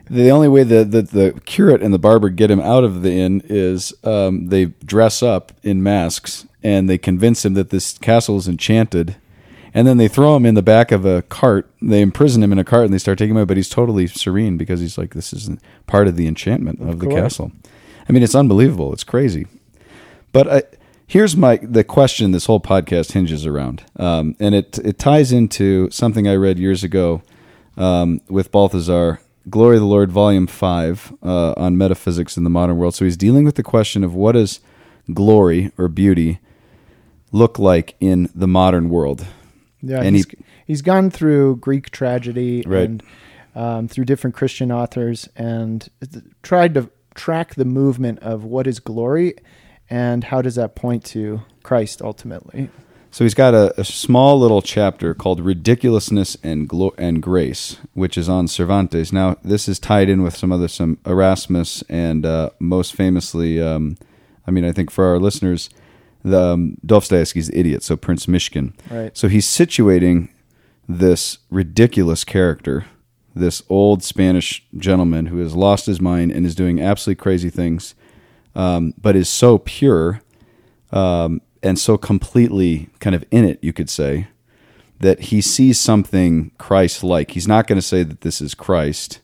The 0.10 0.32
only 0.32 0.48
way 0.48 0.64
that 0.64 0.92
the, 0.92 1.02
the 1.02 1.42
curate 1.46 1.82
and 1.82 1.94
the 1.94 2.00
barber 2.00 2.30
get 2.30 2.50
him 2.50 2.62
out 2.62 2.86
of 2.86 3.02
the 3.02 3.12
inn 3.12 3.42
is 3.46 3.94
um, 4.06 4.48
they 4.48 4.66
dress 4.86 5.22
up 5.22 5.52
in 5.64 5.84
masks 5.84 6.46
and 6.64 6.90
they 6.90 6.98
convince 6.98 7.46
him 7.46 7.54
that 7.56 7.70
this 7.70 7.98
castle 7.98 8.38
is 8.38 8.48
enchanted. 8.48 9.18
And 9.74 9.86
then 9.86 9.98
they 9.98 10.08
throw 10.08 10.36
him 10.36 10.46
in 10.46 10.56
the 10.56 10.62
back 10.62 10.92
of 10.92 11.06
a 11.06 11.22
cart. 11.24 11.70
They 11.82 12.02
imprison 12.02 12.42
him 12.42 12.52
in 12.52 12.60
a 12.60 12.64
cart 12.64 12.86
and 12.86 12.94
they 12.94 12.98
start 12.98 13.18
taking 13.18 13.36
him 13.36 13.42
out. 13.42 13.48
But 13.48 13.58
he's 13.58 13.70
totally 13.70 14.08
serene 14.08 14.58
because 14.58 14.80
he's 14.80 14.98
like, 14.98 15.14
this 15.14 15.34
is 15.34 15.50
part 15.86 16.08
of 16.08 16.16
the 16.16 16.28
enchantment 16.28 16.82
of, 16.82 17.00
the 17.00 17.08
castle. 17.08 17.52
I 18.10 18.14
mean, 18.14 18.24
it's 18.24 18.36
unbelievable. 18.36 18.92
It's 18.92 19.04
crazy. 19.04 19.46
But 20.32 20.48
I, 20.48 20.64
here's 21.08 21.36
my 21.36 21.58
the 21.64 21.84
question 21.84 22.32
this 22.32 22.46
whole 22.46 22.60
podcast 22.60 23.14
hinges 23.14 23.46
around, 23.46 23.84
um, 23.98 24.36
and 24.40 24.54
it 24.54 24.78
it 24.84 25.00
ties 25.00 25.32
into 25.32 25.90
something 25.92 26.28
I 26.28 26.36
read 26.36 26.60
years 26.60 26.84
ago 26.84 27.22
um, 27.78 28.22
with 28.30 28.52
Balthasar, 28.52 29.20
"Glory 29.50 29.78
of 29.78 29.82
the 29.82 29.88
Lord," 29.88 30.12
Volume 30.12 30.48
Five, 30.48 31.14
uh, 31.24 31.54
on 31.58 31.78
metaphysics 31.78 32.38
in 32.38 32.44
the 32.44 32.50
modern 32.50 32.78
world. 32.78 32.96
So 32.96 33.06
he's 33.06 33.18
dealing 33.18 33.46
with 33.46 33.56
the 33.56 33.64
question 33.64 34.04
of 34.04 34.14
what 34.14 34.34
does 34.34 34.60
glory 35.14 35.72
or 35.78 35.88
beauty 35.88 36.40
look 37.32 37.58
like 37.60 37.96
in 38.00 38.30
the 38.36 38.48
modern 38.48 38.90
world. 38.90 39.26
Yeah, 39.82 40.02
And 40.02 40.16
he's, 40.16 40.28
he- 40.30 40.38
he's 40.66 40.82
gone 40.82 41.10
through 41.12 41.58
Greek 41.58 41.92
tragedy 41.92 42.64
Right. 42.66 42.84
and 42.90 43.04
um, 43.56 43.88
through 43.88 44.06
different 44.06 44.36
Christian 44.36 44.72
authors 44.72 45.30
and 45.36 45.88
tried 46.42 46.74
to 46.74 46.90
track 47.16 47.56
the 47.56 47.66
movement 47.66 48.20
of 48.20 48.44
what 48.44 48.66
is 48.68 48.80
glory 48.80 49.34
and 49.90 50.26
how 50.26 50.42
does 50.42 50.56
that 50.56 50.76
point 50.76 51.04
to 51.06 51.42
Christ 51.64 52.02
ultimately. 52.02 52.70
So 53.10 53.24
he's 53.24 53.34
got 53.34 53.54
a, 53.54 53.80
a 53.80 53.84
small 53.84 54.40
little 54.40 54.62
chapter 54.62 55.14
called 55.14 55.40
"Ridiculousness 55.40 56.38
and 56.44 56.68
Glo- 56.68 56.94
and 56.98 57.22
Grace," 57.22 57.78
which 57.94 58.18
is 58.18 58.30
on 58.30 58.48
Cervantes. 58.48 59.12
Now, 59.12 59.38
this 59.44 59.68
is 59.68 59.80
tied 59.80 60.10
in 60.10 60.22
with 60.24 60.36
some 60.36 60.52
other 60.52 60.68
some 60.68 61.00
Erasmus 61.06 61.84
and 61.90 62.26
uh, 62.26 62.52
most 62.60 62.94
famously, 62.94 63.62
um, 63.62 63.98
I 64.46 64.52
mean, 64.52 64.66
I 64.66 64.72
think 64.72 64.92
for 64.92 65.06
our 65.06 65.20
listeners, 65.20 65.70
the 66.24 66.40
um, 66.40 66.78
Dostoevsky's 66.86 67.50
Idiot. 67.54 67.84
So 67.84 67.96
Prince 67.96 68.28
Myshkin. 68.28 68.74
Right. 68.92 69.18
So 69.18 69.28
he's 69.28 69.48
situating 69.48 70.30
this 70.88 71.40
ridiculous 71.50 72.24
character, 72.24 72.86
this 73.36 73.64
old 73.70 74.04
Spanish 74.04 74.66
gentleman 74.78 75.28
who 75.28 75.40
has 75.40 75.56
lost 75.56 75.86
his 75.86 76.00
mind 76.00 76.32
and 76.32 76.46
is 76.46 76.56
doing 76.56 76.82
absolutely 76.82 77.22
crazy 77.22 77.50
things, 77.50 77.96
um, 78.58 78.94
but 79.00 79.16
is 79.16 79.30
so 79.30 79.60
pure 79.60 80.22
um, 80.92 81.42
and 81.62 81.80
so 81.80 81.98
completely 81.98 82.90
kind 83.00 83.16
of 83.16 83.24
in 83.32 83.46
it, 83.46 83.60
you 83.62 83.72
could 83.72 83.90
say, 83.90 84.28
that 85.00 85.20
he 85.22 85.42
sees 85.42 85.80
something 85.80 86.52
Christ 86.58 87.04
like. 87.04 87.32
He's 87.32 87.48
not 87.48 87.68
going 87.68 87.78
to 87.78 87.84
say 87.84 88.02
that 88.02 88.22
this 88.22 88.42
is 88.42 88.56
Christ, 88.56 89.22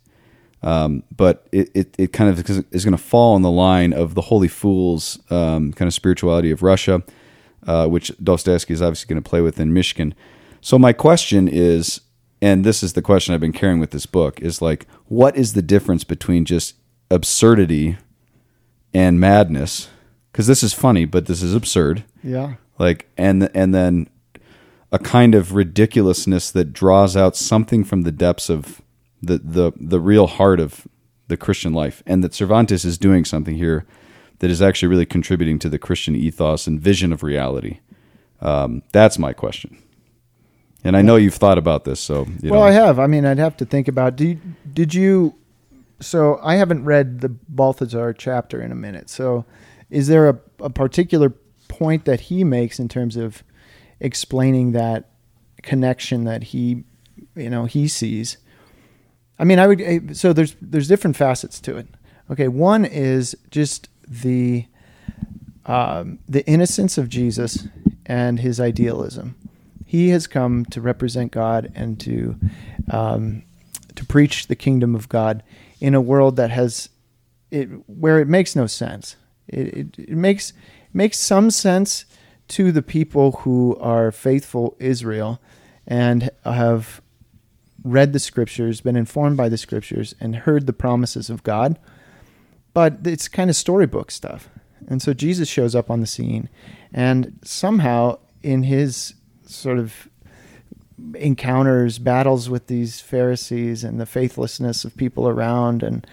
um, 0.61 1.03
but 1.13 1.47
it, 1.51 1.71
it, 1.73 1.95
it 1.97 2.13
kind 2.13 2.29
of 2.29 2.47
is 2.71 2.85
going 2.85 2.95
to 2.95 3.03
fall 3.03 3.33
on 3.33 3.41
the 3.41 3.51
line 3.51 3.91
of 3.91 4.13
the 4.13 4.21
Holy 4.21 4.47
Fools 4.47 5.19
um, 5.31 5.73
kind 5.73 5.87
of 5.87 5.95
spirituality 5.95 6.51
of 6.51 6.61
Russia, 6.61 7.01
uh, 7.65 7.87
which 7.87 8.11
Dostoevsky 8.23 8.73
is 8.73 8.83
obviously 8.83 9.07
going 9.11 9.21
to 9.21 9.27
play 9.27 9.41
with 9.41 9.59
in 9.59 9.73
Myshkin. 9.73 10.13
So, 10.61 10.77
my 10.77 10.93
question 10.93 11.47
is, 11.47 12.01
and 12.39 12.63
this 12.63 12.83
is 12.83 12.93
the 12.93 13.01
question 13.01 13.33
I've 13.33 13.41
been 13.41 13.51
carrying 13.51 13.79
with 13.79 13.91
this 13.91 14.05
book, 14.05 14.39
is 14.41 14.61
like, 14.61 14.85
what 15.07 15.35
is 15.35 15.53
the 15.53 15.63
difference 15.63 16.03
between 16.03 16.45
just 16.45 16.75
absurdity 17.09 17.97
and 18.93 19.19
madness? 19.19 19.89
Because 20.31 20.47
this 20.47 20.63
is 20.63 20.73
funny, 20.73 21.05
but 21.05 21.25
this 21.27 21.41
is 21.43 21.53
absurd 21.53 22.03
Yeah. 22.23 22.55
like 22.79 23.09
and 23.17 23.49
and 23.53 23.73
then 23.73 24.09
a 24.91 24.99
kind 24.99 25.33
of 25.35 25.53
ridiculousness 25.53 26.51
that 26.51 26.73
draws 26.73 27.15
out 27.17 27.35
something 27.35 27.83
from 27.83 28.01
the 28.03 28.11
depths 28.11 28.49
of 28.49 28.81
the 29.21 29.37
the 29.37 29.71
the 29.79 29.99
real 29.99 30.27
heart 30.27 30.59
of 30.59 30.87
the 31.27 31.37
Christian 31.37 31.73
life 31.73 32.03
and 32.05 32.23
that 32.23 32.33
Cervantes 32.33 32.83
is 32.85 32.97
doing 32.97 33.25
something 33.25 33.55
here 33.55 33.85
that 34.39 34.49
is 34.51 34.61
actually 34.61 34.89
really 34.89 35.05
contributing 35.05 35.57
to 35.59 35.69
the 35.69 35.79
Christian 35.79 36.15
ethos 36.15 36.67
and 36.67 36.81
vision 36.81 37.13
of 37.13 37.23
reality. 37.23 37.79
Um, 38.41 38.81
that's 38.91 39.17
my 39.17 39.31
question. 39.33 39.77
And 40.83 40.97
I 40.97 41.01
know 41.01 41.15
you've 41.15 41.35
thought 41.35 41.57
about 41.57 41.85
this, 41.85 42.01
so 42.01 42.27
you 42.41 42.51
well, 42.51 42.59
know. 42.59 42.67
I 42.67 42.71
have. 42.71 42.99
I 42.99 43.07
mean, 43.07 43.25
I'd 43.25 43.37
have 43.37 43.55
to 43.57 43.65
think 43.65 43.87
about. 43.87 44.17
Did 44.17 44.41
did 44.73 44.93
you? 44.93 45.33
So 46.05 46.39
I 46.43 46.55
haven't 46.55 46.85
read 46.85 47.21
the 47.21 47.29
Balthasar 47.29 48.13
chapter 48.13 48.61
in 48.61 48.71
a 48.71 48.75
minute. 48.75 49.09
So, 49.09 49.45
is 49.89 50.07
there 50.07 50.29
a, 50.29 50.39
a 50.59 50.69
particular 50.69 51.29
point 51.67 52.05
that 52.05 52.21
he 52.21 52.43
makes 52.43 52.79
in 52.79 52.87
terms 52.89 53.15
of 53.17 53.43
explaining 53.99 54.71
that 54.73 55.09
connection 55.61 56.23
that 56.25 56.43
he, 56.45 56.83
you 57.35 57.49
know, 57.49 57.65
he 57.65 57.87
sees? 57.87 58.37
I 59.39 59.43
mean, 59.45 59.59
I 59.59 59.67
would. 59.67 59.81
eh, 59.81 59.99
So 60.13 60.33
there's 60.33 60.55
there's 60.61 60.87
different 60.87 61.15
facets 61.15 61.59
to 61.61 61.77
it. 61.77 61.87
Okay, 62.31 62.47
one 62.47 62.85
is 62.85 63.35
just 63.51 63.89
the 64.07 64.65
um, 65.65 66.19
the 66.27 66.45
innocence 66.47 66.97
of 66.97 67.09
Jesus 67.09 67.67
and 68.05 68.39
his 68.39 68.59
idealism. 68.59 69.35
He 69.85 70.09
has 70.09 70.27
come 70.27 70.65
to 70.65 70.81
represent 70.81 71.31
God 71.31 71.71
and 71.75 71.99
to 72.01 72.35
um, 72.91 73.43
to 73.95 74.05
preach 74.05 74.47
the 74.47 74.55
kingdom 74.55 74.95
of 74.95 75.07
God 75.09 75.43
in 75.83 75.93
a 75.93 75.99
world 75.99 76.37
that 76.37 76.49
has 76.49 76.87
it 77.51 77.65
where 77.87 78.21
it 78.21 78.27
makes 78.29 78.55
no 78.55 78.65
sense. 78.65 79.17
It, 79.47 79.67
it, 79.67 79.99
it 79.99 80.17
makes 80.17 80.53
makes 80.93 81.19
some 81.19 81.51
sense 81.51 82.05
to 82.47 82.71
the 82.71 82.81
people 82.81 83.33
who 83.41 83.75
are 83.81 84.09
faithful 84.09 84.77
Israel 84.79 85.41
and 85.85 86.29
have 86.45 87.01
read 87.83 88.13
the 88.13 88.19
scriptures, 88.19 88.79
been 88.79 88.95
informed 88.95 89.35
by 89.35 89.49
the 89.49 89.57
scriptures, 89.57 90.15
and 90.21 90.37
heard 90.37 90.67
the 90.67 90.73
promises 90.73 91.29
of 91.29 91.43
God. 91.43 91.77
But 92.73 92.99
it's 93.03 93.27
kind 93.27 93.49
of 93.49 93.55
storybook 93.57 94.09
stuff. 94.09 94.47
And 94.87 95.01
so 95.01 95.13
Jesus 95.13 95.49
shows 95.49 95.75
up 95.75 95.91
on 95.91 95.99
the 95.99 96.07
scene, 96.07 96.47
and 96.93 97.39
somehow 97.43 98.19
in 98.41 98.63
his 98.63 99.15
sort 99.45 99.79
of 99.79 100.07
encounters, 101.15 101.99
battles 101.99 102.49
with 102.49 102.67
these 102.67 103.01
Pharisees 103.01 103.83
and 103.83 103.99
the 103.99 104.05
faithlessness 104.05 104.85
of 104.85 104.95
people 104.95 105.27
around, 105.27 105.83
and 105.83 106.05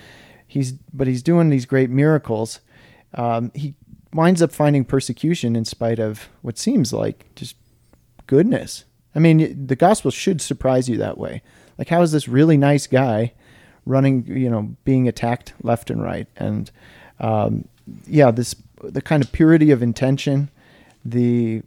he's 0.47 0.72
but 0.72 1.07
he's 1.07 1.22
doing 1.22 1.49
these 1.49 1.66
great 1.66 1.91
miracles. 1.91 2.61
Um, 3.14 3.51
he 3.55 3.74
winds 4.12 4.43
up 4.43 4.53
finding 4.53 4.84
persecution 4.84 5.57
in 5.57 5.64
spite 5.64 5.99
of 5.99 6.28
what 6.43 6.59
seems 6.59 6.93
like 6.93 7.26
just 7.34 7.57
goodness. 8.26 8.84
I 9.14 9.18
mean, 9.18 9.66
the 9.66 9.76
gospel 9.76 10.11
should 10.11 10.41
surprise 10.41 10.88
you 10.88 10.97
that 10.99 11.18
way. 11.18 11.43
Like, 11.78 11.88
how 11.88 12.03
is 12.03 12.12
this 12.12 12.28
really 12.28 12.57
nice 12.57 12.86
guy 12.86 13.32
running, 13.86 14.24
you 14.26 14.51
know, 14.51 14.76
being 14.84 15.09
attacked 15.09 15.55
left 15.62 15.91
and 15.91 16.03
right? 16.03 16.28
And 16.36 16.70
um, 17.18 17.68
yeah, 18.07 18.30
this 18.30 18.55
the 18.82 19.03
kind 19.03 19.22
of 19.22 19.32
purity 19.32 19.70
of 19.70 19.82
intention, 19.82 20.51
the 21.05 21.62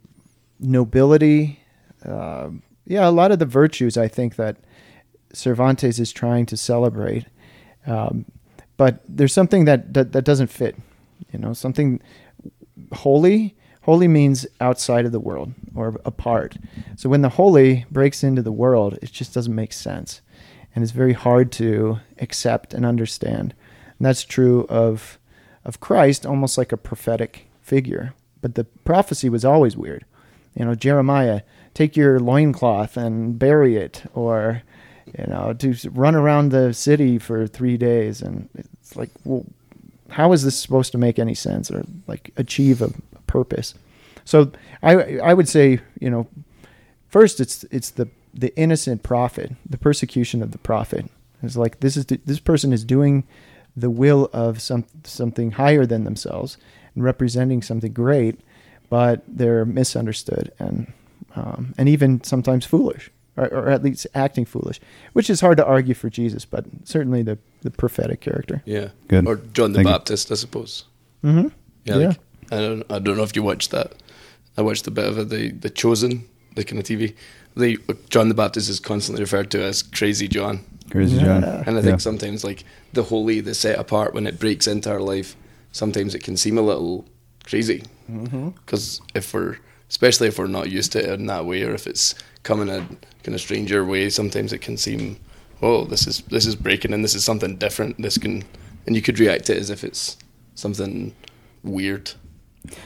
nobility, 0.58 1.60
uh, 2.04 2.50
yeah, 2.86 3.08
a 3.08 3.10
lot 3.10 3.32
of 3.32 3.38
the 3.38 3.46
virtues 3.46 3.96
I 3.96 4.08
think 4.08 4.36
that 4.36 4.56
Cervantes 5.32 5.98
is 5.98 6.12
trying 6.12 6.46
to 6.46 6.56
celebrate. 6.56 7.26
Um, 7.86 8.24
but 8.76 9.00
there's 9.08 9.32
something 9.32 9.64
that, 9.66 9.94
that 9.94 10.12
that 10.12 10.24
doesn't 10.24 10.48
fit, 10.48 10.76
you 11.32 11.38
know, 11.38 11.52
something 11.52 12.00
holy. 12.92 13.56
Holy 13.82 14.08
means 14.08 14.46
outside 14.60 15.04
of 15.04 15.12
the 15.12 15.20
world 15.20 15.52
or 15.74 16.00
apart. 16.04 16.56
So 16.96 17.08
when 17.08 17.20
the 17.20 17.28
holy 17.28 17.84
breaks 17.90 18.24
into 18.24 18.40
the 18.40 18.52
world, 18.52 18.98
it 19.02 19.12
just 19.12 19.34
doesn't 19.34 19.54
make 19.54 19.72
sense, 19.72 20.22
and 20.74 20.82
it's 20.82 20.92
very 20.92 21.12
hard 21.12 21.52
to 21.52 21.98
accept 22.18 22.72
and 22.72 22.86
understand. 22.86 23.54
And 23.98 24.06
that's 24.06 24.24
true 24.24 24.66
of 24.68 25.18
of 25.64 25.80
Christ, 25.80 26.26
almost 26.26 26.58
like 26.58 26.72
a 26.72 26.76
prophetic 26.76 27.46
figure. 27.60 28.14
But 28.40 28.54
the 28.54 28.64
prophecy 28.64 29.28
was 29.28 29.44
always 29.44 29.76
weird. 29.76 30.04
You 30.54 30.64
know, 30.64 30.74
Jeremiah, 30.74 31.42
take 31.74 31.96
your 31.96 32.20
loincloth 32.20 32.96
and 32.96 33.38
bury 33.38 33.76
it, 33.76 34.02
or 34.14 34.62
you 35.18 35.26
know, 35.26 35.52
to 35.52 35.76
run 35.90 36.14
around 36.14 36.50
the 36.50 36.72
city 36.72 37.18
for 37.18 37.46
three 37.46 37.76
days, 37.76 38.22
and 38.22 38.48
it's 38.54 38.96
like, 38.96 39.10
well, 39.24 39.44
how 40.10 40.32
is 40.32 40.44
this 40.44 40.58
supposed 40.58 40.92
to 40.92 40.98
make 40.98 41.18
any 41.18 41.34
sense 41.34 41.70
or 41.70 41.84
like 42.06 42.30
achieve 42.36 42.80
a, 42.80 42.90
purpose? 43.26 43.74
So 44.24 44.52
I 44.82 45.18
I 45.18 45.34
would 45.34 45.48
say 45.48 45.80
you 46.00 46.10
know, 46.10 46.26
first 47.08 47.40
it's 47.40 47.64
it's 47.64 47.90
the 47.90 48.08
the 48.32 48.56
innocent 48.56 49.02
prophet, 49.02 49.52
the 49.68 49.78
persecution 49.78 50.42
of 50.42 50.52
the 50.52 50.58
prophet. 50.58 51.06
It's 51.42 51.56
like 51.56 51.80
this 51.80 51.96
is 51.96 52.06
this 52.06 52.40
person 52.40 52.72
is 52.72 52.84
doing 52.84 53.24
the 53.76 53.90
will 53.90 54.30
of 54.32 54.62
some 54.62 54.84
something 55.04 55.52
higher 55.52 55.84
than 55.84 56.04
themselves 56.04 56.56
and 56.94 57.04
representing 57.04 57.60
something 57.62 57.92
great, 57.92 58.40
but 58.88 59.22
they're 59.26 59.64
misunderstood 59.64 60.52
and 60.58 60.92
um, 61.36 61.74
and 61.78 61.88
even 61.88 62.22
sometimes 62.22 62.64
foolish, 62.66 63.10
or, 63.36 63.46
or, 63.48 63.68
at 63.68 63.82
least 63.82 64.06
acting 64.14 64.44
foolish, 64.44 64.80
which 65.12 65.28
is 65.28 65.40
hard 65.40 65.56
to 65.58 65.64
argue 65.66 65.94
for 65.94 66.08
Jesus, 66.10 66.44
but 66.44 66.64
certainly 66.84 67.22
the 67.22 67.38
the 67.62 67.70
prophetic 67.70 68.20
character. 68.20 68.62
Yeah, 68.66 68.88
Good. 69.08 69.26
Or 69.26 69.36
John 69.52 69.72
the 69.72 69.78
Thank 69.78 69.88
you. 69.88 69.92
Baptist, 69.94 70.30
I 70.30 70.34
suppose. 70.36 70.84
Mm-hmm. 71.24 71.48
Yeah, 71.84 71.96
Yeah. 71.98 72.06
like, 72.08 72.18
I 72.52 72.56
don't 72.60 72.92
I 72.92 72.98
don't 72.98 73.16
know 73.16 73.22
if 73.24 73.34
you 73.36 73.42
watched 73.42 73.70
that. 73.70 73.92
I 74.56 74.62
watched 74.62 74.86
a 74.86 74.90
bit 74.90 75.06
of 75.06 75.18
it, 75.18 75.28
the 75.30 75.50
the 75.50 75.70
Chosen, 75.70 76.24
the 76.54 76.64
kind 76.64 76.78
of 76.78 76.86
TV. 76.86 77.14
The 77.56 77.78
John 78.10 78.28
the 78.28 78.34
Baptist 78.34 78.68
is 78.68 78.80
constantly 78.80 79.22
referred 79.22 79.50
to 79.52 79.62
as 79.62 79.82
Crazy 79.82 80.28
John. 80.28 80.60
Crazy 80.90 81.16
Yeah. 81.16 81.24
John. 81.40 81.44
And 81.66 81.78
I 81.78 81.82
think 81.82 81.94
Yeah. 81.94 82.08
sometimes 82.08 82.44
like 82.44 82.64
the 82.92 83.04
holy, 83.04 83.40
the 83.40 83.54
set 83.54 83.78
apart, 83.78 84.12
when 84.14 84.26
it 84.26 84.38
breaks 84.38 84.66
into 84.66 84.90
our 84.90 85.00
life, 85.00 85.34
sometimes 85.72 86.14
it 86.14 86.22
can 86.22 86.36
seem 86.36 86.58
a 86.58 86.62
little 86.62 87.04
crazy. 87.44 87.82
Because 88.06 89.00
if 89.14 89.32
we're, 89.32 89.56
especially 89.94 90.26
if 90.26 90.40
we're 90.40 90.48
not 90.48 90.72
used 90.72 90.90
to 90.90 90.98
it 90.98 91.20
in 91.20 91.26
that 91.26 91.46
way, 91.46 91.62
or 91.62 91.72
if 91.72 91.86
it's 91.86 92.16
coming 92.42 92.68
a 92.68 92.80
kind 93.22 93.34
of 93.34 93.40
stranger 93.40 93.84
way, 93.84 94.10
sometimes 94.10 94.52
it 94.52 94.58
can 94.58 94.76
seem, 94.76 95.16
oh, 95.62 95.84
this 95.84 96.08
is 96.08 96.22
this 96.22 96.46
is 96.46 96.56
breaking 96.56 96.92
and 96.92 97.04
This 97.04 97.14
is 97.14 97.24
something 97.24 97.54
different. 97.54 98.02
This 98.02 98.18
can, 98.18 98.42
and 98.86 98.96
you 98.96 99.02
could 99.02 99.20
react 99.20 99.44
to 99.46 99.52
it 99.52 99.58
as 99.58 99.70
if 99.70 99.84
it's 99.84 100.16
something 100.56 101.14
weird. 101.62 102.10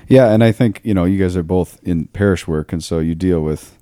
Yeah, 0.06 0.32
and 0.32 0.44
I 0.44 0.52
think 0.52 0.82
you 0.84 0.92
know 0.92 1.06
you 1.06 1.18
guys 1.18 1.34
are 1.34 1.42
both 1.42 1.82
in 1.82 2.08
parish 2.08 2.46
work, 2.46 2.74
and 2.74 2.84
so 2.84 2.98
you 2.98 3.14
deal 3.14 3.40
with 3.40 3.78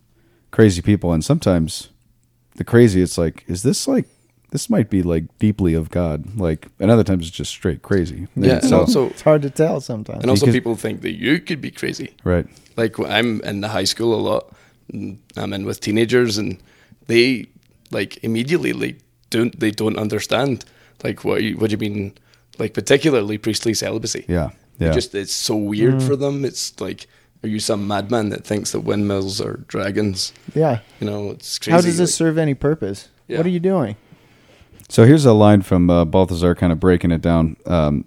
crazy 0.52 0.80
people, 0.80 1.12
and 1.12 1.24
sometimes 1.24 1.88
the 2.54 2.64
crazy, 2.64 3.02
it's 3.02 3.18
like, 3.18 3.44
is 3.48 3.64
this 3.64 3.88
like 3.88 4.06
this 4.50 4.70
might 4.70 4.88
be 4.90 5.02
like 5.02 5.24
deeply 5.38 5.74
of 5.74 5.90
God, 5.90 6.36
like, 6.38 6.68
and 6.78 6.90
other 6.90 7.04
times 7.04 7.26
it's 7.28 7.36
just 7.36 7.50
straight 7.50 7.82
crazy. 7.82 8.28
Yeah, 8.36 8.54
And 8.54 8.60
and 8.62 8.64
so 8.64 8.78
also 8.80 9.06
It's 9.10 9.22
hard 9.22 9.42
to 9.42 9.50
tell 9.50 9.80
sometimes. 9.80 10.22
and 10.22 10.30
also 10.30 10.46
Because- 10.46 10.54
people 10.54 10.76
think 10.76 11.02
that 11.02 11.12
you 11.14 11.40
could 11.40 11.60
be 11.60 11.70
crazy. 11.70 12.10
right, 12.24 12.46
like 12.76 12.98
I'm 13.00 13.40
in 13.42 13.60
the 13.60 13.68
high 13.68 13.84
school 13.86 14.14
a 14.14 14.20
lot. 14.20 14.52
and 14.92 15.18
I'm 15.36 15.52
in 15.52 15.64
with 15.66 15.80
teenagers, 15.80 16.38
and 16.38 16.58
they 17.08 17.46
like 17.90 18.22
immediately 18.22 18.72
like 18.72 18.98
don't 19.30 19.58
they 19.58 19.70
don't 19.72 19.98
understand 19.98 20.64
like 21.04 21.24
what 21.24 21.42
you, 21.42 21.56
what 21.56 21.70
do 21.70 21.72
you 21.72 21.78
mean 21.90 22.12
like 22.58 22.72
particularly 22.72 23.36
priestly 23.38 23.74
celibacy. 23.74 24.24
yeah, 24.28 24.50
It 24.78 24.84
yeah, 24.86 24.92
just 24.92 25.14
it's 25.14 25.32
so 25.34 25.56
weird 25.56 26.02
for 26.02 26.14
mm. 26.16 26.20
them. 26.20 26.44
It's 26.44 26.80
like 26.80 27.08
are 27.42 27.48
you 27.48 27.58
some 27.60 27.86
madman 27.86 28.28
that 28.30 28.44
thinks 28.46 28.70
that 28.72 28.80
windmills 28.80 29.40
are 29.40 29.56
dragons? 29.68 30.32
yeah. 30.54 30.78
You 31.00 31.06
know, 31.10 31.30
it's 31.32 31.58
crazy. 31.58 31.72
How 31.72 31.80
does 31.80 31.98
this 31.98 32.10
like- 32.10 32.16
serve 32.18 32.38
any 32.38 32.54
purpose? 32.54 33.08
Yeah. 33.28 33.38
What 33.38 33.46
are 33.46 33.50
you 33.50 33.60
doing? 33.60 33.96
So 34.88 35.04
here's 35.04 35.24
a 35.24 35.32
line 35.32 35.62
from 35.62 35.90
uh, 35.90 36.04
Balthasar, 36.04 36.54
kind 36.54 36.72
of 36.72 36.78
breaking 36.78 37.10
it 37.10 37.20
down, 37.20 37.56
um, 37.66 38.04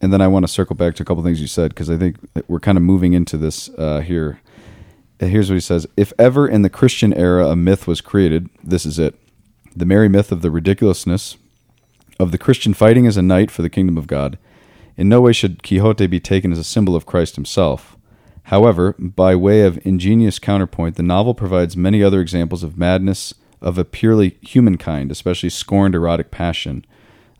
and 0.00 0.12
then 0.12 0.20
I 0.20 0.28
want 0.28 0.44
to 0.44 0.52
circle 0.52 0.74
back 0.74 0.94
to 0.96 1.02
a 1.02 1.06
couple 1.06 1.22
things 1.22 1.40
you 1.40 1.46
said 1.46 1.70
because 1.70 1.88
I 1.88 1.96
think 1.96 2.16
we're 2.48 2.60
kind 2.60 2.76
of 2.76 2.82
moving 2.82 3.12
into 3.12 3.36
this 3.36 3.68
uh, 3.78 4.00
here. 4.00 4.40
Uh, 5.20 5.26
Here's 5.26 5.50
what 5.50 5.54
he 5.54 5.60
says: 5.60 5.86
If 5.96 6.12
ever 6.18 6.48
in 6.48 6.62
the 6.62 6.70
Christian 6.70 7.12
era 7.14 7.48
a 7.48 7.56
myth 7.56 7.86
was 7.86 8.00
created, 8.00 8.48
this 8.62 8.84
is 8.84 8.98
it: 8.98 9.14
the 9.76 9.86
merry 9.86 10.08
myth 10.08 10.32
of 10.32 10.42
the 10.42 10.50
ridiculousness 10.50 11.36
of 12.18 12.32
the 12.32 12.38
Christian 12.38 12.74
fighting 12.74 13.06
as 13.06 13.16
a 13.16 13.22
knight 13.22 13.50
for 13.50 13.62
the 13.62 13.70
kingdom 13.70 13.96
of 13.96 14.06
God. 14.06 14.38
In 14.96 15.08
no 15.08 15.22
way 15.22 15.32
should 15.32 15.62
Quixote 15.62 16.06
be 16.06 16.20
taken 16.20 16.52
as 16.52 16.58
a 16.58 16.64
symbol 16.64 16.94
of 16.94 17.06
Christ 17.06 17.36
himself. 17.36 17.96
However, 18.44 18.94
by 18.98 19.34
way 19.36 19.62
of 19.62 19.84
ingenious 19.86 20.38
counterpoint, 20.38 20.96
the 20.96 21.02
novel 21.02 21.34
provides 21.34 21.76
many 21.76 22.02
other 22.02 22.20
examples 22.20 22.62
of 22.62 22.76
madness 22.76 23.32
of 23.60 23.78
a 23.78 23.84
purely 23.84 24.38
human 24.42 24.76
kind, 24.76 25.10
especially 25.10 25.50
scorned 25.50 25.94
erotic 25.94 26.30
passion. 26.30 26.84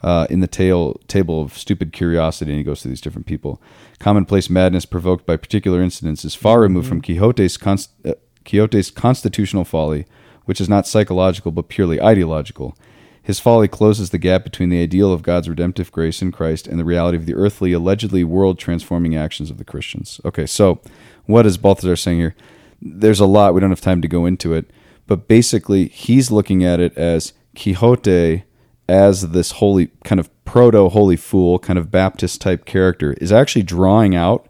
Uh, 0.02 0.26
in 0.30 0.40
the 0.40 0.46
tale, 0.46 0.94
table 1.08 1.42
of 1.42 1.58
stupid 1.58 1.92
curiosity, 1.92 2.50
and 2.50 2.56
he 2.56 2.64
goes 2.64 2.80
through 2.80 2.88
these 2.88 3.02
different 3.02 3.26
people. 3.26 3.60
Commonplace 3.98 4.48
madness 4.48 4.86
provoked 4.86 5.26
by 5.26 5.36
particular 5.36 5.82
incidents 5.82 6.24
is 6.24 6.34
far 6.34 6.58
removed 6.58 6.88
from 6.88 7.02
Quixote's, 7.02 7.58
const- 7.58 7.90
uh, 8.06 8.14
Quixote's 8.46 8.90
constitutional 8.90 9.62
folly, 9.62 10.06
which 10.46 10.58
is 10.58 10.70
not 10.70 10.86
psychological 10.86 11.52
but 11.52 11.68
purely 11.68 12.00
ideological. 12.00 12.74
His 13.22 13.38
folly 13.38 13.68
closes 13.68 14.10
the 14.10 14.18
gap 14.18 14.42
between 14.42 14.70
the 14.70 14.82
ideal 14.82 15.12
of 15.12 15.22
God's 15.22 15.48
redemptive 15.48 15.92
grace 15.92 16.22
in 16.22 16.32
Christ 16.32 16.66
and 16.66 16.78
the 16.78 16.84
reality 16.84 17.18
of 17.18 17.26
the 17.26 17.34
earthly, 17.34 17.72
allegedly 17.72 18.24
world 18.24 18.58
transforming 18.58 19.14
actions 19.14 19.50
of 19.50 19.58
the 19.58 19.64
Christians. 19.64 20.20
Okay, 20.24 20.46
so 20.46 20.80
what 21.26 21.46
is 21.46 21.58
Balthasar 21.58 21.96
saying 21.96 22.18
here? 22.18 22.34
There's 22.80 23.20
a 23.20 23.26
lot. 23.26 23.52
We 23.52 23.60
don't 23.60 23.70
have 23.70 23.80
time 23.82 24.00
to 24.00 24.08
go 24.08 24.24
into 24.24 24.54
it. 24.54 24.70
But 25.10 25.26
basically, 25.26 25.88
he's 25.88 26.30
looking 26.30 26.62
at 26.62 26.78
it 26.78 26.96
as 26.96 27.32
Quixote 27.56 28.44
as 28.88 29.32
this 29.32 29.50
holy, 29.50 29.90
kind 30.04 30.20
of 30.20 30.30
proto 30.44 30.88
holy 30.88 31.16
fool, 31.16 31.58
kind 31.58 31.80
of 31.80 31.90
Baptist 31.90 32.40
type 32.40 32.64
character, 32.64 33.14
is 33.14 33.32
actually 33.32 33.64
drawing 33.64 34.14
out 34.14 34.46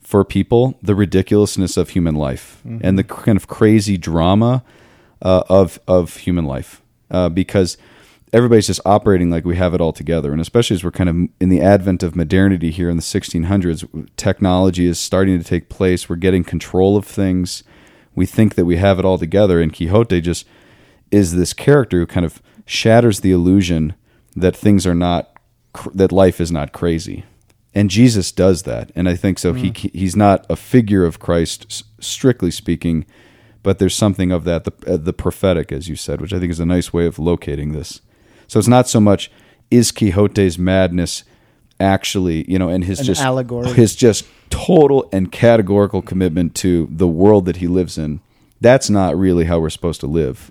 for 0.00 0.24
people 0.24 0.78
the 0.82 0.94
ridiculousness 0.94 1.76
of 1.76 1.90
human 1.90 2.14
life 2.14 2.62
and 2.80 2.98
the 2.98 3.04
kind 3.04 3.36
of 3.36 3.48
crazy 3.48 3.98
drama 3.98 4.64
uh, 5.20 5.42
of 5.50 5.78
of 5.86 6.16
human 6.16 6.46
life 6.46 6.80
uh, 7.10 7.28
because 7.28 7.76
everybody's 8.32 8.68
just 8.68 8.80
operating 8.86 9.28
like 9.28 9.44
we 9.44 9.56
have 9.56 9.74
it 9.74 9.80
all 9.82 9.92
together. 9.92 10.32
And 10.32 10.40
especially 10.40 10.76
as 10.76 10.82
we're 10.82 10.90
kind 10.90 11.10
of 11.10 11.16
in 11.38 11.50
the 11.50 11.60
advent 11.60 12.02
of 12.02 12.16
modernity 12.16 12.70
here 12.70 12.88
in 12.88 12.96
the 12.96 13.02
1600s 13.02 14.08
technology 14.16 14.86
is 14.86 14.98
starting 14.98 15.36
to 15.36 15.44
take 15.44 15.68
place. 15.68 16.08
We're 16.08 16.16
getting 16.16 16.44
control 16.44 16.96
of 16.96 17.04
things 17.04 17.62
we 18.18 18.26
think 18.26 18.54
that 18.56 18.64
we 18.64 18.76
have 18.76 18.98
it 18.98 19.04
all 19.04 19.18
together 19.18 19.60
and 19.60 19.72
quixote 19.72 20.20
just 20.20 20.46
is 21.10 21.34
this 21.34 21.52
character 21.52 21.98
who 21.98 22.06
kind 22.06 22.26
of 22.26 22.42
shatters 22.66 23.20
the 23.20 23.32
illusion 23.32 23.94
that 24.36 24.56
things 24.56 24.86
are 24.86 24.94
not 24.94 25.32
that 25.94 26.12
life 26.12 26.40
is 26.40 26.50
not 26.50 26.72
crazy. 26.72 27.24
And 27.74 27.90
Jesus 27.90 28.32
does 28.32 28.64
that 28.64 28.90
and 28.94 29.08
I 29.08 29.14
think 29.14 29.38
so 29.38 29.52
he 29.52 29.72
he's 29.92 30.16
not 30.16 30.44
a 30.50 30.56
figure 30.56 31.04
of 31.04 31.18
Christ 31.18 31.84
strictly 32.00 32.50
speaking 32.50 33.06
but 33.62 33.78
there's 33.78 33.94
something 33.94 34.32
of 34.32 34.44
that 34.44 34.64
the 34.64 34.72
uh, 34.86 34.96
the 34.96 35.12
prophetic 35.12 35.70
as 35.72 35.88
you 35.88 35.96
said 35.96 36.20
which 36.20 36.32
I 36.32 36.38
think 36.38 36.50
is 36.50 36.60
a 36.60 36.66
nice 36.66 36.92
way 36.92 37.06
of 37.06 37.18
locating 37.18 37.72
this. 37.72 38.00
So 38.48 38.58
it's 38.58 38.68
not 38.68 38.88
so 38.88 39.00
much 39.00 39.30
is 39.70 39.92
Quixote's 39.92 40.58
madness 40.58 41.24
actually 41.80 42.50
you 42.50 42.58
know 42.58 42.68
and 42.68 42.84
his 42.84 43.00
An 43.00 43.06
just 43.06 43.22
allegory. 43.22 43.72
his 43.72 43.94
just 43.94 44.24
total 44.50 45.08
and 45.12 45.30
categorical 45.30 46.02
commitment 46.02 46.54
to 46.56 46.88
the 46.90 47.06
world 47.06 47.44
that 47.46 47.56
he 47.56 47.68
lives 47.68 47.96
in 47.96 48.20
that's 48.60 48.90
not 48.90 49.16
really 49.16 49.44
how 49.44 49.60
we're 49.60 49.70
supposed 49.70 50.00
to 50.00 50.06
live 50.06 50.50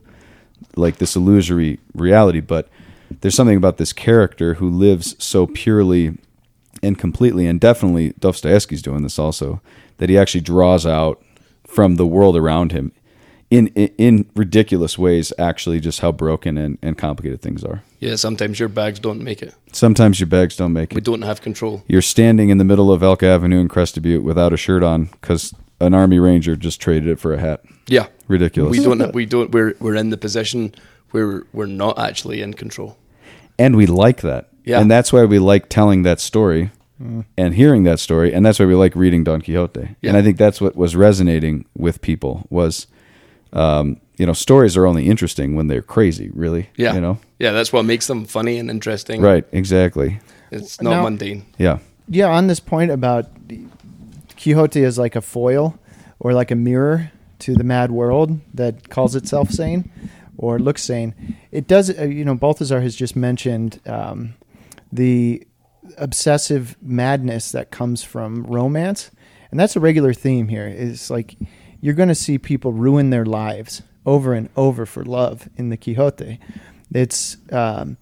like 0.75 0.97
this 0.97 1.15
illusory 1.15 1.79
reality 1.93 2.39
but 2.39 2.69
there's 3.21 3.35
something 3.35 3.57
about 3.57 3.77
this 3.77 3.93
character 3.93 4.55
who 4.55 4.69
lives 4.69 5.15
so 5.23 5.47
purely 5.47 6.17
and 6.83 6.97
completely 6.97 7.47
and 7.47 7.59
definitely 7.59 8.13
Dostoevsky's 8.19 8.81
doing 8.81 9.03
this 9.03 9.19
also 9.19 9.61
that 9.97 10.09
he 10.09 10.17
actually 10.17 10.41
draws 10.41 10.85
out 10.85 11.21
from 11.65 11.95
the 11.95 12.05
world 12.07 12.37
around 12.37 12.71
him 12.71 12.91
in, 13.49 13.67
in 13.67 13.89
in 13.97 14.29
ridiculous 14.35 14.97
ways 14.97 15.31
actually 15.39 15.79
just 15.79 16.01
how 16.01 16.11
broken 16.11 16.57
and, 16.57 16.77
and 16.81 16.97
complicated 16.97 17.41
things 17.41 17.63
are. 17.63 17.83
Yeah, 17.99 18.15
sometimes 18.15 18.59
your 18.59 18.69
bags 18.69 18.99
don't 18.99 19.23
make 19.23 19.41
it. 19.41 19.55
Sometimes 19.71 20.19
your 20.19 20.27
bags 20.27 20.57
don't 20.57 20.73
make 20.73 20.91
it. 20.91 20.95
We 20.95 21.01
don't 21.01 21.23
have 21.23 21.41
control. 21.41 21.83
You're 21.87 22.01
standing 22.01 22.49
in 22.49 22.57
the 22.57 22.65
middle 22.65 22.91
of 22.91 23.01
Elk 23.01 23.23
Avenue 23.23 23.59
in 23.59 23.67
Crested 23.67 24.03
Butte 24.03 24.23
without 24.23 24.53
a 24.53 24.57
shirt 24.57 24.83
on 24.83 25.05
because 25.05 25.53
an 25.79 25.93
Army 25.93 26.19
Ranger 26.19 26.55
just 26.55 26.81
traded 26.81 27.07
it 27.09 27.19
for 27.19 27.33
a 27.33 27.39
hat. 27.39 27.63
Yeah, 27.87 28.07
Ridiculous. 28.27 28.77
we 28.77 28.83
don't. 28.83 29.13
We 29.13 29.25
don't. 29.25 29.51
We're 29.51 29.75
we're 29.79 29.95
in 29.95 30.09
the 30.09 30.17
position 30.17 30.73
where 31.11 31.43
we're 31.53 31.67
not 31.67 31.97
actually 31.97 32.41
in 32.41 32.53
control. 32.53 32.97
and 33.57 33.75
we 33.75 33.85
like 33.85 34.21
that. 34.21 34.49
Yeah. 34.65 34.81
And 34.81 34.91
that's 34.91 35.13
why 35.13 35.23
we 35.23 35.39
like 35.39 35.69
telling 35.69 36.03
that 36.03 36.19
story 36.19 36.71
mm. 37.01 37.23
and 37.37 37.55
hearing 37.55 37.83
that 37.83 37.99
story, 37.99 38.33
and 38.33 38.45
that's 38.45 38.59
why 38.59 38.65
we 38.65 38.75
like 38.75 38.95
reading 38.95 39.23
Don 39.23 39.41
Quixote. 39.41 39.95
Yeah. 40.01 40.09
And 40.09 40.17
I 40.17 40.21
think 40.21 40.37
that's 40.37 40.59
what 40.59 40.75
was 40.75 40.95
resonating 40.95 41.65
with 41.75 42.01
people 42.01 42.45
was, 42.49 42.87
um, 43.53 43.99
you 44.17 44.25
know, 44.25 44.33
stories 44.33 44.75
are 44.77 44.85
only 44.87 45.07
interesting 45.07 45.55
when 45.55 45.67
they're 45.67 45.81
crazy, 45.81 46.29
really. 46.33 46.69
Yeah, 46.75 46.95
You 46.95 47.01
know. 47.01 47.19
Yeah, 47.39 47.51
that's 47.51 47.71
what 47.71 47.83
makes 47.85 48.07
them 48.07 48.25
funny 48.25 48.57
and 48.57 48.69
interesting. 48.69 49.21
Right. 49.21 49.45
Exactly. 49.51 50.19
It's 50.51 50.81
not 50.81 50.91
Now- 50.91 51.03
mundane. 51.03 51.45
Yeah. 51.57 51.79
Yeah, 52.09 52.27
on 52.27 52.47
this 52.47 52.59
point 52.61 52.89
about 52.91 53.27
Quixote 54.41 54.81
is 54.81 54.97
like 54.97 55.15
a 55.15 55.21
foil 55.21 55.77
or 56.19 56.33
like 56.33 56.51
a 56.51 56.55
mirror 56.55 57.11
to 57.39 57.53
the 57.53 57.63
mad 57.63 57.91
world 57.91 58.39
that 58.53 58.89
calls 58.89 59.15
itself 59.15 59.49
sane 59.51 59.91
or 60.37 60.57
looks 60.57 60.83
sane. 60.83 61.35
It 61.51 61.67
does, 61.67 61.89
uh, 61.97 62.03
you 62.03 62.23
know, 62.25 62.35
Balthasar 62.35 62.81
has 62.81 62.95
just 62.95 63.15
mentioned 63.15 63.79
um, 63.85 64.35
the 64.91 65.45
obsessive 65.97 66.75
madness 66.81 67.51
that 67.51 67.71
comes 67.71 68.03
from 68.03 68.43
romance. 68.43 69.11
And 69.51 69.59
that's 69.59 69.75
a 69.75 69.79
regular 69.79 70.13
theme 70.13 70.47
here. 70.47 70.67
Is 70.67 71.09
like 71.09 71.35
you're 71.87 71.95
going 71.95 72.09
to 72.09 72.15
see 72.15 72.37
people 72.37 72.73
ruin 72.73 73.11
their 73.11 73.25
lives 73.25 73.81
over 74.05 74.33
and 74.33 74.49
over 74.57 74.85
for 74.85 75.05
love 75.05 75.47
in 75.55 75.69
the 75.69 75.77
Quixote. 75.77 76.37
It's 76.91 77.37
um, 77.49 77.95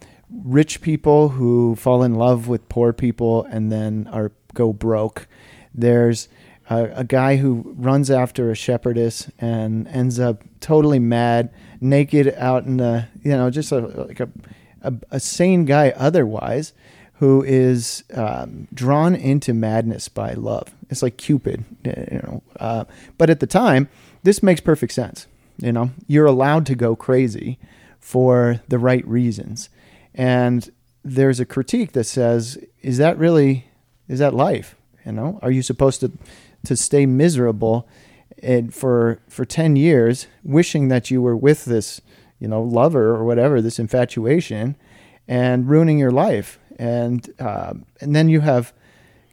rich 0.44 0.82
people 0.82 1.30
who 1.30 1.76
fall 1.76 2.02
in 2.02 2.16
love 2.16 2.48
with 2.48 2.68
poor 2.68 2.94
people 2.94 3.44
and 3.44 3.72
then 3.72 4.10
are 4.12 4.32
go 4.56 4.74
broke. 4.74 5.28
There's 5.72 6.30
a, 6.68 6.86
a 6.96 7.04
guy 7.04 7.36
who 7.36 7.76
runs 7.78 8.10
after 8.10 8.50
a 8.50 8.56
shepherdess 8.56 9.30
and 9.38 9.88
ends 9.90 10.20
up 10.20 10.44
totally 10.62 10.98
mad, 10.98 11.54
naked 11.80 12.34
out 12.40 12.66
in 12.66 12.78
the 12.78 13.08
you 13.22 13.34
know 13.34 13.52
just 13.52 13.72
a, 13.72 13.82
like 13.82 14.20
a 14.20 14.30
a, 14.82 14.94
a 15.12 15.20
sane 15.20 15.66
guy 15.66 15.92
otherwise 15.92 16.74
who 17.20 17.44
is 17.44 18.04
um, 18.14 18.68
drawn 18.74 19.16
into 19.16 19.54
madness 19.54 20.10
by 20.10 20.34
love. 20.34 20.76
It's 20.90 21.02
like 21.02 21.18
Cupid, 21.18 21.64
you 21.84 22.22
know. 22.24 22.44
Uh, 22.60 22.86
but 23.18 23.30
at 23.30 23.40
the 23.40 23.48
time, 23.48 23.88
this 24.24 24.44
makes 24.44 24.62
perfect 24.62 24.94
sense. 24.94 25.28
You 25.58 25.72
know, 25.72 25.92
you're 26.08 26.26
allowed 26.26 26.66
to 26.66 26.76
go 26.76 26.96
crazy 26.96 27.58
for 28.00 28.62
the 28.68 28.78
right 28.78 29.08
reasons, 29.08 29.70
and 30.14 30.70
there's 31.04 31.40
a 31.40 31.46
critique 31.46 31.94
that 31.94 32.04
says, 32.04 32.58
"Is 32.82 32.98
that 32.98 33.18
really? 33.18 33.68
Is 34.10 34.20
that 34.20 34.34
life? 34.34 34.76
You 35.06 35.14
know, 35.14 35.40
are 35.42 35.52
you 35.52 35.62
supposed 35.62 36.02
to 36.02 36.12
to 36.66 36.76
stay 36.76 37.06
miserable 37.06 37.88
and 38.44 38.74
for 38.74 39.20
for 39.30 39.46
ten 39.46 39.78
years, 39.78 40.28
wishing 40.44 40.90
that 40.90 41.10
you 41.10 41.22
were 41.22 41.38
with 41.38 41.64
this, 41.64 42.02
you 42.40 42.50
know, 42.50 42.62
lover 42.62 43.16
or 43.16 43.24
whatever, 43.24 43.62
this 43.62 43.80
infatuation, 43.80 44.76
and 45.30 45.70
ruining 45.70 45.98
your 45.98 46.12
life?" 46.12 46.60
And 46.78 47.34
uh, 47.40 47.74
and 48.02 48.16
then 48.16 48.30
you 48.30 48.42
have 48.42 48.74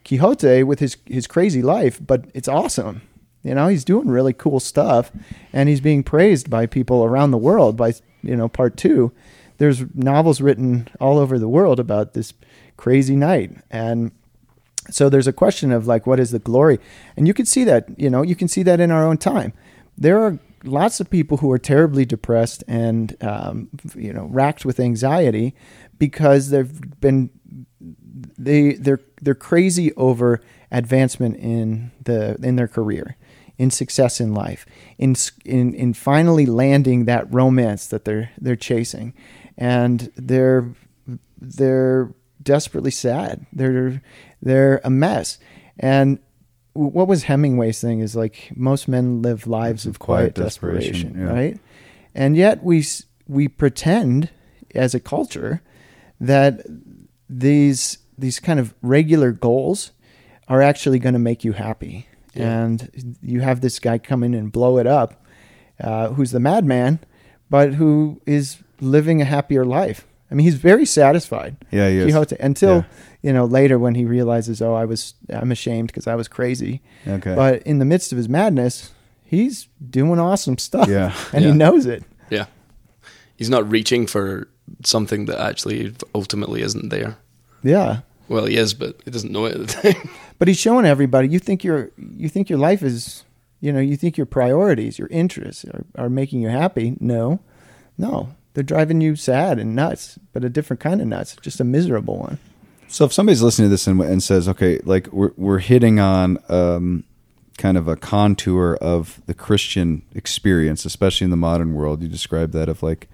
Quixote 0.05 0.63
with 0.63 0.81
his 0.81 0.97
his 1.07 1.27
crazy 1.27 1.63
life, 1.63 2.01
but 2.05 2.27
it's 2.35 2.49
awesome. 2.49 3.03
You 3.43 3.55
know, 3.55 3.69
he's 3.69 3.85
doing 3.85 4.09
really 4.09 4.33
cool 4.33 4.61
stuff, 4.61 5.11
and 5.53 5.69
he's 5.69 5.81
being 5.81 6.03
praised 6.03 6.49
by 6.49 6.67
people 6.67 7.05
around 7.05 7.31
the 7.33 7.39
world. 7.39 7.77
By 7.77 7.95
you 8.23 8.37
know, 8.37 8.49
part 8.49 8.77
two, 8.77 9.13
there's 9.59 9.85
novels 9.95 10.41
written 10.41 10.89
all 11.01 11.19
over 11.19 11.39
the 11.39 11.49
world 11.49 11.81
about 11.81 12.15
this 12.15 12.35
crazy 12.77 13.17
knight, 13.17 13.57
and 13.71 14.13
so 14.91 15.09
there's 15.09 15.27
a 15.27 15.33
question 15.33 15.73
of 15.73 15.87
like, 15.87 16.07
what 16.07 16.21
is 16.21 16.31
the 16.31 16.39
glory? 16.39 16.79
And 17.17 17.27
you 17.27 17.35
can 17.35 17.47
see 17.47 17.65
that. 17.65 17.89
You 17.99 18.11
know, 18.11 18.23
you 18.23 18.35
can 18.35 18.49
see 18.49 18.63
that 18.65 18.81
in 18.81 18.91
our 18.91 19.05
own 19.05 19.19
time. 19.19 19.53
There 19.97 20.21
are 20.21 20.39
lots 20.65 21.01
of 21.01 21.11
people 21.11 21.39
who 21.39 21.51
are 21.51 21.59
terribly 21.59 22.05
depressed 22.05 22.63
and 22.69 23.17
um, 23.23 23.69
you 23.95 24.13
know 24.13 24.27
racked 24.27 24.65
with 24.65 24.79
anxiety 24.79 25.55
because 26.03 26.51
they've 26.51 27.01
been 27.01 27.31
they 28.37 28.73
they're 28.73 28.99
they're 29.21 29.37
crazy 29.37 29.95
over 29.95 30.41
advancement 30.73 31.37
in 31.37 31.93
the 32.03 32.37
in 32.43 32.57
their 32.57 32.67
career, 32.67 33.17
in 33.57 33.71
success 33.71 34.21
in 34.21 34.35
life, 34.35 34.67
in 34.99 35.15
in 35.45 35.73
in 35.75 35.95
finally 35.95 36.45
landing 36.45 37.05
that 37.05 37.33
romance 37.33 37.87
that 37.87 38.05
they're 38.05 38.33
they're 38.37 38.57
chasing, 38.57 39.15
and 39.57 40.11
they're 40.17 40.75
they're 41.41 42.13
desperately 42.43 42.91
sad. 42.91 43.47
They're 43.53 44.03
they're 44.43 44.81
a 44.83 44.91
mess, 44.91 45.39
and 45.79 46.19
what 46.73 47.07
was 47.07 47.23
Hemingway's 47.23 47.81
thing 47.81 48.01
is 48.01 48.17
like 48.17 48.51
most 48.57 48.89
men 48.89 49.23
live 49.23 49.47
lives 49.47 49.87
of 49.87 50.01
quiet, 50.01 50.35
quiet 50.35 50.47
desperation, 50.47 51.13
desperation, 51.13 51.21
yeah. 51.21 51.33
right? 51.33 51.61
And 52.13 52.37
yet 52.37 52.65
we 52.65 52.85
we 53.29 53.47
pretend 53.47 54.31
as 54.75 54.97
a 54.97 55.01
culture 55.01 55.63
that 56.23 56.63
these 57.29 57.99
these 58.19 58.39
kind 58.41 58.61
of 58.61 58.75
regular 58.83 59.33
goals 59.33 59.93
are 60.49 60.63
actually 60.63 60.99
going 60.99 61.15
to 61.15 61.19
make 61.19 61.45
you 61.45 61.53
happy. 61.53 62.07
Yeah. 62.35 62.63
And 62.65 63.17
you 63.23 63.41
have 63.41 63.61
this 63.61 63.79
guy 63.79 63.99
come 63.99 64.23
in 64.23 64.35
and 64.35 64.51
blow 64.53 64.79
it 64.79 64.87
up, 64.87 65.25
uh, 65.81 66.09
who's 66.11 66.31
the 66.31 66.41
madman, 66.41 67.01
but 67.51 67.75
who 67.75 68.21
is 68.27 68.59
living 68.81 69.21
a 69.21 69.25
happier 69.25 69.65
life. 69.65 70.07
I 70.31 70.35
mean, 70.35 70.45
he's 70.45 70.55
very 70.55 70.87
satisfied. 70.87 71.57
Yeah, 71.71 71.89
he 71.91 71.99
is. 71.99 72.33
Until 72.41 72.77
Yeah. 72.77 72.83
you 73.23 73.33
know 73.35 73.45
later 73.45 73.79
when 73.79 73.95
he 73.95 74.05
realizes, 74.07 74.63
oh, 74.63 74.75
I 74.75 74.85
was 74.87 75.15
I'm 75.29 75.53
ashamed 75.53 75.89
because 75.89 76.07
I 76.07 76.15
was 76.15 76.29
crazy. 76.29 76.81
Okay. 77.07 77.35
But 77.35 77.63
in 77.65 77.79
the 77.81 77.85
midst 77.85 78.13
of 78.13 78.17
his 78.19 78.29
madness, 78.29 78.93
he's 79.25 79.69
doing 79.91 80.19
awesome 80.19 80.57
stuff. 80.59 80.89
Yeah. 80.89 81.13
and 81.35 81.45
Yeah. 81.45 81.51
he 81.53 81.57
knows 81.57 81.85
it. 81.87 82.03
Yeah, 82.31 82.47
he's 83.37 83.51
not 83.51 83.69
reaching 83.71 84.07
for 84.07 84.49
something 84.85 85.27
that 85.27 85.39
actually 85.39 85.95
ultimately 86.15 86.63
isn't 86.63 86.89
there. 86.89 87.17
Yeah. 87.63 88.01
Well, 88.29 88.47
he 88.47 88.57
is, 88.57 88.75
but 88.75 88.97
he 89.05 89.11
doesn't 89.11 89.33
know 89.33 89.47
it 89.47 89.55
at 89.55 89.67
the 89.67 89.93
time. 89.93 90.11
But 90.39 90.49
he's 90.49 90.59
showing 90.59 90.87
everybody 90.87 91.29
you 91.29 91.39
think 91.39 91.63
your 91.63 91.93
you 91.97 92.29
think 92.29 92.51
your 92.51 92.59
life 92.59 92.83
is 92.83 93.23
you 93.61 93.73
know 93.73 93.79
you 93.79 93.97
think 93.97 94.17
your 94.17 94.27
priorities 94.27 94.99
your 94.99 95.07
interests 95.07 95.65
are, 95.67 95.85
are 95.97 96.09
making 96.09 96.41
you 96.41 96.49
happy. 96.49 96.97
No, 96.99 97.39
no, 97.97 98.35
they're 98.55 98.65
driving 98.65 99.01
you 99.01 99.15
sad 99.15 99.61
and 99.61 99.77
nuts, 99.77 100.19
but 100.33 100.45
a 100.45 100.49
different 100.49 100.81
kind 100.81 101.01
of 101.01 101.07
nuts, 101.07 101.37
just 101.43 101.61
a 101.61 101.65
miserable 101.65 102.19
one. 102.19 102.39
So 102.89 103.05
if 103.05 103.13
somebody's 103.13 103.41
listening 103.41 103.67
to 103.67 103.71
this 103.71 103.87
and, 103.87 104.01
and 104.01 104.21
says, 104.21 104.49
okay, 104.49 104.81
like 104.83 105.07
we're 105.13 105.31
we're 105.37 105.61
hitting 105.61 106.01
on 106.01 106.39
um, 106.49 107.05
kind 107.57 107.79
of 107.79 107.89
a 107.89 107.97
contour 107.97 108.77
of 108.81 109.23
the 109.27 109.35
Christian 109.35 110.03
experience, 110.15 110.85
especially 110.85 111.27
in 111.27 111.31
the 111.31 111.37
modern 111.37 111.75
world, 111.75 112.03
you 112.03 112.09
describe 112.09 112.53
that 112.53 112.69
of 112.69 112.83
like, 112.83 113.09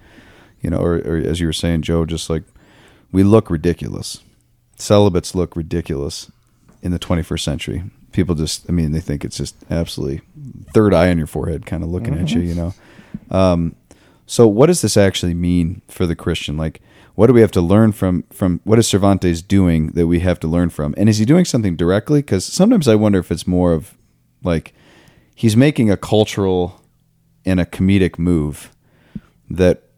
you 0.61 0.69
know, 0.69 0.77
or, 0.77 0.95
or 0.99 1.17
as 1.17 1.39
you 1.39 1.47
were 1.47 1.53
saying, 1.53 1.81
Joe, 1.83 2.05
just 2.05 2.29
like 2.29 2.43
we 3.11 3.23
look 3.23 3.49
ridiculous. 3.49 4.21
Celibates 4.77 5.35
look 5.35 5.55
ridiculous 5.55 6.31
in 6.81 6.91
the 6.91 6.99
21st 6.99 7.41
century. 7.41 7.83
People 8.11 8.35
just, 8.35 8.67
I 8.69 8.71
mean, 8.71 8.91
they 8.91 8.99
think 8.99 9.23
it's 9.23 9.37
just 9.37 9.55
absolutely 9.69 10.21
third 10.73 10.93
eye 10.93 11.09
on 11.09 11.17
your 11.17 11.27
forehead, 11.27 11.65
kind 11.65 11.83
of 11.83 11.89
looking 11.89 12.17
at 12.17 12.31
you, 12.31 12.41
you 12.41 12.55
know. 12.55 12.73
Um, 13.29 13.75
so, 14.25 14.47
what 14.47 14.67
does 14.67 14.81
this 14.81 14.97
actually 14.97 15.33
mean 15.33 15.81
for 15.87 16.05
the 16.05 16.15
Christian? 16.15 16.57
Like, 16.57 16.81
what 17.15 17.27
do 17.27 17.33
we 17.33 17.41
have 17.41 17.51
to 17.51 17.61
learn 17.61 17.91
from 17.91 18.23
from 18.31 18.61
what 18.63 18.79
is 18.79 18.87
Cervantes 18.87 19.41
doing 19.41 19.87
that 19.89 20.07
we 20.07 20.19
have 20.21 20.39
to 20.39 20.47
learn 20.47 20.69
from? 20.69 20.93
And 20.97 21.09
is 21.09 21.17
he 21.17 21.25
doing 21.25 21.45
something 21.45 21.75
directly? 21.75 22.21
Because 22.21 22.45
sometimes 22.45 22.87
I 22.87 22.95
wonder 22.95 23.19
if 23.19 23.31
it's 23.31 23.47
more 23.47 23.73
of 23.73 23.95
like 24.43 24.73
he's 25.35 25.57
making 25.57 25.91
a 25.91 25.97
cultural 25.97 26.81
and 27.45 27.59
a 27.59 27.65
comedic 27.65 28.17
move 28.17 28.71
that 29.49 29.88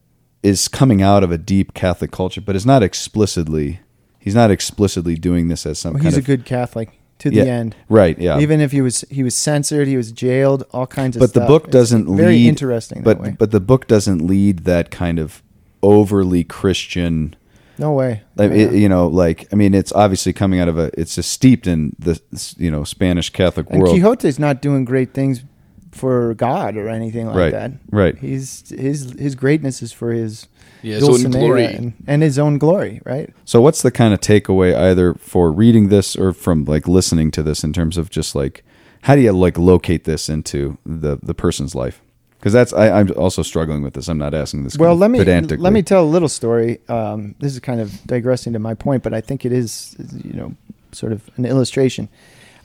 is 0.44 0.68
coming 0.68 1.02
out 1.02 1.24
of 1.24 1.32
a 1.32 1.38
deep 1.38 1.74
Catholic 1.74 2.12
culture, 2.12 2.42
but 2.42 2.56
is 2.56 2.66
not 2.66 2.82
explicitly. 2.84 3.80
He's 4.20 4.36
not 4.36 4.52
explicitly 4.52 5.16
doing 5.16 5.48
this 5.48 5.66
as 5.66 5.80
some. 5.80 5.94
Well, 5.94 6.04
he's 6.04 6.18
a 6.18 6.22
good 6.22 6.46
Catholic 6.46 7.00
to 7.20 7.32
yeah, 7.34 7.44
the 7.44 7.50
end. 7.52 7.76
right? 7.90 8.18
Yeah, 8.20 8.40
Even 8.40 8.60
if 8.62 8.72
he 8.72 8.82
was 8.82 9.02
he 9.12 9.22
was 9.24 9.36
censored, 9.36 9.88
he 9.88 9.98
was 9.98 10.12
jailed, 10.12 10.64
all 10.72 10.88
kinds 10.88 11.16
of 11.16 11.20
but 11.20 11.30
stuff. 11.30 11.44
the 11.44 11.48
book 11.48 11.70
doesn't 11.72 12.16
very 12.18 12.34
lead 12.34 12.48
interesting 12.50 13.04
but 13.04 13.18
that 13.18 13.24
way. 13.24 13.36
but 13.38 13.52
the 13.52 13.60
book 13.60 13.88
doesn't 13.88 14.26
lead 14.26 14.60
that 14.66 14.90
kind 14.90 15.20
of 15.20 15.44
overly 15.84 16.44
christian 16.44 17.36
no 17.78 17.92
way. 17.94 18.22
like, 18.36 18.52
Yeah. 18.52 18.58
it- 18.58 18.74
you 18.74 18.88
know 18.90 19.08
like 19.08 19.48
i 19.52 19.56
mean 19.56 19.74
it's 19.74 19.92
obviously 19.94 20.32
coming 20.34 20.60
out 20.60 20.68
of 20.68 20.78
a 20.78 20.92
it's 21.00 21.16
just 21.16 21.32
steeped 21.32 21.66
in 21.68 21.96
the 21.98 22.20
you 22.58 22.70
know 22.70 22.84
spanish 22.84 23.30
catholic 23.32 23.66
and 23.72 23.82
world 23.82 23.96
Quixote's 23.96 24.38
not 24.40 24.62
doing 24.62 24.86
great 24.86 25.14
things 25.14 25.44
for 25.92 26.34
God 26.36 26.78
or 26.78 26.88
anything 26.90 27.28
like 27.28 27.36
Right, 27.36 27.52
that. 27.52 27.72
right. 27.92 28.18
He's 28.18 28.70
his 28.70 29.14
his 29.20 29.36
greatness 29.36 29.82
is 29.82 29.92
for 29.92 30.12
his 30.12 30.48
Yeah, 30.82 30.96
his 30.96 31.04
own 31.26 31.32
glory. 31.32 31.66
and, 31.66 31.94
and 32.08 32.22
his 32.24 32.40
own 32.40 32.58
glory, 32.58 33.02
right? 33.06 33.30
so 33.46 33.62
what's 33.62 33.82
the 33.82 33.92
kind 33.92 34.14
of 34.14 34.20
takeaway 34.22 34.76
either 34.76 35.14
for 35.16 35.52
reading 35.52 35.90
this 35.90 36.16
or 36.16 36.34
from 36.34 36.66
like 36.66 36.88
listening 36.88 37.30
to 37.32 37.44
this 37.44 37.64
in 37.64 37.74
terms 37.74 37.98
of 37.98 38.10
just 38.10 38.36
like 38.36 38.64
how 39.04 39.16
do 39.16 39.22
you 39.22 39.32
like 39.34 39.58
locate 39.58 40.04
this 40.06 40.30
into 40.30 40.78
the 40.86 41.18
the 41.22 41.34
person's 41.34 41.74
life 41.76 42.02
Because 42.40 42.54
that's 42.54 42.72
I, 42.74 42.90
I'm 43.00 43.12
also 43.18 43.44
struggling 43.44 43.84
with 43.84 43.94
this. 43.94 44.08
I'm 44.08 44.18
not 44.18 44.34
asking 44.34 44.64
this. 44.64 44.78
Well, 44.78 44.96
let 44.96 45.12
me 45.12 45.20
let 45.24 45.74
me 45.74 45.84
tell 45.84 46.04
a 46.04 46.12
little 46.16 46.30
story. 46.30 46.80
Um, 46.88 47.36
this 47.40 47.54
is 47.54 47.60
kind 47.60 47.80
of 47.82 47.90
digressing 48.08 48.54
to 48.54 48.60
my 48.60 48.74
point, 48.76 49.04
but 49.04 49.14
I 49.14 49.22
think 49.22 49.46
it 49.46 49.52
is, 49.52 49.96
you 50.24 50.34
know, 50.34 50.56
sort 50.92 51.12
of 51.14 51.22
an 51.38 51.46
illustration. 51.46 52.08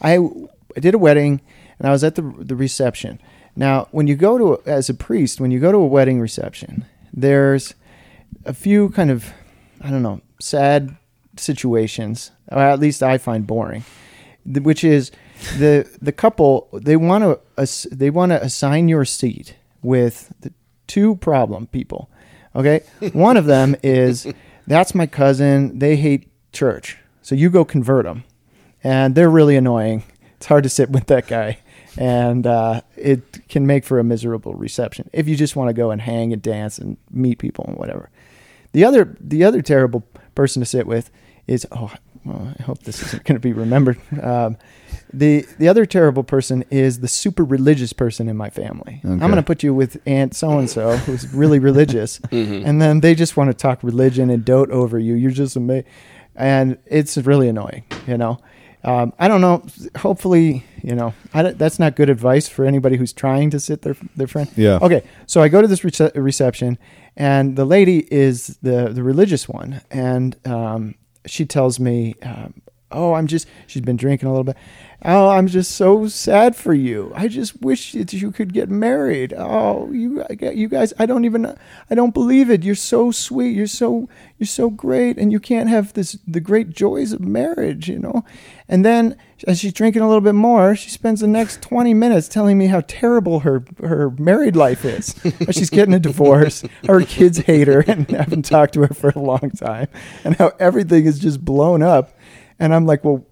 I, 0.01 0.16
I 0.77 0.81
did 0.81 0.95
a 0.95 0.99
wedding, 0.99 1.41
and 1.79 1.89
I 1.89 1.91
was 1.91 2.05
at 2.05 2.14
the 2.14 2.22
the 2.39 2.57
reception. 2.57 3.20
Now, 3.55 3.89
when 3.91 4.07
you 4.07 4.16
go 4.16 4.37
to 4.39 4.70
as 4.70 4.89
a 4.89 4.95
priest, 4.95 5.41
when 5.41 5.51
you 5.51 5.59
go 5.61 5.72
to 5.72 5.79
a 5.79 5.87
wedding 5.87 6.20
reception, 6.20 6.85
there's 7.12 7.74
a 8.45 8.53
few 8.53 8.91
kind 8.91 9.11
of 9.11 9.33
I 9.81 9.91
don't 9.91 10.03
know 10.03 10.20
sad 10.41 10.97
situations, 11.37 12.31
or 12.51 12.59
at 12.59 12.81
least 12.81 13.03
I 13.03 13.18
find 13.18 13.47
boring, 13.47 13.85
which 14.45 14.85
is 14.85 15.11
the 15.59 15.89
the 16.01 16.12
couple 16.12 16.68
they 16.72 16.97
want 16.97 17.24
to 17.24 17.89
they 17.95 18.11
want 18.11 18.33
to 18.33 18.43
assign 18.43 18.89
your 18.89 19.05
seat 19.05 19.57
with 19.83 20.33
the 20.41 20.53
two 20.87 21.16
problem 21.16 21.66
people. 21.68 22.11
Okay, 22.55 22.83
one 23.12 23.37
of 23.37 23.47
them 23.47 23.77
is 23.83 24.27
that's 24.66 24.95
my 24.95 25.07
cousin. 25.07 25.79
They 25.79 25.97
hate 25.97 26.31
church, 26.53 26.99
so 27.22 27.35
you 27.35 27.51
go 27.51 27.64
convert 27.64 28.05
them, 28.05 28.24
and 28.83 29.14
they're 29.14 29.31
really 29.31 29.57
annoying. 29.57 30.05
It's 30.37 30.47
hard 30.47 30.64
to 30.64 30.68
sit 30.68 30.91
with 30.91 31.07
that 31.07 31.27
guy, 31.27 31.59
and 31.99 32.47
uh, 32.47 32.80
it 32.97 33.49
can 33.49 33.66
make 33.66 33.84
for 33.84 33.99
a 33.99 34.05
miserable 34.05 34.55
reception 34.55 35.09
if 35.12 35.28
you 35.28 35.36
just 35.36 35.57
want 35.57 35.68
to 35.68 35.74
go 35.74 35.90
and 35.90 36.01
hang 36.03 36.32
and 36.32 36.42
dance 36.42 36.78
and 36.78 36.97
meet 37.11 37.38
people 37.38 37.64
and 37.66 37.76
whatever. 37.76 38.11
The 38.72 38.84
other 38.84 39.16
the 39.20 39.44
other 39.44 39.62
terrible 39.62 40.07
person 40.34 40.61
to 40.61 40.66
sit 40.66 40.86
with 40.86 41.11
is 41.47 41.66
oh 41.72 41.92
well, 42.26 42.55
I 42.59 42.62
hope 42.64 42.82
this 42.82 43.03
isn't 43.03 43.24
going 43.24 43.36
to 43.36 43.40
be 43.40 43.53
remembered. 43.53 43.99
Um, 44.20 44.57
the 45.12 45.47
the 45.59 45.68
other 45.68 45.86
terrible 45.86 46.24
person 46.24 46.64
is 46.70 47.01
the 47.01 47.09
super 47.09 47.44
religious 47.44 47.92
person 47.92 48.28
in 48.28 48.36
my 48.36 48.51
family. 48.51 49.01
I'm 49.05 49.18
going 49.18 49.36
to 49.36 49.42
put 49.42 49.62
you 49.62 49.72
with 49.72 50.01
Aunt 50.07 50.34
so 50.34 50.59
and 50.59 50.68
so 50.68 50.97
who's 50.99 51.32
really 51.32 51.59
religious, 51.61 52.20
and 52.30 52.82
then 52.82 53.01
they 53.01 53.14
just 53.14 53.36
want 53.36 53.51
to 53.51 53.55
talk 53.55 53.82
religion 53.82 54.28
and 54.30 54.44
dote 54.44 54.70
over 54.70 54.99
you. 54.99 55.14
You're 55.14 55.30
just 55.30 55.57
amazing, 55.57 55.88
and 56.34 56.78
it's 56.86 57.16
really 57.16 57.49
annoying. 57.49 57.84
You 58.07 58.18
know, 58.18 58.40
um, 58.87 59.12
I 59.18 59.26
don't 59.26 59.41
know. 59.41 59.66
Hopefully, 59.99 60.64
you 60.82 60.95
know, 60.95 61.12
that's 61.32 61.78
not 61.78 61.97
good 61.97 62.09
advice 62.09 62.49
for 62.49 62.64
anybody 62.64 62.97
who's 62.97 63.12
trying 63.12 63.51
to 63.51 63.61
sit 63.61 63.82
their 63.82 63.97
their 64.14 64.28
friend. 64.28 64.49
Yeah. 64.57 64.78
Okay, 64.80 65.03
so 65.26 65.43
I 65.43 65.49
go 65.49 65.61
to 65.61 65.66
this 65.66 65.80
rece- 65.80 66.14
reception, 66.14 66.78
and 67.16 67.57
the 67.57 67.64
lady 67.64 68.07
is 68.14 68.59
the 68.62 68.89
the 68.91 69.03
religious 69.03 69.49
one, 69.49 69.82
and 69.91 70.37
um, 70.47 70.95
she 71.26 71.45
tells 71.45 71.80
me, 71.80 72.14
um, 72.22 72.55
"Oh, 72.93 73.14
I'm 73.14 73.26
just." 73.26 73.49
She's 73.66 73.82
been 73.82 73.97
drinking 73.97 74.28
a 74.28 74.32
little 74.32 74.45
bit. 74.45 74.57
Oh, 75.05 75.28
I'm 75.28 75.47
just 75.47 75.72
so 75.72 76.09
sad 76.09 76.57
for 76.57 76.72
you. 76.72 77.12
I 77.14 77.28
just 77.28 77.61
wish 77.61 77.93
that 77.93 78.12
you 78.12 78.32
could 78.32 78.53
get 78.53 78.70
married. 78.70 79.34
Oh, 79.37 79.91
you 79.93 80.24
you 80.41 80.68
guys, 80.68 80.95
I 80.99 81.05
don't 81.07 81.24
even 81.24 81.55
I 81.91 81.95
don't 81.95 82.14
believe 82.14 82.51
it. 82.51 82.64
You're 82.64 82.74
so 82.74 83.11
sweet. 83.11 83.55
You're 83.55 83.66
so 83.66 84.09
you're 84.39 84.47
so 84.47 84.70
great 84.70 85.18
and 85.18 85.30
you 85.30 85.39
can't 85.39 85.68
have 85.68 85.93
this 85.93 86.18
the 86.26 86.41
great 86.41 86.70
joys 86.70 87.12
of 87.12 87.20
marriage, 87.20 87.89
you 87.89 87.99
know. 87.99 88.24
And 88.68 88.84
then 88.84 89.16
as 89.46 89.58
she's 89.58 89.72
drinking 89.72 90.02
a 90.02 90.08
little 90.08 90.20
bit 90.20 90.34
more, 90.34 90.74
she 90.74 90.90
spends 90.90 91.20
the 91.20 91.26
next 91.26 91.62
20 91.62 91.94
minutes 91.94 92.26
telling 92.26 92.58
me 92.58 92.66
how 92.66 92.82
terrible 92.88 93.40
her 93.40 93.64
her 93.80 94.10
married 94.18 94.56
life 94.56 94.84
is. 94.84 95.14
She's 95.50 95.70
getting 95.70 95.94
a 95.94 96.00
divorce, 96.00 96.64
her 96.86 97.02
kids 97.02 97.38
hate 97.38 97.68
her 97.68 97.80
and 97.86 98.10
haven't 98.10 98.44
talked 98.44 98.74
to 98.74 98.80
her 98.82 98.94
for 98.94 99.10
a 99.10 99.18
long 99.18 99.50
time, 99.50 99.88
and 100.24 100.36
how 100.36 100.52
everything 100.58 101.06
is 101.06 101.18
just 101.18 101.44
blown 101.44 101.82
up. 101.82 102.18
And 102.58 102.74
I'm 102.74 102.86
like, 102.86 103.04
well, 103.04 103.24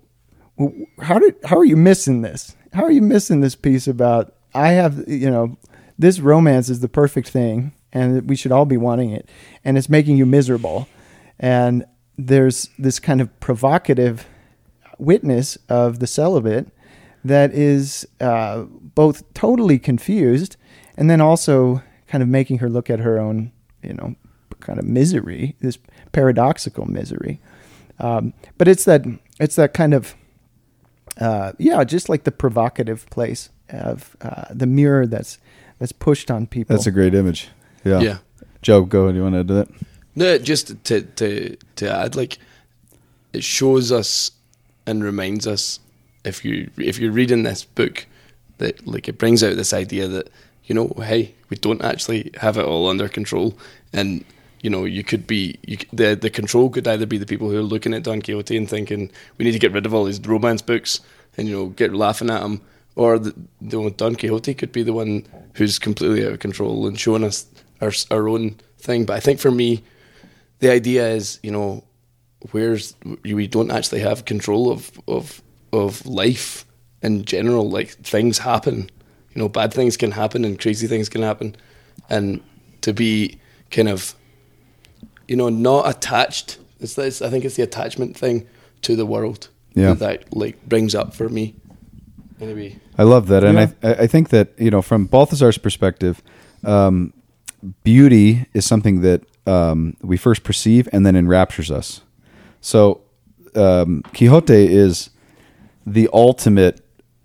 how 1.01 1.19
did 1.19 1.35
how 1.45 1.59
are 1.59 1.65
you 1.65 1.77
missing 1.77 2.23
this? 2.23 2.55
How 2.73 2.85
are 2.85 2.93
you 2.93 3.03
missing 3.03 3.41
this 3.41 3.57
piece 3.57 3.89
about 3.89 4.35
I 4.55 4.69
have 4.69 5.05
you 5.09 5.31
know 5.31 5.57
this 5.99 6.21
romance 6.21 6.69
is 6.69 6.81
the 6.81 6.89
perfect 6.89 7.29
thing 7.29 7.73
and 7.93 8.29
we 8.29 8.37
should 8.37 8.53
all 8.53 8.67
be 8.67 8.77
wanting 8.77 9.11
it 9.11 9.29
and 9.65 9.79
it's 9.79 9.89
making 9.89 10.17
you 10.17 10.27
miserable 10.27 10.89
and 11.39 11.85
there's 12.17 12.69
this 12.79 12.99
kind 12.99 13.21
of 13.21 13.41
provocative 13.41 14.27
witness 14.99 15.59
of 15.69 15.99
the 15.99 16.07
celibate 16.07 16.69
that 17.25 17.53
is 17.53 18.07
uh, 18.21 18.63
both 18.63 19.23
totally 19.35 19.79
confused 19.79 20.57
and 20.97 21.09
then 21.11 21.21
also 21.21 21.83
kind 22.07 22.23
of 22.23 22.29
making 22.29 22.59
her 22.59 22.69
look 22.69 22.91
at 22.91 23.01
her 23.01 23.19
own 23.19 23.53
you 23.83 23.95
know 23.95 24.15
kind 24.61 24.79
of 24.79 24.85
misery 24.85 25.57
this 25.61 25.79
paradoxical 26.13 26.87
misery 26.87 27.41
um, 27.99 28.33
but 28.57 28.69
it's 28.69 28.85
that 28.85 29.05
it's 29.39 29.57
that 29.57 29.75
kind 29.75 29.95
of 29.95 30.15
uh, 31.21 31.53
yeah, 31.59 31.85
just 31.85 32.09
like 32.09 32.25
the 32.25 32.33
provocative 32.33 33.09
place 33.11 33.51
of 33.71 34.17
uh, 34.21 34.47
the 34.51 34.67
mirror 34.67 35.07
that's 35.07 35.39
that's 35.79 35.93
pushed 35.93 36.31
on 36.31 36.47
people. 36.47 36.75
That's 36.75 36.87
a 36.87 36.93
great 36.93 37.15
image. 37.15 37.49
Yeah. 37.85 38.01
Yeah. 38.01 38.19
Joe, 38.63 38.83
go. 38.83 39.11
Do 39.11 39.17
you 39.17 39.23
want 39.23 39.35
to 39.35 39.41
add 39.41 39.49
to 39.49 39.55
that? 39.55 39.69
No, 40.15 40.39
just 40.39 40.85
to 40.85 41.03
to 41.03 41.57
to 41.77 41.91
add, 41.91 42.17
like 42.17 42.39
it 43.33 43.45
shows 43.45 43.93
us 43.93 44.33
and 44.87 45.03
reminds 45.03 45.47
us 45.47 45.81
if 46.25 46.45
you 46.45 46.71
if 46.79 46.99
you're 46.99 47.13
reading 47.13 47.43
this 47.43 47.65
book 47.65 48.07
that 48.59 48.87
like 48.87 49.09
it 49.09 49.19
brings 49.19 49.43
out 49.43 49.57
this 49.57 49.73
idea 49.73 50.09
that 50.09 50.31
you 50.65 50.75
know 50.75 50.89
hey 50.99 51.35
we 51.51 51.57
don't 51.57 51.83
actually 51.83 52.31
have 52.41 52.57
it 52.57 52.65
all 52.65 52.89
under 52.89 53.09
control. 53.09 53.57
And 53.93 54.25
you 54.63 54.71
know 54.71 54.85
you 54.85 55.05
could 55.05 55.27
be 55.27 55.59
you, 55.67 55.77
the 55.93 56.15
the 56.15 56.31
control 56.31 56.71
could 56.71 56.89
either 56.89 57.07
be 57.07 57.19
the 57.19 57.27
people 57.27 57.51
who 57.51 57.59
are 57.59 57.63
looking 57.63 57.95
at 57.95 58.03
Don 58.03 58.23
Quixote 58.23 58.57
and 58.57 58.69
thinking 58.69 59.11
we 59.39 59.45
need 59.45 59.53
to 59.53 59.59
get 59.59 59.73
rid 59.73 59.87
of 59.87 59.95
all 59.95 60.05
these 60.05 60.21
romance 60.21 60.63
books 60.63 61.01
and 61.37 61.49
you 61.49 61.55
know 61.55 61.67
get 61.67 61.93
laughing 61.93 62.31
at 62.31 62.41
them 62.41 62.61
or 62.97 63.19
the, 63.19 63.35
the 63.61 63.91
Don 63.91 64.15
Quixote 64.15 64.55
could 64.55 64.73
be 64.73 64.83
the 64.83 64.93
one 64.93 65.27
who's 65.55 65.79
completely 65.79 66.25
out 66.25 66.33
of 66.33 66.39
control 66.39 66.87
and 66.87 66.99
showing 66.99 67.25
us 67.25 67.47
our 67.81 67.93
our 68.11 68.29
own 68.29 68.57
thing. 68.79 69.05
But 69.05 69.17
I 69.17 69.21
think 69.21 69.41
for 69.41 69.51
me 69.51 69.85
the 70.61 70.71
idea 70.71 71.09
is, 71.09 71.39
you 71.43 71.51
know, 71.51 71.85
where's 72.53 72.95
we 73.23 73.47
don't 73.47 73.71
actually 73.71 74.01
have 74.01 74.25
control 74.25 74.71
of 74.71 74.91
of 75.09 75.43
of 75.73 76.05
life 76.07 76.65
in 77.03 77.25
general. 77.25 77.69
Like 77.71 77.91
things 77.91 78.39
happen, 78.39 78.91
you 79.35 79.41
know, 79.43 79.49
bad 79.49 79.73
things 79.73 79.97
can 79.97 80.13
happen 80.13 80.45
and 80.45 80.59
crazy 80.59 80.87
things 80.87 81.09
can 81.09 81.23
happen, 81.23 81.57
and 82.09 82.41
to 82.83 82.93
be 82.93 83.39
kind 83.71 83.89
of, 83.89 84.15
you 85.29 85.37
know, 85.37 85.49
not 85.49 85.89
attached. 85.89 86.59
It's 86.81 86.95
this. 86.95 87.23
I 87.23 87.31
think 87.31 87.45
it's 87.45 87.57
the 87.57 87.63
attachment 87.63 88.17
thing 88.17 88.47
to 88.83 88.97
the 88.97 89.07
world. 89.07 89.49
Yeah. 89.75 89.95
that, 89.95 89.99
that 89.99 90.37
like 90.37 90.65
brings 90.69 90.95
up 90.95 91.15
for 91.15 91.29
me. 91.29 91.57
Anyway, 92.41 92.79
I 92.99 93.03
love 93.05 93.27
that, 93.29 93.43
and 93.45 93.59
Yeah. 93.59 93.71
I 93.83 93.89
I 93.89 93.95
I 94.03 94.07
think 94.07 94.29
that 94.29 94.53
you 94.59 94.71
know 94.71 94.83
from 94.83 95.07
Balthasar's 95.07 95.59
perspective, 95.59 96.23
um, 96.65 97.13
beauty 97.83 98.47
is 98.53 98.67
something 98.67 99.01
that 99.01 99.23
um, 99.47 99.97
we 100.03 100.17
first 100.17 100.43
perceive 100.45 100.89
and 100.93 101.05
then 101.05 101.17
enraptures 101.17 101.71
us. 101.71 102.03
So 102.65 103.03
um, 103.55 104.03
Quixote 104.15 104.55
is 104.75 105.11
the 105.87 106.09
ultimate 106.15 106.81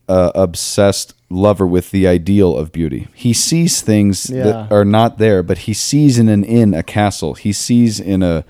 uh, 0.09 0.31
obsessed 0.35 1.13
lover 1.29 1.65
with 1.65 1.91
the 1.91 2.07
ideal 2.07 2.57
of 2.57 2.73
beauty. 2.73 3.07
He 3.13 3.31
sees 3.31 3.81
things 3.81 4.29
Yeah. 4.29 4.43
that 4.43 4.71
are 4.71 4.83
not 4.83 5.17
there, 5.17 5.41
but 5.41 5.59
he 5.59 5.73
sees 5.73 6.19
in 6.19 6.27
an 6.27 6.43
inn 6.43 6.73
a 6.73 6.83
castle. 6.83 7.35
He 7.35 7.53
sees 7.53 8.01
in 8.01 8.21
a 8.21 8.43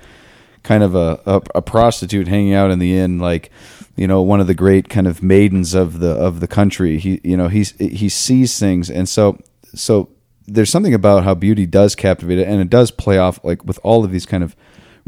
kind 0.63 0.81
of 0.81 0.95
a, 0.95 1.19
a, 1.27 1.41
a 1.55 1.61
prostitute 1.61 2.27
hanging 2.27 2.53
out 2.53 2.71
in 2.71 2.79
the 2.79 2.97
inn, 2.97 3.19
like 3.19 3.51
you 3.95 4.07
know 4.07 4.23
one 4.23 4.39
of 4.39 4.47
the 4.47 4.55
great 4.55 4.89
kind 4.89 5.05
of 5.07 5.21
maidens 5.21 5.75
of 5.75 5.99
the 5.99 6.09
of 6.11 6.39
the 6.39 6.47
country. 6.47 6.97
He 6.97 7.21
you 7.23 7.37
know 7.37 7.49
he's 7.49 7.71
he 7.77 8.09
sees 8.09 8.57
things, 8.57 8.89
and 8.89 9.07
so 9.07 9.37
so 9.75 10.09
there's 10.47 10.71
something 10.71 10.95
about 10.95 11.23
how 11.23 11.35
beauty 11.35 11.67
does 11.67 11.93
captivate 11.95 12.39
it, 12.39 12.47
and 12.47 12.59
it 12.61 12.69
does 12.71 12.89
play 12.89 13.19
off 13.19 13.39
like 13.43 13.63
with 13.63 13.77
all 13.83 14.03
of 14.03 14.11
these 14.11 14.25
kind 14.25 14.43
of 14.43 14.55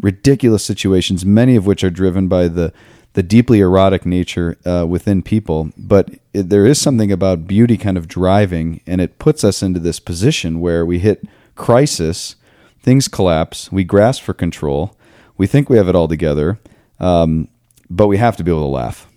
ridiculous 0.02 0.64
situations, 0.64 1.26
many 1.26 1.56
of 1.56 1.66
which 1.66 1.84
are 1.84 1.90
driven 1.90 2.28
by 2.28 2.48
the 2.48 2.74
the 3.14 3.24
deeply 3.24 3.60
erotic 3.60 4.06
nature 4.06 4.58
uh, 4.66 4.86
within 4.88 5.22
people. 5.22 5.72
But 5.78 6.12
it, 6.34 6.50
there 6.50 6.66
is 6.66 6.80
something 6.80 7.12
about 7.12 7.46
beauty 7.46 7.78
kind 7.78 7.98
of 7.98 8.08
driving, 8.08 8.82
and 8.88 9.02
it 9.02 9.20
puts 9.20 9.44
us 9.44 9.62
into 9.62 9.80
this 9.80 10.00
position 10.00 10.62
where 10.62 10.86
we 10.86 11.00
hit 11.00 11.26
crisis, 11.56 12.38
things 12.82 13.08
collapse, 13.08 13.72
we 13.72 13.84
grasp 13.84 14.24
for 14.24 14.34
control, 14.34 14.96
we 15.38 15.46
think 15.46 15.70
we 15.70 15.78
have 15.78 15.90
it 15.90 15.96
all 15.96 16.08
together, 16.08 16.60
um, 17.00 17.50
but 17.90 18.08
we 18.08 18.18
have 18.18 18.38
to 18.38 18.44
be 18.44 18.52
able 18.52 18.62
to 18.62 18.68
laugh. 18.68 19.08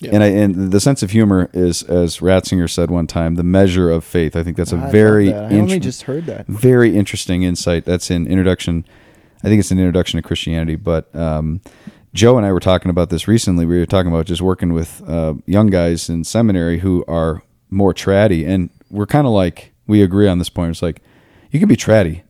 Yeah. 0.00 0.10
And, 0.12 0.22
I, 0.22 0.26
and 0.26 0.72
the 0.72 0.80
sense 0.80 1.02
of 1.02 1.12
humor 1.12 1.48
is, 1.54 1.82
as 1.84 2.18
Ratzinger 2.18 2.68
said 2.68 2.90
one 2.90 3.06
time, 3.06 3.36
the 3.36 3.44
measure 3.44 3.90
of 3.90 4.04
faith. 4.04 4.36
I 4.36 4.42
think 4.42 4.56
that's 4.56 4.72
a 4.72 4.76
I 4.76 4.90
very 4.90 5.28
that. 5.28 5.52
I 5.52 5.56
only 5.56 5.78
just 5.78 6.02
heard 6.02 6.26
that. 6.26 6.46
very 6.46 6.94
interesting 6.94 7.42
insight. 7.42 7.84
That's 7.84 8.10
in 8.10 8.26
introduction. 8.26 8.84
I 9.44 9.48
think 9.48 9.60
it's 9.60 9.70
an 9.70 9.78
introduction 9.78 10.16
to 10.20 10.26
Christianity. 10.26 10.76
But 10.76 11.14
um, 11.14 11.60
Joe 12.14 12.36
and 12.38 12.46
I 12.46 12.52
were 12.52 12.60
talking 12.60 12.90
about 12.90 13.10
this 13.10 13.28
recently. 13.28 13.66
We 13.66 13.78
were 13.78 13.86
talking 13.86 14.10
about 14.10 14.26
just 14.26 14.40
working 14.42 14.72
with 14.72 15.02
uh, 15.08 15.34
young 15.46 15.68
guys 15.68 16.08
in 16.08 16.24
seminary 16.24 16.78
who 16.78 17.04
are 17.06 17.42
more 17.70 17.92
tratty, 17.92 18.44
and 18.46 18.70
we're 18.90 19.06
kind 19.06 19.26
of 19.26 19.32
like 19.32 19.72
we 19.86 20.02
agree 20.02 20.28
on 20.28 20.38
this 20.38 20.48
point. 20.48 20.70
It's 20.70 20.82
like 20.82 21.02
you 21.50 21.58
can 21.60 21.68
be 21.68 21.76
tratty, 21.76 22.22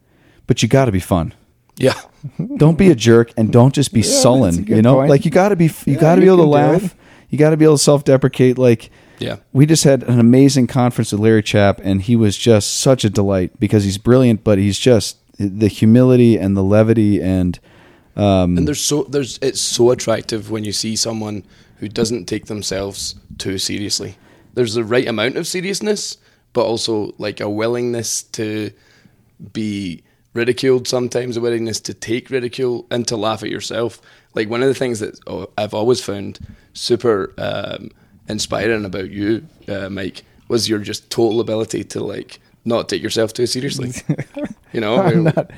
but 0.47 0.63
you 0.63 0.69
got 0.69 0.87
to 0.87 0.93
be 0.93 1.01
fun. 1.01 1.35
yeah, 1.77 2.01
Don't 2.57 2.79
be 2.79 2.91
a 2.91 2.95
jerk, 2.95 3.33
and 3.37 3.53
don't 3.53 3.75
just 3.75 3.93
be 3.93 4.01
Yeah, 4.01 4.07
sullen. 4.07 4.67
You 4.67 4.81
know, 4.83 4.95
point. 4.97 5.11
like 5.11 5.25
you 5.25 5.31
got 5.31 5.51
to 5.51 5.57
be 5.57 5.67
you 5.67 5.95
Yeah, 5.95 6.01
got 6.01 6.15
to 6.17 6.21
be 6.21 6.27
able 6.27 6.39
to 6.39 6.43
can 6.45 6.51
do 6.51 6.83
laugh. 6.83 6.97
You 7.29 7.39
got 7.39 7.51
to 7.51 7.57
be 7.57 7.65
able 7.65 7.77
to 7.77 7.83
self 7.83 8.05
deprecate. 8.05 8.59
Like 8.59 8.91
Yeah. 9.19 9.37
we 9.53 9.67
just 9.67 9.85
had 9.85 10.03
an 10.05 10.19
amazing 10.21 10.67
conference 10.69 11.13
with 11.13 11.21
Larry 11.21 11.43
Chapp, 11.43 11.81
and 11.85 12.01
he 12.03 12.17
was 12.17 12.37
just 12.37 12.79
such 12.79 13.05
a 13.05 13.11
delight 13.11 13.59
because 13.61 13.85
he's 13.85 13.99
brilliant, 13.99 14.43
but 14.45 14.57
he's 14.59 14.79
just 14.79 15.19
the 15.39 15.69
humility 15.69 16.37
and 16.37 16.57
the 16.57 16.63
levity 16.63 17.21
and 17.21 17.59
um, 18.17 18.57
And 18.57 18.69
there's 18.69 18.81
so 18.81 19.05
there's 19.05 19.39
it's 19.43 19.61
so 19.61 19.91
attractive 19.91 20.51
when 20.51 20.65
you 20.65 20.73
see 20.73 20.97
someone 20.97 21.45
who 21.79 21.89
doesn't 21.89 22.27
take 22.27 22.47
themselves 22.47 23.17
too 23.39 23.59
seriously. 23.59 24.17
There's 24.55 24.75
the 24.75 24.85
right 24.85 25.09
amount 25.09 25.37
of 25.37 25.47
seriousness, 25.47 26.17
but 26.53 26.65
also 26.65 27.13
like 27.19 27.41
a 27.41 27.51
willingness 27.51 28.23
to 28.23 28.71
be 29.53 30.05
ridiculed 30.33 30.87
sometimes, 30.87 31.37
a 31.37 31.41
willingness 31.41 31.81
to 31.81 31.95
take 31.95 32.31
ridicule 32.31 32.87
and 32.91 33.07
to 33.09 33.17
laugh 33.17 33.43
at 33.43 33.51
yourself. 33.51 34.01
Like 34.35 34.49
one 34.49 34.63
of 34.63 34.69
the 34.69 34.75
things 34.75 35.01
that 35.01 35.19
oh, 35.27 35.51
I've 35.59 35.75
always 35.75 36.01
found 36.01 36.39
super 36.73 37.35
um, 37.39 37.91
inspiring 38.29 38.85
about 38.85 39.11
you, 39.11 39.47
uh, 39.69 39.89
Mike, 39.89 40.23
was 40.47 40.69
your 40.69 40.79
just 40.79 41.11
total 41.11 41.41
ability 41.41 41.83
to 41.85 42.01
like 42.01 42.39
not 42.65 42.89
take 42.89 43.03
yourself 43.03 43.33
too 43.33 43.47
seriously. 43.47 43.93
you 44.73 44.81
know, 44.81 44.97
I'm 45.01 45.25
not, 45.25 45.51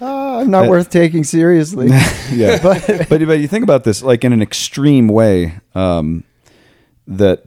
uh, 0.00 0.38
I'm 0.38 0.50
not 0.50 0.68
worth 0.68 0.90
taking 0.90 1.24
seriously. 1.24 1.88
yeah. 2.32 2.60
but, 3.08 3.08
but 3.08 3.38
you 3.38 3.48
think 3.48 3.64
about 3.64 3.84
this 3.84 4.02
like 4.02 4.24
in 4.24 4.32
an 4.32 4.42
extreme 4.42 5.08
way 5.08 5.58
um, 5.74 6.24
that 7.06 7.44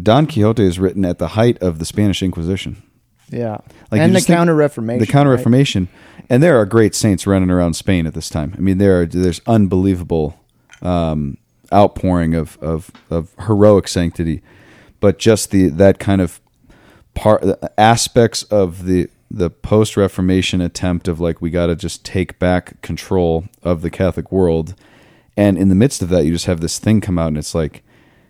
Don 0.00 0.26
Quixote 0.26 0.62
is 0.62 0.78
written 0.78 1.04
at 1.04 1.18
the 1.18 1.28
height 1.28 1.58
of 1.62 1.78
the 1.78 1.84
Spanish 1.84 2.22
Inquisition. 2.22 2.82
yeah. 3.28 3.58
Like, 3.90 4.00
and 4.00 4.14
the 4.14 4.20
Counter 4.20 4.54
Reformation. 4.54 5.00
The 5.00 5.06
Counter 5.06 5.30
Reformation, 5.30 5.88
and 6.30 6.42
there 6.42 6.58
are 6.58 6.64
great 6.64 6.94
saints 6.94 7.26
running 7.26 7.50
around 7.50 7.74
Spain 7.74 8.06
at 8.06 8.14
this 8.14 8.28
time. 8.28 8.54
I 8.56 8.60
mean, 8.60 8.78
there 8.78 9.02
are 9.02 9.06
there's 9.06 9.40
unbelievable 9.46 10.38
um, 10.80 11.36
outpouring 11.72 12.34
of, 12.34 12.58
of 12.62 12.90
of 13.10 13.34
heroic 13.46 13.86
sanctity, 13.86 14.42
but 15.00 15.18
just 15.18 15.50
the 15.50 15.68
that 15.68 15.98
kind 15.98 16.22
of 16.22 16.40
part 17.14 17.44
aspects 17.76 18.42
of 18.44 18.84
the 18.84 19.08
the 19.30 19.50
post 19.50 19.96
Reformation 19.96 20.60
attempt 20.60 21.08
of 21.08 21.20
like 21.20 21.40
we 21.40 21.50
got 21.50 21.66
to 21.66 21.76
just 21.76 22.04
take 22.04 22.38
back 22.38 22.80
control 22.82 23.44
of 23.62 23.80
the 23.82 23.90
Catholic 23.90 24.30
world, 24.30 24.74
and 25.36 25.56
in 25.56 25.68
the 25.68 25.74
midst 25.74 26.02
of 26.02 26.08
that, 26.10 26.24
you 26.24 26.32
just 26.32 26.46
have 26.46 26.60
this 26.60 26.78
thing 26.78 27.00
come 27.00 27.18
out, 27.18 27.28
and 27.28 27.38
it's 27.38 27.54
like. 27.54 27.82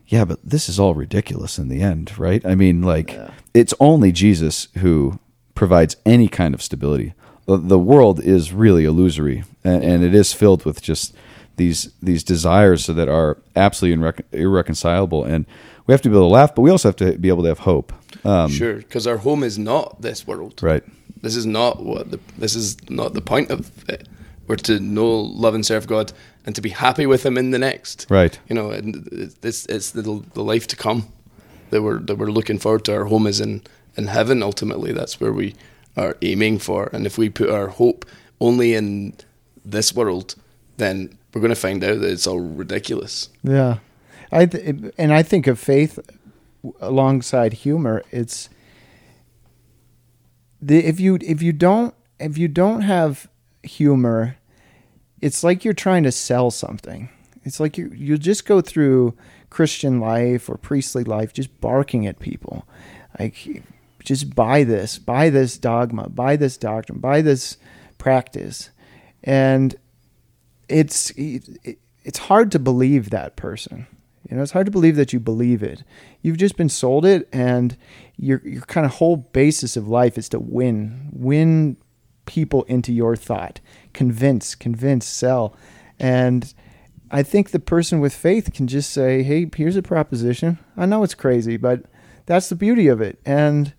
Yeah, 0.09 0.27
but 0.27 0.41
this 0.45 0.69
is 0.69 0.79
all 0.79 0.95
ridiculous 0.95 1.59
in 1.59 1.69
the 1.69 1.81
end, 1.81 2.19
right? 2.19 2.45
I 2.45 2.55
mean, 2.55 2.83
like, 2.83 3.19
it's 3.55 3.73
only 3.81 4.13
Jesus 4.13 4.69
who 4.79 5.19
provides 5.55 5.97
any 6.05 6.29
kind 6.29 6.53
of 6.53 6.61
stability. 6.61 7.15
The, 7.47 7.57
the 7.57 7.79
world 7.79 8.21
is 8.21 8.53
really 8.53 8.85
illusory, 8.85 9.45
and, 9.65 9.83
and 9.83 10.05
it 10.05 10.15
is 10.15 10.35
filled 10.35 10.67
with 10.67 10.83
just 10.83 11.15
these 11.57 11.93
these 12.03 12.25
desires 12.25 12.87
that 12.87 13.09
are 13.09 13.39
absolutely 13.57 14.03
irrec- 14.03 14.25
irreconcilable. 14.33 15.25
And 15.25 15.47
we 15.87 15.93
have 15.93 16.03
to 16.03 16.09
be 16.09 16.15
able 16.17 16.29
to 16.29 16.33
laugh, 16.33 16.55
but 16.55 16.63
we 16.63 16.71
also 16.71 16.89
have 16.89 16.97
to 16.97 17.19
be 17.19 17.29
able 17.29 17.43
to 17.43 17.49
have 17.49 17.61
hope. 17.61 17.93
Um, 18.25 18.51
sure, 18.51 18.77
because 18.77 19.07
our 19.07 19.19
home 19.19 19.43
is 19.43 19.59
not 19.59 20.01
this 20.01 20.27
world. 20.27 20.63
Right. 20.63 20.85
This 21.23 21.37
is 21.37 21.47
not 21.47 21.83
what 21.83 22.11
the 22.11 22.21
this 22.39 22.55
is 22.55 22.77
not 22.91 23.15
the 23.15 23.21
point 23.21 23.51
of 23.51 23.71
it. 23.89 24.09
We're 24.47 24.57
to 24.57 24.81
know, 24.81 25.09
love, 25.21 25.55
and 25.55 25.65
serve 25.65 25.87
God, 25.87 26.13
and 26.45 26.55
to 26.55 26.61
be 26.61 26.71
happy 26.71 27.07
with 27.07 27.25
Him 27.25 27.39
in 27.39 27.53
the 27.53 27.59
next. 27.59 28.07
Right. 28.11 28.39
You 28.49 28.55
know, 28.55 28.71
and 28.71 29.35
it's 29.43 29.67
it's 29.67 29.91
the 29.93 30.03
the 30.35 30.43
life 30.43 30.67
to 30.69 30.77
come 30.77 31.09
that 31.71 31.83
we're 31.83 32.01
that 32.01 32.17
we're 32.17 32.31
looking 32.31 32.59
forward 32.59 32.85
to. 32.85 32.95
Our 32.95 33.05
home 33.07 33.27
is 33.27 33.41
in 33.41 33.63
in 33.97 34.07
heaven. 34.07 34.43
Ultimately, 34.43 34.93
that's 34.93 35.21
where 35.21 35.33
we 35.33 35.55
are 35.97 36.17
aiming 36.23 36.59
for. 36.59 36.89
And 36.93 37.07
if 37.07 37.19
we 37.19 37.29
put 37.29 37.51
our 37.51 37.69
hope 37.69 38.05
only 38.41 38.75
in 38.75 39.15
this 39.65 39.95
world, 39.95 40.35
then 40.77 41.17
we're 41.33 41.41
going 41.41 41.55
to 41.55 41.61
find 41.61 41.83
out 41.85 42.01
that 42.01 42.11
it's 42.11 42.27
all 42.27 42.41
ridiculous. 42.41 43.29
Yeah, 43.43 43.79
I 44.33 44.47
th- 44.47 44.93
and 44.97 45.13
I 45.13 45.23
think 45.23 45.47
of 45.47 45.59
faith 45.59 45.99
alongside 46.81 47.53
humor. 47.53 48.03
It's 48.11 48.49
the 50.61 50.85
if 50.85 50.99
you 50.99 51.19
if 51.21 51.43
you 51.43 51.53
don't 51.53 51.95
if 52.19 52.39
you 52.39 52.49
don't 52.49 52.83
have 52.83 53.29
humor, 53.63 54.37
it's 55.21 55.45
like 55.45 55.65
you're 55.65 55.75
trying 55.75 56.05
to 56.05 56.13
sell 56.13 56.51
something. 56.51 57.11
It's 57.45 57.61
like 57.61 57.77
you 57.77 57.93
you 57.95 58.17
just 58.17 58.47
go 58.47 58.61
through 58.61 59.15
Christian 59.51 60.01
life 60.01 60.49
or 60.49 60.57
priestly 60.57 61.05
life 61.05 61.33
just 61.33 61.61
barking 61.61 62.07
at 62.07 62.19
people, 62.19 62.67
like 63.19 63.63
just 64.03 64.35
buy 64.35 64.65
this, 64.65 64.99
buy 64.99 65.31
this 65.31 65.59
dogma, 65.59 66.09
buy 66.09 66.37
this 66.37 66.57
doctrine, 66.57 67.01
buy 67.01 67.21
this 67.21 67.57
practice, 67.99 68.71
and 69.23 69.75
it's 70.69 71.11
it, 71.17 71.79
it's 72.05 72.19
hard 72.19 72.51
to 72.53 72.59
believe 72.59 73.11
that 73.11 73.37
person. 73.37 73.87
You 74.31 74.37
know, 74.37 74.43
it's 74.43 74.53
hard 74.53 74.67
to 74.67 74.73
believe 74.73 74.97
that 74.97 75.13
you 75.13 75.21
believe 75.21 75.63
it. 75.63 75.83
You've 76.23 76.37
just 76.39 76.57
been 76.57 76.69
sold 76.69 77.05
it, 77.05 77.29
and 77.33 77.77
your 78.17 78.41
your 78.45 78.63
kind 78.63 78.87
of 78.87 78.93
whole 78.93 79.17
basis 79.17 79.77
of 79.77 79.89
life 79.89 80.17
is 80.17 80.29
to 80.31 80.39
win, 80.39 81.11
win 81.13 81.77
people 82.25 82.63
into 82.65 82.93
your 82.93 83.17
thought, 83.17 83.61
convince, 83.93 84.55
convince, 84.55 85.05
sell, 85.07 85.57
and 85.99 86.55
I 87.11 87.23
think 87.23 87.51
the 87.51 87.59
person 87.59 88.01
with 88.01 88.15
faith 88.15 88.53
can 88.55 88.67
just 88.69 88.91
say, 88.91 89.23
"Hey, 89.23 89.51
here's 89.55 89.77
a 89.77 89.83
proposition. 89.83 90.59
I 90.77 90.87
know 90.87 91.03
it's 91.03 91.15
crazy, 91.15 91.57
but 91.57 91.85
that's 92.27 92.49
the 92.49 92.55
beauty 92.55 92.87
of 92.89 93.01
it." 93.01 93.19
And 93.27 93.75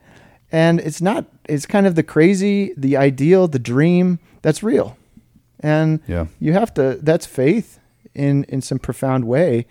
and 0.51 0.79
it's 0.81 1.01
not. 1.01 1.25
It's 1.49 1.65
kind 1.65 1.87
of 1.87 1.95
the 1.95 2.03
crazy, 2.03 2.73
the 2.77 2.95
ideal, 2.97 3.47
the 3.47 3.57
dream 3.59 4.19
that's 4.43 4.61
real, 4.61 4.97
and 5.61 5.99
Yeah. 6.05 6.27
you 6.39 6.53
have 6.53 6.73
to. 6.75 6.99
That's 7.01 7.25
faith 7.25 7.79
in 8.13 8.43
in 8.49 8.61
some 8.61 8.77
profound 8.77 9.25
way. 9.25 9.65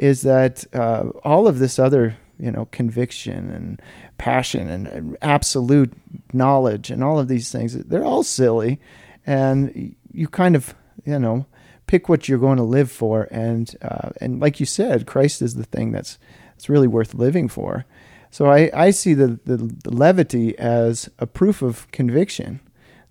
Is 0.00 0.22
that 0.22 0.64
uh, 0.74 1.10
all 1.24 1.46
of 1.46 1.58
this 1.58 1.78
other 1.78 2.16
you 2.38 2.50
know 2.50 2.64
conviction 2.72 3.50
and 3.50 3.82
passion 4.16 4.70
and, 4.70 4.86
and 4.86 5.18
absolute 5.20 5.92
knowledge 6.32 6.90
and 6.90 7.04
all 7.04 7.18
of 7.18 7.28
these 7.28 7.52
things? 7.52 7.74
They're 7.74 8.02
all 8.02 8.22
silly, 8.22 8.80
and 9.26 9.94
you 10.10 10.26
kind 10.26 10.56
of 10.56 10.74
you 11.04 11.18
know 11.18 11.44
pick 11.86 12.08
what 12.08 12.28
you're 12.30 12.38
going 12.38 12.56
to 12.56 12.62
live 12.62 12.90
for. 12.90 13.28
And 13.30 13.76
uh, 13.82 14.08
and 14.22 14.40
like 14.40 14.58
you 14.58 14.64
said 14.64 15.06
christ 15.06 15.42
is 15.42 15.56
the 15.56 15.64
thing 15.64 15.92
that's 15.92 16.18
that's 16.52 16.70
really 16.70 16.88
worth 16.88 17.12
living 17.12 17.46
for. 17.46 17.84
So 18.30 18.46
i 18.46 18.70
i 18.72 18.90
see 18.92 19.12
the, 19.12 19.38
the 19.44 19.58
the 19.58 19.94
levity 19.94 20.58
as 20.58 21.10
a 21.18 21.26
proof 21.26 21.60
of 21.60 21.90
conviction. 21.92 22.60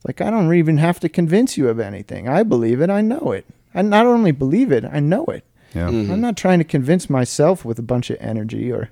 Like 0.07 0.21
i 0.21 0.31
don't 0.31 0.51
even 0.55 0.77
have 0.77 0.99
to 1.01 1.07
convince 1.07 1.55
you 1.55 1.69
of 1.69 1.79
anything. 1.79 2.27
I 2.27 2.41
believe 2.41 2.81
it. 2.81 2.89
I 2.89 3.01
know 3.01 3.31
it. 3.31 3.45
I 3.75 3.83
not 3.83 4.07
only 4.07 4.31
believe 4.31 4.71
it 4.71 4.83
i 4.85 4.99
know 4.99 5.25
it 5.25 5.45
Yeah. 5.75 5.87
Mm-hmm. 5.89 6.11
i'm 6.11 6.21
not 6.21 6.35
trying 6.37 6.57
to 6.59 6.63
convince 6.65 7.09
myself 7.09 7.63
with 7.63 7.77
a 7.79 7.83
bunch 7.83 8.09
of 8.09 8.17
energy 8.19 8.71
or 8.71 8.89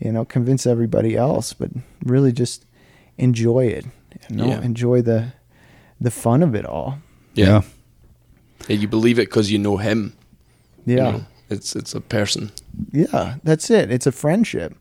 you 0.00 0.10
know 0.12 0.24
convince 0.24 0.66
everybody 0.66 1.16
else 1.16 1.52
but 1.52 1.70
really 2.04 2.32
just 2.32 2.66
enjoy 3.18 3.66
it 3.66 3.86
you 4.30 4.36
know 4.36 4.46
Yeah. 4.48 4.60
enjoy 4.62 5.02
the 5.02 5.32
the 6.00 6.10
fun 6.10 6.42
of 6.42 6.54
it 6.54 6.64
all 6.66 6.98
Yeah. 7.34 7.62
Yeah, 8.68 8.76
you 8.76 8.88
believe 8.88 9.18
it 9.18 9.28
because 9.28 9.50
you 9.52 9.58
know 9.58 9.76
Him. 9.76 10.12
you 10.84 10.96
yeah 10.96 11.10
know? 11.10 11.24
it's 11.50 11.76
it's 11.76 11.94
a 11.94 12.00
person. 12.00 12.50
Yeah, 12.92 13.36
that's 13.44 13.70
it. 13.70 13.90
It's 13.92 14.06
a 14.06 14.12
friendship, 14.12 14.74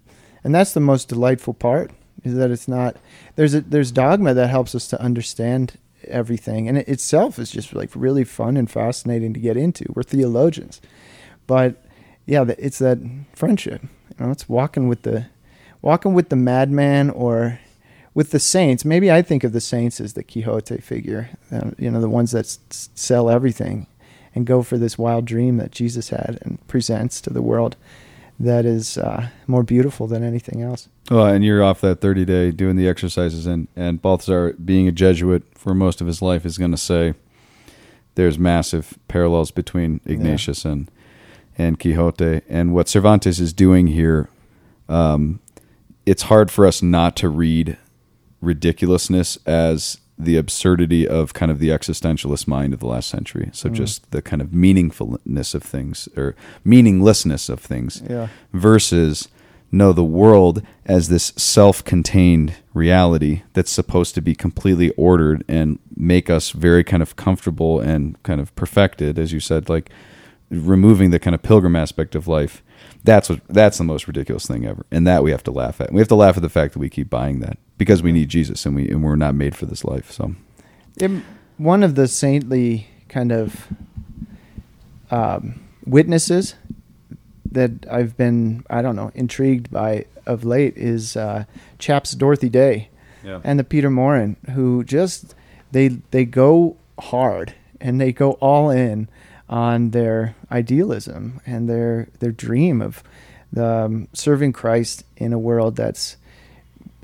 and 0.44 0.56
that's 0.56 0.74
the 0.74 0.80
most 0.80 1.10
delightful 1.10 1.54
part. 1.54 1.92
Is 2.24 2.34
that 2.36 2.50
it's 2.50 2.68
not 2.68 2.96
there's 3.36 3.54
a 3.54 3.62
there's 3.62 3.92
dogma 3.92 4.34
that 4.34 4.50
helps 4.50 4.74
us 4.74 4.88
to 4.88 5.00
understand 5.00 5.74
everything, 6.08 6.68
and 6.68 6.78
it 6.80 6.88
itself 6.88 7.38
is 7.38 7.52
just 7.52 7.74
like 7.76 7.92
really 7.96 8.24
fun 8.24 8.58
and 8.58 8.72
fascinating 8.72 9.34
to 9.36 9.40
get 9.40 9.58
into. 9.58 9.86
We're 9.94 10.02
theologians, 10.04 10.82
but 11.48 11.84
yeah, 12.26 12.46
it's 12.58 12.80
that 12.80 13.00
friendship. 13.34 13.82
You 13.84 14.26
know, 14.26 14.32
it's 14.32 14.48
walking 14.50 14.88
with 14.88 15.04
the 15.04 15.28
walking 15.82 16.14
with 16.14 16.30
the 16.30 16.36
madman 16.36 17.10
or 17.10 17.60
with 18.14 18.32
the 18.32 18.40
saints. 18.40 18.86
Maybe 18.86 19.12
I 19.12 19.22
think 19.22 19.44
of 19.44 19.52
the 19.54 19.62
saints 19.62 20.00
as 20.00 20.14
the 20.14 20.24
Quixote 20.24 20.78
figure. 20.78 21.30
Uh, 21.52 21.72
you 21.78 21.92
know, 21.92 22.02
the 22.02 22.10
ones 22.10 22.32
that 22.32 22.46
s- 22.46 22.90
sell 22.96 23.30
everything 23.30 23.88
and 24.34 24.46
go 24.46 24.64
for 24.64 24.78
this 24.78 24.98
wild 24.98 25.26
dream 25.26 25.58
that 25.58 25.72
Jesus 25.72 26.10
had 26.10 26.40
and 26.42 26.66
presents 26.68 27.22
to 27.22 27.30
the 27.30 27.42
world 27.42 27.76
that 28.40 28.66
is 28.66 28.98
uh, 28.98 29.30
more 29.48 29.64
beautiful 29.64 30.08
than 30.08 30.24
anything 30.24 30.62
else. 30.62 30.90
Well, 31.10 31.26
and 31.28 31.46
you're 31.46 31.64
off 31.64 31.80
that 31.82 32.02
30 32.02 32.26
day 32.26 32.52
doing 32.52 32.76
the 32.76 32.88
exercises, 32.88 33.46
and 33.46 33.68
and 33.76 34.02
Balthasar, 34.02 34.54
being 34.54 34.88
a 34.88 34.92
Jesuit 34.92 35.44
for 35.56 35.74
most 35.74 36.02
of 36.02 36.08
his 36.08 36.22
life, 36.22 36.46
is 36.46 36.58
going 36.58 36.72
to 36.72 36.78
say 36.78 37.14
there's 38.16 38.40
massive 38.40 38.98
parallels 39.08 39.52
between 39.52 40.02
Ignatius 40.06 40.66
and 40.66 40.90
and 41.58 41.80
Quixote, 41.80 42.42
and 42.50 42.74
what 42.74 42.88
Cervantes 42.90 43.40
is 43.40 43.54
doing 43.54 43.88
here. 43.88 44.30
Um, 44.90 45.40
it's 46.06 46.24
hard 46.24 46.52
for 46.52 46.66
us 46.68 46.82
not 46.82 47.16
to 47.18 47.30
read 47.30 47.78
ridiculousness 48.42 49.38
as 49.46 49.98
the 50.18 50.38
absurdity 50.38 51.08
of 51.08 51.34
kind 51.34 51.52
of 51.52 51.60
the 51.60 51.70
existentialist 51.70 52.48
mind 52.48 52.74
of 52.74 52.80
the 52.80 52.86
last 52.88 53.10
century. 53.10 53.50
So 53.52 53.70
just 53.70 54.12
the 54.12 54.22
kind 54.22 54.42
of 54.42 54.50
meaningfulness 54.50 55.54
of 55.56 55.64
things 55.64 56.08
or 56.16 56.36
meaninglessness 56.64 57.50
of 57.50 57.60
things 57.60 58.02
Yeah. 58.10 58.28
versus 58.54 59.28
no 59.72 59.92
the 59.92 60.06
world 60.06 60.62
as 60.86 61.10
this 61.10 61.34
self-contained 61.36 62.54
reality 62.74 63.42
that's 63.54 63.72
supposed 63.72 64.16
to 64.16 64.22
be 64.22 64.36
completely 64.36 64.92
ordered 64.92 65.44
and 65.50 65.80
make 65.98 66.30
us 66.30 66.52
very 66.52 66.84
kind 66.84 67.04
of 67.04 67.16
comfortable 67.18 67.80
and 67.82 68.22
kind 68.24 68.40
of 68.40 68.56
perfected 68.56 69.18
as 69.20 69.34
you 69.34 69.40
said 69.42 69.68
like 69.68 69.90
removing 70.50 71.10
the 71.12 71.20
kind 71.20 71.34
of 71.36 71.42
pilgrim 71.44 71.76
aspect 71.76 72.16
of 72.16 72.28
life. 72.28 72.62
That's 73.04 73.30
what 73.30 73.42
that's 73.48 73.78
the 73.78 73.84
most 73.84 74.08
ridiculous 74.08 74.46
thing 74.48 74.66
ever, 74.66 74.86
and 74.92 75.06
that 75.08 75.24
we 75.24 75.32
have 75.32 75.44
to 75.44 75.52
laugh 75.52 75.80
at. 75.82 75.92
We 75.92 76.00
have 76.00 76.08
to 76.10 76.16
laugh 76.16 76.38
at 76.38 76.42
the 76.44 76.50
fact 76.50 76.74
that 76.74 76.80
we 76.80 76.90
keep 76.90 77.10
buying 77.10 77.40
that 77.40 77.58
because 77.78 78.02
we 78.04 78.12
need 78.12 78.30
Jesus 78.30 78.66
and 78.66 78.76
we 78.76 78.90
and 78.90 79.04
we're 79.04 79.16
not 79.16 79.36
made 79.36 79.56
for 79.56 79.66
this 79.66 79.84
life. 79.84 80.12
So 80.12 80.36
It- 80.98 81.24
one 81.58 81.84
of 81.84 81.96
the 81.96 82.08
saintly 82.08 82.88
kind 83.08 83.32
of 83.32 83.68
um, 85.12 85.62
witnesses 85.86 86.56
that 87.52 87.72
I've 87.90 88.18
been, 88.18 88.66
I 88.70 88.82
don't 88.82 88.96
know, 88.96 89.12
intrigued 89.16 89.72
by 89.72 90.06
of 90.26 90.44
late 90.44 90.76
is 90.78 91.16
uh, 91.16 91.46
Chapp's 91.80 92.12
Dorothy 92.14 92.50
Day 92.50 92.90
Yeah. 93.24 93.40
and 93.44 93.60
the 93.60 93.64
Peter 93.64 93.90
Maurin, 93.90 94.36
who 94.54 94.84
just 94.84 95.36
they 95.72 95.90
they 96.12 96.26
go 96.26 96.78
hard 97.00 97.54
and 97.80 98.02
they 98.02 98.12
go 98.12 98.32
all 98.34 98.70
in 98.70 99.08
on 99.50 99.92
their 99.92 100.36
idealism 100.52 101.40
and 101.46 101.70
their 101.70 102.08
their 102.20 102.32
dream 102.32 102.82
of 102.82 103.04
um, 103.58 104.08
serving 104.14 104.54
Christ 104.54 105.06
in 105.18 105.34
a 105.34 105.40
world 105.40 105.76
that's 105.76 106.18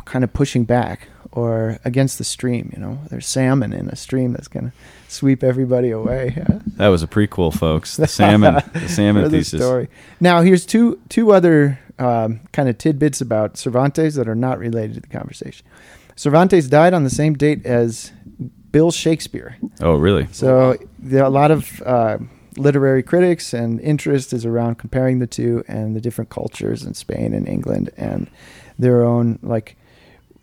kind 0.05 0.23
of 0.23 0.33
pushing 0.33 0.65
back 0.65 1.07
or 1.31 1.79
against 1.85 2.17
the 2.17 2.23
stream. 2.23 2.71
You 2.75 2.81
know, 2.81 2.99
there's 3.09 3.27
salmon 3.27 3.73
in 3.73 3.87
a 3.89 3.95
stream 3.95 4.33
that's 4.33 4.47
going 4.47 4.71
to 4.71 4.73
sweep 5.07 5.43
everybody 5.43 5.91
away. 5.91 6.35
that 6.77 6.87
was 6.87 7.03
a 7.03 7.07
prequel, 7.07 7.53
folks. 7.53 7.97
The 7.97 8.07
salmon, 8.07 8.55
the 8.73 8.87
salmon 8.87 9.23
the 9.23 9.29
thesis. 9.29 9.61
story. 9.61 9.87
Now, 10.19 10.41
here's 10.41 10.65
two 10.65 10.99
two 11.09 11.31
other 11.31 11.79
um, 11.99 12.41
kind 12.51 12.67
of 12.67 12.77
tidbits 12.77 13.21
about 13.21 13.57
Cervantes 13.57 14.15
that 14.15 14.27
are 14.27 14.35
not 14.35 14.59
related 14.59 14.95
to 14.95 14.99
the 15.01 15.07
conversation. 15.07 15.65
Cervantes 16.15 16.67
died 16.67 16.93
on 16.93 17.03
the 17.03 17.09
same 17.09 17.33
date 17.33 17.65
as 17.65 18.11
Bill 18.71 18.91
Shakespeare. 18.91 19.57
Oh, 19.81 19.95
really? 19.95 20.27
So 20.31 20.77
there 20.99 21.23
are 21.23 21.27
a 21.27 21.29
lot 21.29 21.51
of 21.51 21.81
uh, 21.85 22.17
literary 22.57 23.03
critics 23.03 23.53
and 23.53 23.79
interest 23.79 24.33
is 24.33 24.45
around 24.45 24.75
comparing 24.75 25.19
the 25.19 25.27
two 25.27 25.63
and 25.67 25.95
the 25.95 26.01
different 26.01 26.29
cultures 26.29 26.83
in 26.83 26.93
Spain 26.93 27.33
and 27.33 27.47
England 27.47 27.89
and 27.97 28.29
their 28.77 29.03
own 29.03 29.39
like 29.41 29.77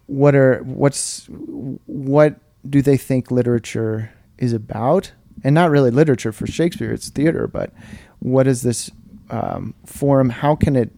what 0.07 0.35
are 0.35 0.61
what's 0.65 1.27
what 1.27 2.37
do 2.69 2.81
they 2.81 2.97
think 2.97 3.31
literature 3.31 4.11
is 4.39 4.53
about 4.53 5.13
and 5.45 5.55
not 5.55 5.71
really 5.71 5.91
literature 5.91 6.33
for 6.33 6.47
Shakespeare 6.47 6.93
it's 6.93 7.11
theater 7.11 7.47
but 7.47 7.73
what 8.21 8.47
is 8.47 8.63
this 8.63 8.91
um, 9.31 9.75
form 9.85 10.31
how 10.31 10.55
can 10.57 10.77
it 10.77 10.91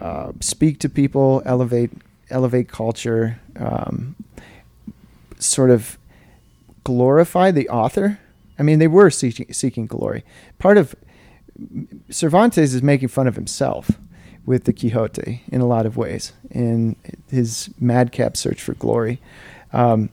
uh, 0.00 0.32
speak 0.40 0.78
to 0.80 0.88
people 0.88 1.42
elevate 1.44 1.90
elevate 2.30 2.68
culture 2.68 3.38
um, 3.56 4.16
sort 5.38 5.70
of 5.70 5.98
glorify 6.84 7.50
the 7.50 7.68
author. 7.68 8.18
I 8.58 8.62
mean, 8.62 8.78
they 8.78 8.88
were 8.88 9.10
seeking, 9.10 9.52
seeking 9.52 9.86
glory. 9.86 10.24
Part 10.58 10.78
of 10.78 10.94
Cervantes 12.10 12.74
is 12.74 12.82
making 12.82 13.08
fun 13.08 13.26
of 13.26 13.34
himself 13.36 13.92
with 14.44 14.64
the 14.64 14.72
Quixote 14.72 15.42
in 15.48 15.60
a 15.60 15.66
lot 15.66 15.86
of 15.86 15.96
ways 15.96 16.32
in 16.50 16.96
his 17.30 17.70
madcap 17.78 18.36
search 18.36 18.60
for 18.62 18.74
glory. 18.74 19.20
Um, 19.72 20.10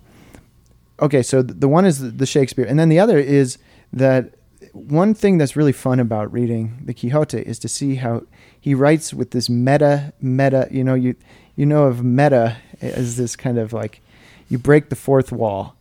okay, 0.99 1.23
so 1.23 1.41
the 1.41 1.67
one 1.67 1.85
is 1.85 2.15
the- 2.17 2.25
Shakespeare, 2.25 2.65
and 2.65 2.79
then 2.79 2.89
the 2.89 2.99
other 2.99 3.17
is 3.17 3.57
that 3.91 4.35
one 4.73 5.13
thing 5.13 5.37
that's 5.37 5.55
really 5.55 5.71
fun 5.71 5.99
about 5.99 6.31
reading 6.31 6.81
the 6.85 6.93
Quixote 6.93 7.39
is 7.39 7.57
to 7.59 7.67
see 7.67 7.95
how 7.95 8.23
he 8.59 8.75
writes 8.75 9.13
with 9.13 9.31
this 9.31 9.49
meta 9.49 10.13
meta. 10.21 10.67
You 10.69 10.83
know, 10.83 10.93
you 10.93 11.15
you 11.55 11.65
know 11.65 11.85
of 11.85 12.03
meta 12.03 12.57
as 12.81 13.17
this 13.17 13.35
kind 13.35 13.57
of 13.57 13.73
like 13.73 14.01
you 14.47 14.57
break 14.59 14.89
the 14.89 14.95
fourth 14.95 15.31
wall. 15.31 15.75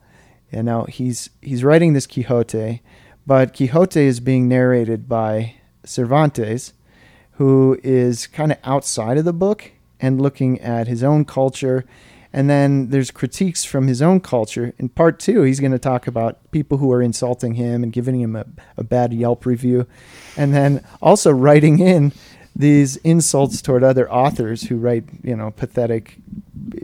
And 0.53 0.67
now 0.67 0.85
he's 0.85 1.31
he's 1.43 1.65
writing 1.65 1.93
this 1.93 2.07
Quixote, 2.07 2.81
but 3.27 3.55
Quixote 3.55 4.01
is 4.01 4.21
being 4.21 4.49
narrated 4.49 5.09
by 5.09 5.55
Cervantes, 5.85 6.73
who 7.33 7.79
is 7.83 8.27
kind 8.27 8.53
of 8.53 8.59
outside 8.65 9.19
of 9.19 9.25
the 9.25 9.33
book 9.33 9.73
and 10.01 10.21
looking 10.21 10.61
at 10.61 10.89
his 10.89 11.03
own 11.03 11.25
culture. 11.25 11.85
And 12.33 12.49
then 12.49 12.91
there's 12.91 13.11
critiques 13.11 13.65
from 13.65 13.87
his 13.87 14.03
own 14.03 14.21
culture. 14.21 14.75
In 14.79 14.91
part 14.91 15.19
two, 15.19 15.43
he's 15.43 15.61
going 15.61 15.73
to 15.73 15.79
talk 15.79 16.07
about 16.07 16.51
people 16.51 16.79
who 16.79 16.93
are 16.93 17.01
insulting 17.01 17.55
him 17.55 17.83
and 17.83 17.93
giving 17.93 18.21
him 18.21 18.37
a, 18.37 18.45
a 18.77 18.85
bad 18.85 19.15
Yelp 19.15 19.47
review. 19.47 19.87
And 20.37 20.53
then 20.53 20.85
also 21.01 21.31
writing 21.31 21.79
in 21.79 22.13
these 22.55 22.97
insults 22.99 23.63
toward 23.63 23.83
other 23.83 24.11
authors 24.13 24.65
who 24.65 24.77
write, 24.77 25.05
you 25.23 25.37
know, 25.37 25.51
pathetic 25.53 26.17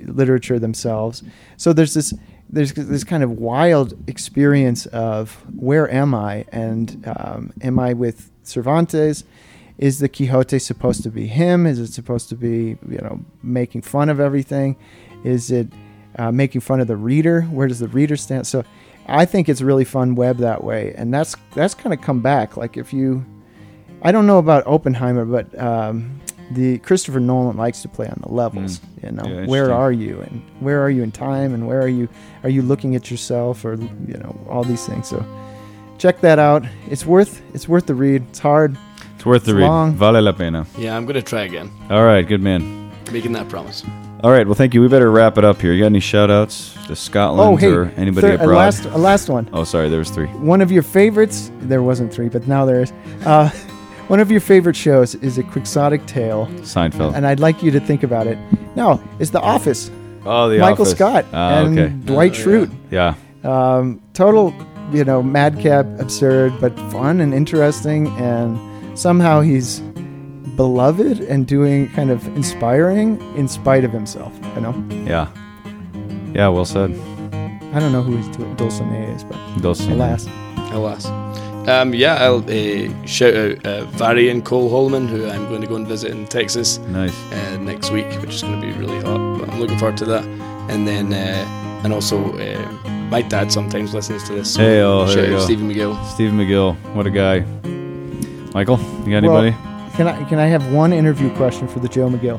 literature 0.02 0.58
themselves. 0.58 1.22
So 1.56 1.72
there's 1.72 1.94
this 1.94 2.14
there's 2.54 2.72
this 2.72 3.04
kind 3.04 3.22
of 3.22 3.32
wild 3.32 3.94
experience 4.08 4.86
of 4.86 5.34
where 5.56 5.90
am 5.90 6.14
I 6.14 6.44
and 6.52 7.04
um, 7.16 7.52
am 7.60 7.78
I 7.78 7.92
with 7.92 8.30
Cervantes? 8.44 9.24
Is 9.76 9.98
the 9.98 10.08
Quixote 10.08 10.60
supposed 10.60 11.02
to 11.02 11.10
be 11.10 11.26
him? 11.26 11.66
Is 11.66 11.80
it 11.80 11.92
supposed 11.92 12.28
to 12.28 12.36
be 12.36 12.78
you 12.88 12.98
know 12.98 13.24
making 13.42 13.82
fun 13.82 14.08
of 14.08 14.20
everything? 14.20 14.76
Is 15.24 15.50
it 15.50 15.68
uh, 16.16 16.30
making 16.30 16.60
fun 16.60 16.80
of 16.80 16.86
the 16.86 16.96
reader? 16.96 17.42
Where 17.42 17.66
does 17.66 17.80
the 17.80 17.88
reader 17.88 18.16
stand? 18.16 18.46
So 18.46 18.64
I 19.06 19.24
think 19.24 19.48
it's 19.48 19.60
a 19.60 19.66
really 19.66 19.84
fun 19.84 20.14
web 20.14 20.38
that 20.38 20.62
way, 20.62 20.94
and 20.96 21.12
that's 21.12 21.34
that's 21.54 21.74
kind 21.74 21.92
of 21.92 22.00
come 22.00 22.20
back. 22.20 22.56
Like 22.56 22.76
if 22.76 22.92
you, 22.92 23.26
I 24.02 24.12
don't 24.12 24.28
know 24.28 24.38
about 24.38 24.64
Oppenheimer, 24.66 25.24
but 25.24 25.58
um, 25.60 26.20
the 26.54 26.78
Christopher 26.78 27.20
Nolan 27.20 27.56
likes 27.56 27.82
to 27.82 27.88
play 27.88 28.06
on 28.06 28.18
the 28.22 28.32
levels. 28.32 28.78
Mm. 28.78 29.04
You 29.04 29.10
know, 29.12 29.24
Yeah, 29.40 29.46
where 29.46 29.72
are 29.72 29.92
you 29.92 30.20
and 30.20 30.40
where 30.60 30.80
are 30.82 30.90
you 30.90 31.02
in 31.02 31.10
time 31.12 31.52
and 31.54 31.66
where 31.66 31.80
are 31.80 31.88
you 31.88 32.08
are 32.42 32.50
you 32.50 32.62
looking 32.62 32.94
at 32.96 33.10
yourself 33.10 33.64
or 33.64 33.74
you 33.74 34.16
know 34.22 34.34
all 34.48 34.64
these 34.64 34.86
things. 34.86 35.08
So 35.08 35.24
check 35.98 36.20
that 36.20 36.38
out. 36.38 36.64
It's 36.90 37.04
worth 37.04 37.42
it's 37.54 37.68
worth 37.68 37.86
the 37.86 37.94
read. 37.94 38.22
It's 38.30 38.38
hard. 38.40 38.76
It's 39.16 39.26
worth 39.26 39.44
the 39.44 39.52
It's 39.52 39.58
read. 39.60 39.66
long. 39.68 39.94
Vale 39.94 40.20
la 40.22 40.32
pena. 40.32 40.66
Yeah, 40.78 40.96
I'm 40.96 41.06
gonna 41.06 41.22
try 41.22 41.42
again. 41.42 41.70
All 41.90 42.04
right, 42.04 42.26
good 42.26 42.40
man. 42.42 42.90
Making 43.12 43.32
that 43.32 43.48
promise. 43.48 43.84
All 44.22 44.30
right, 44.30 44.46
well, 44.46 44.54
thank 44.54 44.72
you. 44.72 44.80
We 44.80 44.88
better 44.88 45.10
wrap 45.10 45.36
it 45.36 45.44
up 45.44 45.60
here. 45.60 45.72
You 45.74 45.80
got 45.80 45.86
any 45.92 46.00
shout 46.00 46.30
outs 46.30 46.72
to 46.86 46.96
Scotland 46.96 47.46
Oh 47.46 47.56
hey, 47.56 47.68
or 47.70 47.92
anybody 47.98 48.28
thir- 48.28 48.36
a 48.36 48.42
abroad? 48.44 48.56
last 48.56 48.84
a 48.86 48.96
last 48.96 49.28
one. 49.28 49.48
Oh, 49.52 49.64
sorry, 49.64 49.90
there 49.90 49.98
was 49.98 50.08
three. 50.10 50.28
One 50.40 50.62
of 50.62 50.72
your 50.72 50.82
favorites. 50.82 51.50
There 51.60 51.82
wasn't 51.82 52.10
three, 52.12 52.30
but 52.30 52.46
now 52.48 52.64
there 52.64 52.80
is. 52.82 52.92
Uh, 53.26 53.50
one 54.08 54.20
of 54.20 54.30
your 54.30 54.40
favorite 54.40 54.76
shows 54.76 55.14
is 55.16 55.38
a 55.38 55.42
Quixotic 55.42 56.06
Tale, 56.06 56.46
Seinfeld. 56.62 57.14
and 57.14 57.26
I'd 57.26 57.40
like 57.40 57.62
you 57.62 57.70
to 57.70 57.80
think 57.80 58.02
about 58.02 58.26
it. 58.26 58.38
No, 58.76 59.02
it's 59.18 59.30
The 59.30 59.40
Office. 59.40 59.90
oh, 60.24 60.48
the 60.48 60.60
Office. 60.60 60.60
Michael 60.60 60.82
Office. 60.82 60.90
Scott 60.90 61.24
Ah, 61.32 61.60
and 61.64 61.78
okay. 61.78 61.94
Dwight 62.06 62.32
Oh, 62.32 62.34
yeah. 62.34 62.44
Schrute. 62.66 62.70
Yeah. 62.90 63.14
um, 63.44 64.00
total, 64.14 64.54
you 64.92 65.04
know, 65.04 65.22
madcap, 65.22 65.86
absurd, 66.00 66.52
but 66.60 66.76
fun 66.90 67.20
and 67.20 67.32
interesting, 67.34 68.08
and 68.18 68.58
somehow 68.98 69.40
he's 69.40 69.80
beloved 70.56 71.20
and 71.20 71.46
doing 71.46 71.88
kind 71.90 72.10
of 72.10 72.24
inspiring 72.36 73.20
in 73.36 73.48
spite 73.48 73.84
of 73.84 73.90
himself. 73.92 74.32
You 74.54 74.60
know, 74.60 74.84
Yeah. 75.06 75.28
Yeah, 76.32 76.48
well 76.48 76.64
said. 76.64 76.90
I 77.72 77.80
don't 77.80 77.90
know 77.92 78.02
who 78.02 78.16
his 78.16 78.28
Dulcinea 78.56 79.14
is, 79.16 79.24
but 79.24 79.36
Dulcinea. 79.60 79.94
alas, 79.94 80.28
Alas. 80.72 81.06
Um, 81.66 81.94
yeah, 81.94 82.16
I'll 82.16 82.44
uh, 82.44 83.06
shout 83.06 83.34
out 83.34 83.66
uh, 83.66 83.84
Vary 83.86 84.28
and 84.28 84.44
Cole 84.44 84.68
Holman, 84.68 85.08
who 85.08 85.28
I'm 85.28 85.48
going 85.48 85.62
to 85.62 85.66
go 85.66 85.76
and 85.76 85.86
visit 85.86 86.10
in 86.10 86.26
Texas 86.26 86.76
Nice. 86.78 87.14
uh, 87.32 87.56
next 87.58 87.90
week, 87.90 88.06
which 88.20 88.34
is 88.34 88.42
going 88.42 88.60
to 88.60 88.66
be 88.66 88.72
really 88.74 89.00
hot. 89.00 89.38
But 89.40 89.48
I'm 89.48 89.60
looking 89.60 89.78
forward 89.78 89.96
to 89.98 90.04
that. 90.06 90.24
And 90.70 90.86
then, 90.86 91.12
uh, 91.14 91.80
and 91.82 91.92
also, 91.92 92.36
uh, 92.38 92.70
my 93.10 93.22
dad 93.22 93.50
sometimes 93.50 93.94
listens 93.94 94.24
to 94.24 94.34
this. 94.34 94.52
so 94.54 94.60
Hey, 94.60 94.82
oh, 94.82 95.06
there 95.06 95.16
shout 95.16 95.28
you 95.28 95.34
out 95.36 95.38
go. 95.38 95.44
Stephen 95.44 95.70
McGill. 95.70 96.04
Stephen 96.12 96.38
McGill. 96.38 96.76
What 96.94 97.06
a 97.06 97.10
guy. 97.10 97.40
Michael, 98.52 98.78
you 99.06 99.12
got 99.18 99.22
Well- 99.26 99.38
anybody? 99.42 99.56
can 99.96 100.06
I 100.08 100.24
can 100.24 100.38
I 100.38 100.46
have 100.46 100.70
one 100.72 100.92
interview 100.92 101.30
question 101.36 101.66
for 101.68 101.78
the 101.80 101.88
Joe 101.88 102.08
McGill? 102.10 102.38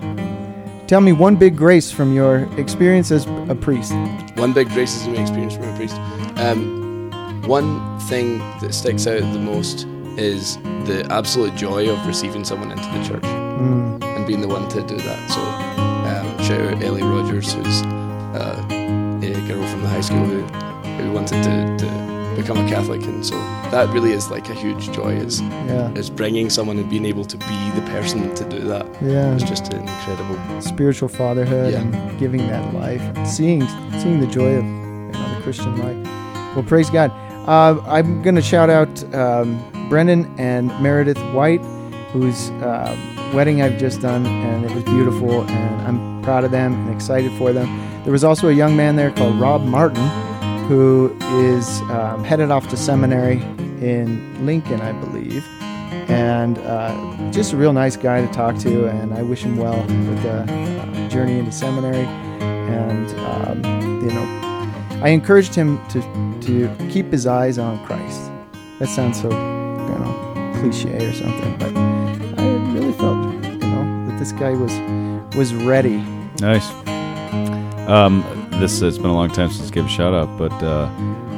Tell 0.87 1.01
me 1.01 1.13
one 1.13 1.35
big 1.35 1.55
grace 1.57 1.89
from 1.89 2.13
your 2.13 2.47
experience 2.57 3.09
as 3.11 3.25
a 3.49 3.55
priest. 3.55 3.91
One 4.35 4.53
big 4.53 4.67
racism 4.69 5.17
experience 5.17 5.55
from 5.55 5.63
a 5.69 5.75
priest. 5.75 5.95
Um, 6.37 6.84
one 7.47 7.99
thing 8.01 8.39
that 8.59 8.73
sticks 8.73 9.07
out 9.07 9.19
the 9.33 9.39
most 9.39 9.85
is 10.17 10.57
the 10.85 11.05
absolute 11.11 11.55
joy 11.55 11.89
of 11.89 12.05
receiving 12.07 12.43
someone 12.43 12.71
into 12.71 12.83
the 12.97 13.03
church 13.07 13.23
Mm, 13.55 14.03
and 14.03 14.27
being 14.27 14.41
the 14.41 14.49
one 14.49 14.67
to 14.67 14.81
do 14.85 14.97
that. 14.97 15.29
So, 15.29 15.39
um, 15.39 16.43
shout 16.43 16.59
out 16.73 16.83
Ellie 16.83 17.01
Rogers, 17.03 17.53
who's 17.53 17.81
uh, 17.83 18.61
a 18.69 19.47
girl 19.47 19.65
from 19.67 19.81
the 19.81 19.87
high 19.87 20.01
school 20.01 20.25
who, 20.25 20.41
who 21.01 21.11
wanted 21.13 21.41
to, 21.41 21.77
to 21.85 22.35
become 22.35 22.57
a 22.57 22.67
Catholic, 22.69 23.01
and 23.03 23.25
so 23.25 23.35
that 23.71 23.87
really 23.93 24.11
is 24.11 24.29
like 24.29 24.49
a 24.49 24.53
huge 24.53 24.91
joy. 24.91 25.13
Is 25.13 25.39
yeah, 25.39 25.89
is 25.93 26.09
bringing 26.09 26.49
someone 26.49 26.77
and 26.77 26.89
being 26.89 27.05
able 27.05 27.23
to 27.23 27.37
be 27.37 27.71
the 27.75 27.81
person 27.91 28.35
to 28.35 28.43
do 28.49 28.59
that. 28.67 28.85
yeah. 29.01 29.33
It's 29.33 29.45
just 29.45 29.71
incredible. 29.71 30.61
spiritual 30.61 31.07
fatherhood 31.07 31.71
Yeah. 31.71 31.79
and 31.79 32.19
giving 32.19 32.45
that 32.47 32.73
life, 32.73 32.99
and 33.15 33.25
seeing 33.25 33.61
seeing 34.01 34.19
the 34.19 34.27
joy 34.27 34.55
of 34.55 34.65
you 34.65 35.11
know, 35.13 35.35
the 35.37 35.41
Christian 35.43 35.77
life. 35.77 36.55
Well, 36.57 36.65
praise 36.65 36.89
God. 36.89 37.09
Uh, 37.47 37.79
I'm 37.85 38.23
going 38.23 38.35
to 38.35 38.41
shout 38.41 38.71
out 38.71 39.03
um, 39.13 39.59
and 40.37 40.67
Meredith 40.81 41.19
White, 41.31 41.61
whose 42.11 42.49
uh, 42.49 42.97
wedding 43.35 43.61
I've 43.61 43.77
just 43.77 44.01
done, 44.01 44.25
and 44.25 44.65
it 44.65 44.73
was 44.73 44.83
beautiful, 44.83 45.41
and 45.43 45.81
I'm 45.87 46.23
proud 46.23 46.43
of 46.43 46.49
them 46.49 46.73
and 46.73 46.93
excited 46.93 47.31
for 47.37 47.53
them. 47.53 47.67
There 48.03 48.11
was 48.11 48.23
also 48.23 48.49
a 48.49 48.51
young 48.51 48.75
man 48.75 48.95
there 48.95 49.11
called 49.11 49.39
Rob 49.39 49.61
Martin, 49.61 50.07
who 50.67 51.15
is 51.43 51.81
um, 51.81 52.23
headed 52.23 52.49
off 52.49 52.67
to 52.69 52.77
seminary 52.77 53.37
in 53.79 54.43
Lincoln, 54.43 54.81
I 54.81 54.93
believe, 54.93 55.45
and 56.09 56.57
uh, 56.57 57.31
just 57.31 57.53
a 57.53 57.57
real 57.57 57.73
nice 57.73 57.95
guy 57.95 58.25
to 58.25 58.33
talk 58.33 58.57
to. 58.59 58.87
And 58.87 59.13
I 59.13 59.21
wish 59.21 59.43
him 59.43 59.57
well 59.57 59.79
with 59.81 60.23
the 60.23 60.39
uh, 60.39 61.09
journey 61.09 61.37
into 61.37 61.51
seminary. 61.51 62.05
And 62.05 63.09
um, 63.19 63.63
you 64.01 64.11
know, 64.11 64.44
I 65.01 65.09
encouraged 65.09 65.53
him 65.55 65.79
to 65.89 66.01
to 66.41 66.89
keep 66.89 67.11
his 67.11 67.27
eyes 67.27 67.57
on 67.57 67.83
Christ. 67.85 68.31
That 68.79 68.87
sounds 68.89 69.21
so 69.21 69.29
you 69.29 69.35
know 69.99 70.53
cliche 70.59 71.05
or 71.07 71.13
something, 71.13 71.57
but 71.57 71.75
I 72.39 72.47
really 72.73 72.93
felt 72.93 73.33
you 73.45 73.57
know 73.59 74.07
that 74.09 74.17
this 74.19 74.31
guy 74.31 74.51
was 74.51 74.73
was 75.35 75.53
ready. 75.53 75.97
Nice. 76.41 76.69
Um, 77.89 78.23
this 78.59 78.81
it's 78.81 78.97
been 78.97 79.09
a 79.11 79.13
long 79.13 79.29
time 79.29 79.49
since 79.51 79.69
I 79.69 79.73
gave 79.73 79.85
a 79.85 79.89
shout 79.89 80.13
out, 80.13 80.37
but 80.37 80.51
uh, 80.63 80.89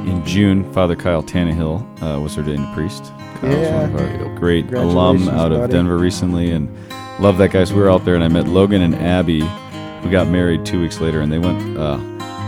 in 0.06 0.24
June, 0.24 0.70
Father 0.72 0.96
Kyle 0.96 1.22
Tannehill 1.22 1.82
uh, 2.02 2.20
was 2.20 2.38
ordained 2.38 2.64
a 2.64 2.74
priest. 2.74 3.12
Kyle's 3.40 3.54
Yeah. 3.54 3.88
one 3.88 3.94
of 3.94 4.20
our 4.26 4.34
great 4.38 4.72
alum 4.72 5.28
out 5.28 5.52
of 5.52 5.58
buddy. 5.60 5.72
Denver 5.72 5.98
recently, 5.98 6.50
and 6.52 6.68
love 7.20 7.36
that 7.38 7.50
guy. 7.50 7.64
So 7.64 7.74
we 7.74 7.82
were 7.82 7.90
out 7.90 8.04
there, 8.04 8.14
and 8.14 8.24
I 8.24 8.28
met 8.28 8.48
Logan 8.48 8.80
and 8.82 8.94
Abby, 8.94 9.40
who 10.02 10.10
got 10.10 10.28
married 10.28 10.64
two 10.64 10.80
weeks 10.80 11.00
later, 11.00 11.20
and 11.20 11.30
they 11.30 11.38
went 11.38 11.76
uh, 11.76 11.98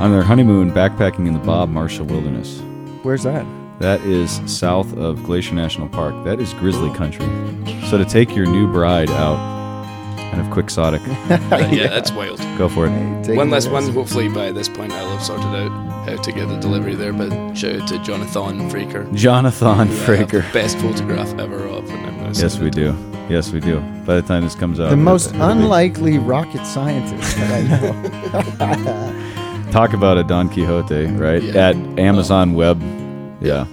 on 0.01 0.11
their 0.13 0.23
honeymoon 0.23 0.71
backpacking 0.73 1.27
in 1.27 1.33
the 1.35 1.39
Bob 1.41 1.69
Marshall 1.69 2.07
Wilderness. 2.07 2.61
Where's 3.03 3.23
that? 3.25 3.47
That 3.81 4.01
is 4.03 4.41
south 4.47 4.95
of 4.97 5.23
Glacier 5.25 5.55
National 5.55 5.89
Park. 5.89 6.15
That 6.25 6.41
is 6.41 6.53
grizzly 6.55 6.93
country. 6.95 7.27
So 7.89 7.99
to 7.99 8.05
take 8.05 8.35
your 8.35 8.47
new 8.47 8.71
bride 8.71 9.11
out, 9.11 9.37
kind 10.31 10.41
of 10.41 10.51
quixotic, 10.53 11.01
yeah, 11.73 11.89
that's 11.89 12.13
wild. 12.13 12.39
go 12.59 12.69
for 12.69 12.87
it. 12.87 12.91
Hey, 13.27 13.37
One 13.37 13.49
it 13.49 13.53
last 13.53 13.71
one. 13.71 13.89
Hopefully 13.93 14.29
by 14.29 14.53
this 14.53 14.69
point 14.69 14.93
I'll 14.93 15.11
have 15.11 15.23
sorted 15.23 15.47
out 15.47 15.71
how 16.09 16.17
to 16.17 16.33
get 16.33 16.49
the 16.49 16.59
delivery 16.59 16.95
there. 16.95 17.13
But 17.13 17.55
shout 17.55 17.81
out 17.83 17.89
to 17.89 17.99
Jonathan 18.01 18.71
Fraker. 18.71 19.13
Jonathan 19.15 19.67
who 19.77 19.83
I 19.83 19.87
have 19.87 19.89
the 20.31 20.39
Fraker. 20.41 20.53
best 20.53 20.79
photograph 20.79 21.29
ever 21.39 21.65
of. 21.67 21.89
And 21.91 22.21
I'm 22.27 22.33
Yes, 22.35 22.59
we 22.59 22.69
it. 22.69 22.75
do. 22.75 22.95
Yes, 23.29 23.51
we 23.53 23.61
do. 23.61 23.81
By 24.05 24.17
the 24.17 24.23
time 24.23 24.43
this 24.45 24.55
comes 24.55 24.79
out, 24.81 24.91
The 24.91 24.97
most 24.97 25.33
unlikely 25.35 26.19
rocket 26.19 26.65
scientist 26.67 27.37
that 27.37 28.61
I 28.61 28.77
know. 28.77 29.17
talk 29.71 29.93
about 29.93 30.19
a 30.19 30.25
Don 30.25 30.49
Quixote, 30.49 31.07
right? 31.07 31.43
Yeah. 31.43 31.69
At 31.69 31.77
Amazon 31.99 32.55
Web. 32.55 32.81
Yeah. 33.41 33.65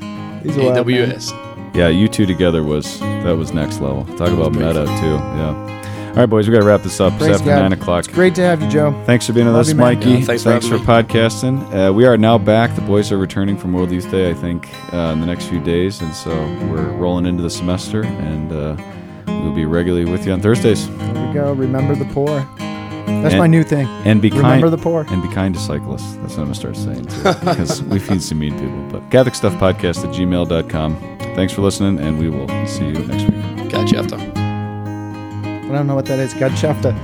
He's 0.41 0.55
a 0.55 0.59
man. 0.59 0.83
AWS. 0.83 1.75
Yeah, 1.75 1.89
you 1.89 2.07
two 2.07 2.25
together 2.25 2.63
was 2.63 2.99
that 2.99 3.35
was 3.37 3.53
next 3.53 3.81
level. 3.81 4.05
Talk 4.17 4.29
about 4.29 4.53
pretty 4.53 4.67
meta 4.67 4.85
too. 4.85 5.15
Yeah. 5.15 5.63
All 6.09 6.21
right, 6.23 6.25
boys, 6.25 6.47
we 6.47 6.53
got 6.53 6.61
to 6.61 6.65
wrap 6.65 6.81
this 6.81 6.99
up. 6.99 7.13
It's 7.13 7.25
after 7.25 7.45
God. 7.45 7.59
nine 7.59 7.73
o'clock. 7.73 8.05
It's 8.05 8.07
great 8.07 8.33
to 8.35 8.41
have 8.41 8.59
you, 8.63 8.67
Joe. 8.69 8.91
Thanks 9.05 9.27
for 9.27 9.33
being 9.33 9.45
with 9.45 9.53
Love 9.53 9.67
us, 9.67 9.69
you. 9.69 9.75
Mikey. 9.75 10.09
Yeah, 10.09 10.21
thanks 10.21 10.41
for 10.41 10.51
having 10.53 10.71
me. 10.71 10.79
podcasting. 10.79 11.89
Uh, 11.89 11.93
we 11.93 12.07
are 12.07 12.17
now 12.17 12.39
back. 12.39 12.73
The 12.73 12.81
boys 12.81 13.11
are 13.11 13.19
returning 13.19 13.55
from 13.55 13.73
World 13.73 13.91
Youth 13.91 14.09
Day, 14.09 14.31
I 14.31 14.33
think, 14.33 14.67
uh, 14.91 15.11
in 15.13 15.19
the 15.19 15.27
next 15.27 15.45
few 15.45 15.59
days, 15.59 16.01
and 16.01 16.11
so 16.15 16.31
we're 16.71 16.89
rolling 16.93 17.27
into 17.27 17.43
the 17.43 17.51
semester, 17.51 18.03
and 18.03 18.51
uh, 18.51 18.75
we'll 19.27 19.53
be 19.53 19.65
regularly 19.65 20.09
with 20.09 20.25
you 20.25 20.31
on 20.33 20.41
Thursdays. 20.41 20.89
There 20.97 21.27
we 21.27 21.33
go. 21.35 21.53
Remember 21.53 21.93
the 21.93 22.05
poor. 22.05 22.39
That's 23.07 23.33
And- 23.33 23.39
my 23.39 23.47
new 23.47 23.63
thing. 23.63 23.87
And 24.05 24.21
be 24.21 24.29
kind. 24.29 24.43
Remember 24.43 24.69
the 24.69 24.77
poor. 24.77 25.05
and 25.09 25.21
be 25.23 25.29
kind 25.29 25.55
to 25.55 25.59
cyclists. 25.61 26.15
That's 26.17 26.33
what 26.33 26.39
I'm 26.39 26.53
gonna 26.53 26.55
start 26.55 26.75
saying 26.75 27.05
too, 27.05 27.23
because 27.45 27.81
we 27.91 27.99
feed 27.99 28.21
some 28.21 28.39
mean 28.39 28.53
people. 28.59 28.85
But 28.91 29.09
Catholic 29.09 29.33
Stuff 29.35 29.53
Podcast 29.53 30.03
at 30.03 30.13
gmail.com. 30.13 30.97
Thanks 31.35 31.53
for 31.53 31.61
listening, 31.61 31.99
and 31.99 32.19
we 32.19 32.29
will 32.29 32.47
see 32.67 32.85
you 32.87 32.93
next 32.93 33.23
week. 33.29 33.69
Catch 33.71 33.91
you 33.91 33.99
after. 33.99 34.15
I 34.17 35.69
don't 35.71 35.87
know 35.87 35.95
what 35.95 36.05
that 36.05 36.19
is. 36.19 36.33
God 36.33 36.51
Shafta. 36.53 36.95